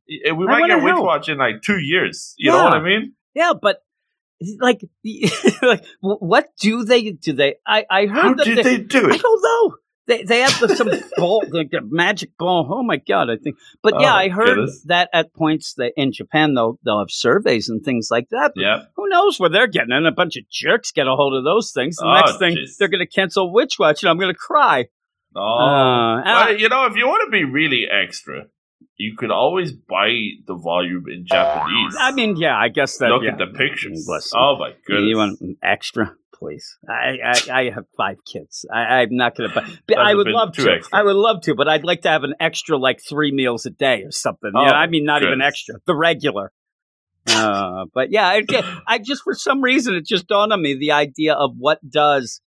[0.08, 0.96] we might get Witch.
[0.98, 2.34] Watch in like two years.
[2.38, 3.14] You know what I mean?
[3.36, 3.78] Yeah, but
[4.60, 4.82] like,
[5.62, 7.34] like, what do they do?
[7.34, 9.14] They, I, I heard how that they, do it?
[9.14, 9.76] I don't know.
[10.08, 12.68] They, they have the, some ball, like a magic ball.
[12.72, 13.58] Oh my god, I think.
[13.84, 14.82] But Oh, yeah, I heard goodness.
[14.88, 18.54] that at points that in Japan they'll they'll have surveys and things like that.
[18.56, 18.86] Yeah.
[18.96, 19.92] Who knows where they're getting?
[19.92, 21.98] And a bunch of jerks get a hold of those things.
[21.98, 22.78] The Oh, next thing jeez.
[22.80, 24.86] they're going to cancel Witch Watch, and I'm going to cry.
[25.36, 25.40] Oh.
[25.42, 28.46] Uh, Well, I- you know, if you want to be really extra,
[28.98, 30.10] you could always buy
[30.46, 31.96] the volume in Japanese.
[31.98, 33.10] I mean, yeah, I guess that.
[33.10, 33.32] Look yeah.
[33.32, 34.06] at the pictures.
[34.08, 35.10] Listen, oh my goodness!
[35.10, 36.78] You want an extra, please?
[36.88, 38.66] I, I, I have five kids.
[38.72, 39.56] I, I'm not going to.
[39.56, 40.70] But That's I would love to.
[40.70, 41.00] extra.
[41.00, 43.70] I would love to, but I'd like to have an extra, like three meals a
[43.70, 44.52] day or something.
[44.54, 46.52] Oh, yeah, I mean, not even extra, the regular.
[47.28, 48.44] Uh, but yeah, I,
[48.88, 52.42] I just for some reason it just dawned on me the idea of what does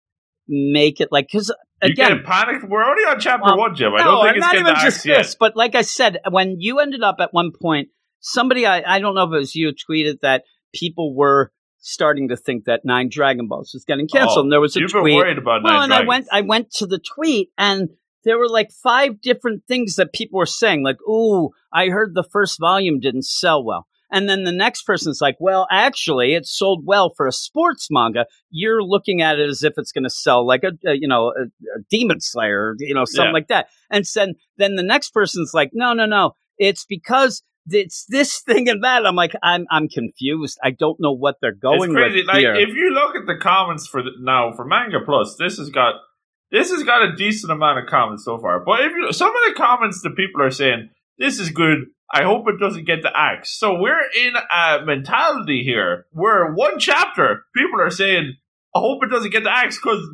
[0.51, 2.69] make it like because again get panicked.
[2.69, 3.95] We're only on chapter Well, one, Jim.
[3.95, 5.19] I no, don't think I'm it's not even just yet.
[5.19, 8.99] this, but like I said, when you ended up at one point, somebody I, I
[8.99, 10.43] don't know if it was you tweeted that
[10.75, 14.61] people were starting to think that Nine Dragon Balls was getting canceled, Oh, and there
[14.61, 15.15] was a You've been tweet.
[15.17, 17.89] worried about Well, Nine and I went I went to the tweet and
[18.25, 22.23] there were like five different things that people were saying, like, "Ooh, I heard the
[22.23, 26.85] first volume didn't sell well." And then the next person's like, well, actually, it sold
[26.85, 28.27] well for a sports manga.
[28.51, 31.29] You're looking at it as if it's going to sell like a, a you know
[31.37, 33.33] a, a Demon Slayer, you know something Yeah.
[33.33, 33.69] like that.
[33.91, 38.69] And then then the next person's like, no, no, no, it's because it's this thing
[38.69, 39.07] and that.
[39.07, 40.59] I'm like, I'm I'm confused.
[40.63, 42.19] I don't know what they're going it's crazy.
[42.21, 42.55] with Like here.
[42.55, 45.95] if you look at the comments for the, now for Manga Plus, this has got
[46.51, 48.59] this has got a decent amount of comments so far.
[48.65, 51.81] But if you some of the comments that people are saying this is good.
[52.13, 53.57] I hope it doesn't get to Axe.
[53.59, 58.35] So we're in a mentality here where one chapter people are saying,
[58.75, 60.05] I hope it doesn't get to Axe because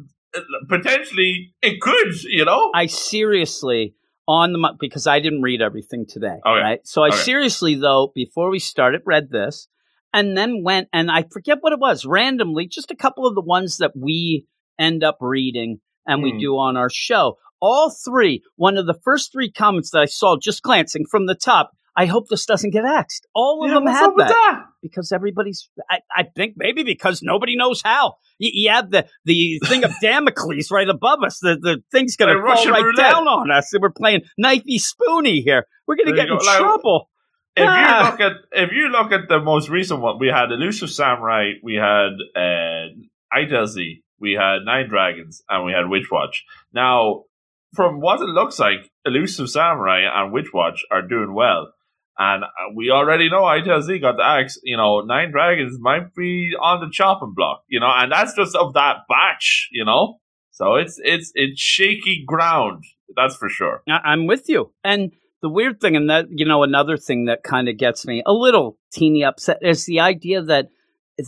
[0.68, 2.14] potentially it could.
[2.24, 2.70] You know.
[2.74, 3.94] I seriously
[4.28, 6.60] on the because I didn't read everything today, Okay.
[6.60, 6.80] right?
[6.84, 7.16] So I Okay.
[7.18, 9.68] seriously though before we started read this
[10.12, 13.40] and then went and I forget what it was randomly just a couple of the
[13.40, 14.46] ones that we
[14.78, 16.38] end up reading and we Hmm.
[16.38, 17.38] do on our show.
[17.60, 21.34] All three, one of the first three comments that I saw just glancing from the
[21.34, 23.26] top, I hope this doesn't get axed.
[23.34, 24.62] All of Yeah, them what's had up with that that?
[24.82, 29.58] because everybody's I, I think maybe because nobody knows how you, you have the the
[29.64, 33.10] thing of damocles right above us the the thing's gonna Like fall right roulette.
[33.12, 36.44] down on us and we're playing knifey spoony here we're gonna get you in.
[36.44, 37.08] Like, trouble
[37.56, 38.04] if Ah.
[38.04, 41.52] you look at if you look at the most recent one, we had Elusive Samurai,
[41.62, 42.88] we had uh,
[44.20, 46.44] we had Nine Dragons, and we had Witch Watch.
[46.72, 47.24] Now,
[47.74, 51.72] from what it looks like, Elusive Samurai and Witch Watch are doing well.
[52.18, 54.58] And uh, we already know ITLZ got the axe.
[54.62, 57.62] You know, Nine Dragons might be on the chopping block.
[57.68, 59.68] You know, and that's just of that batch.
[59.72, 60.16] You know,
[60.50, 62.84] so it's it's it's shaky ground.
[63.14, 63.82] That's for sure.
[63.88, 65.12] I'm with you and
[65.42, 68.32] the weird thing and that you know another thing that kind of gets me a
[68.32, 70.68] little teeny upset is the idea that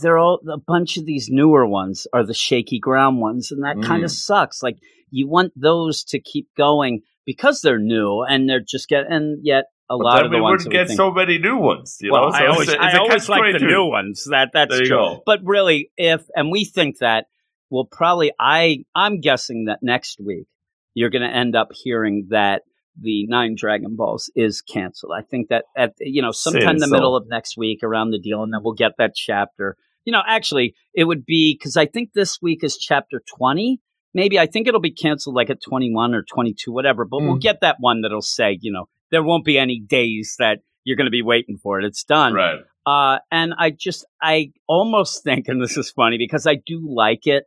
[0.01, 3.81] they're all a bunch of these newer ones are the shaky ground ones and that
[3.81, 4.05] kind Mm.
[4.05, 4.77] of sucks like
[5.09, 9.65] you want those to keep going because they're new and they're just get and yet
[9.89, 11.97] a But lot of the we ones wouldn't we get think- so many new ones.
[12.01, 14.27] You well, know, so I it's always, a- it's I always like the new ones.
[14.29, 14.87] That that's true.
[14.89, 15.23] go.
[15.25, 17.25] But really, if and we think that
[17.69, 20.47] we'll probably, I I'm guessing that next week
[20.93, 22.63] you're going to end up hearing that
[23.01, 25.13] the Nine Dragon Balls is canceled.
[25.17, 26.91] I think that at you know sometime in the so.
[26.91, 29.75] middle of next week around the deal, and then we'll get that chapter.
[30.05, 33.79] You know, actually, it would be because I think this week is chapter twenty.
[34.13, 37.05] Maybe I think it'll be canceled like at 21 or 22, whatever.
[37.05, 37.41] But we'll Mm.
[37.41, 41.05] get that one that'll say, you know, there won't be any days that you're going
[41.07, 41.85] to be waiting for it.
[41.85, 42.33] It's done.
[42.33, 42.59] Right.
[42.85, 47.27] Uh, and I just, I almost think, and this is funny because I do like
[47.27, 47.43] it,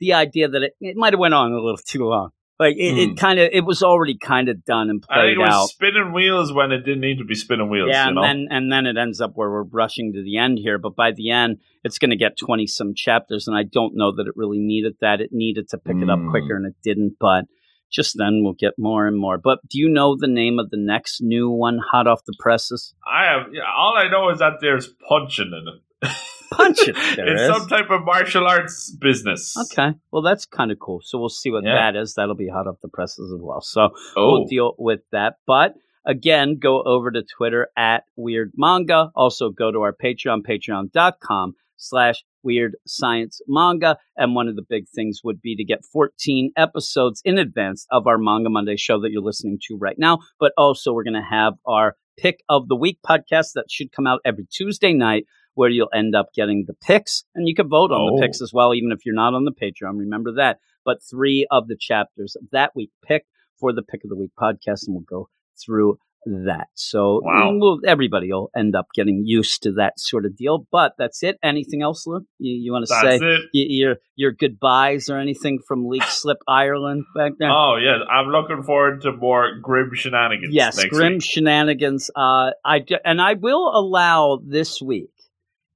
[0.00, 2.30] the idea that it, it might have went on a little too long.
[2.58, 3.14] Like it, it Hmm.
[3.14, 5.66] kind of, it was already kind of done and I played it was out.
[5.68, 7.88] spinning wheels when it didn't need to be spinning wheels.
[7.90, 8.22] Yeah, you and know?
[8.22, 10.78] then and then it ends up where we're rushing to the end here.
[10.78, 14.12] But by the end, it's going to get twenty some chapters, and I don't know
[14.14, 15.20] that it really needed that.
[15.20, 16.30] It needed to pick it up Hmm.
[16.30, 17.14] quicker, and it didn't.
[17.18, 17.46] But
[17.92, 19.38] just then, we'll get more and more.
[19.38, 22.94] But do you know the name of the next new one, hot off the presses?
[23.06, 26.10] I have yeah, all I know is that there's punching in it.
[26.52, 26.94] Punch it.
[27.16, 27.48] There it's is.
[27.48, 29.56] some type of martial arts business.
[29.56, 31.00] Okay, well that's kind of cool.
[31.02, 31.76] So we'll see what Yeah.
[31.92, 32.14] that is.
[32.14, 33.60] That'll be hot off the presses as well.
[33.62, 35.36] So Oh, we'll deal with that.
[35.46, 35.74] But
[36.04, 39.10] again, go over to Twitter at Weird Manga.
[39.14, 43.96] Also go to our Patreon, patreon.com slash Weird Science Manga.
[44.16, 48.06] And one of the big things would be to get 14 episodes in advance of
[48.06, 50.18] our Manga Monday show that you're listening to right now.
[50.40, 54.06] But also we're going to have our Pick of the Week podcast that should come
[54.06, 55.24] out every Tuesday night
[55.54, 58.16] where you'll end up getting the picks and you can vote on Oh.
[58.16, 58.44] the picks oh.
[58.44, 59.98] as well, even if you're not on the Patreon.
[59.98, 60.58] Remember that.
[60.84, 63.28] But three of the chapters of that week picked
[63.58, 65.28] for the Pick of the Week podcast, and we'll go
[65.64, 66.68] through that.
[66.74, 67.50] So Wow.
[67.52, 70.66] mm, we'll, everybody will end up getting used to that sort of deal.
[70.70, 71.38] But that's it.
[71.42, 72.20] Anything else, Lou?
[72.38, 73.22] You, you want to say it.
[73.22, 77.50] y- your your goodbyes or anything from Leak Slip Ireland back there?
[77.50, 80.54] Oh yeah, I'm looking forward to more grim shenanigans.
[80.54, 81.22] Yes, grim week.
[81.24, 82.10] shenanigans.
[82.14, 85.10] Uh, I and I will allow this week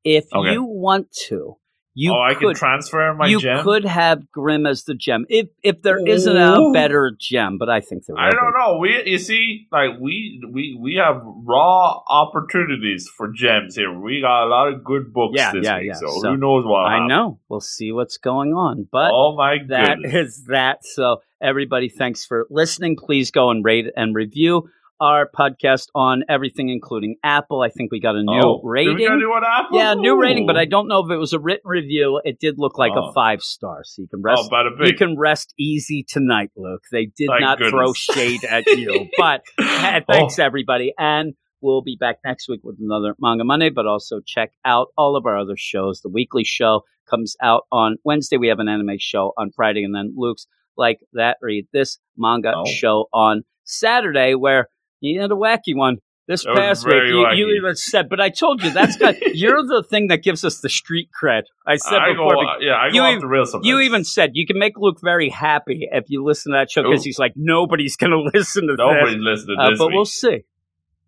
[0.05, 0.52] if Okay.
[0.52, 1.56] you want to.
[1.98, 3.64] You oh, I could, can transfer my you gem.
[3.64, 7.81] could have Grim as the gem if if there isn't a better gem, but I
[7.81, 8.18] think there.
[8.18, 8.59] I don't be.
[8.59, 8.78] know.
[8.78, 13.98] We you see, like we we we have raw opportunities for gems here.
[13.98, 15.94] We got a lot of good books Yeah, this yeah, week, yeah.
[15.94, 16.85] so, So, who knows what?
[16.86, 17.09] I happens.
[17.09, 17.40] know.
[17.48, 20.36] We'll see what's going on, but oh my that goodness!
[20.36, 20.85] is that.
[20.85, 22.97] So everybody, thanks for listening.
[22.97, 24.68] Please go and rate and review
[25.01, 27.60] our podcast on everything, including Apple.
[27.62, 28.97] I think we got a new oh, rating.
[28.97, 29.78] Did we gotta do what Apple?
[29.78, 32.20] Yeah, new rating, but I don't know if it was a written review.
[32.24, 33.09] It did look like Oh.
[33.09, 34.48] a five star, so you can rest.
[34.52, 36.82] Oh, you can rest easy tonight, Luke.
[36.90, 40.12] They did Thank not throw shade at you, but hey, Oh.
[40.12, 43.70] thanks everybody, and we'll be back next week with another Manga Monday.
[43.70, 46.01] But also check out all of our other shows.
[46.01, 48.36] The weekly show comes out on Wednesday.
[48.36, 50.47] We have an anime show on Friday, and then Luke's
[50.77, 51.36] like that.
[51.43, 52.64] Read this manga Oh.
[52.64, 54.68] show on Saturday, where
[55.01, 55.98] you had a wacky one.
[56.28, 59.62] This That past week, you, you even said, but I told you that's got you're
[59.64, 61.43] the thing that gives us the street cred.
[61.64, 63.68] I said I before, go, yeah, I go you off even- the rails sometimes.
[63.68, 66.82] you even said you can make Luke very happy if you listen to that show
[66.82, 69.23] because he's like nobody's going to listen to nobody's this.
[69.23, 69.78] listening to Uh, this.
[69.78, 69.94] but week.
[69.94, 70.40] we'll see.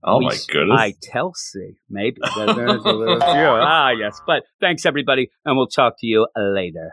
[0.05, 0.78] oh We my goodness!
[0.81, 2.20] I tell see maybe.
[2.36, 3.27] There- a little few.
[3.27, 4.20] ah, yes.
[4.24, 6.93] But thanks everybody, and we'll talk to you later.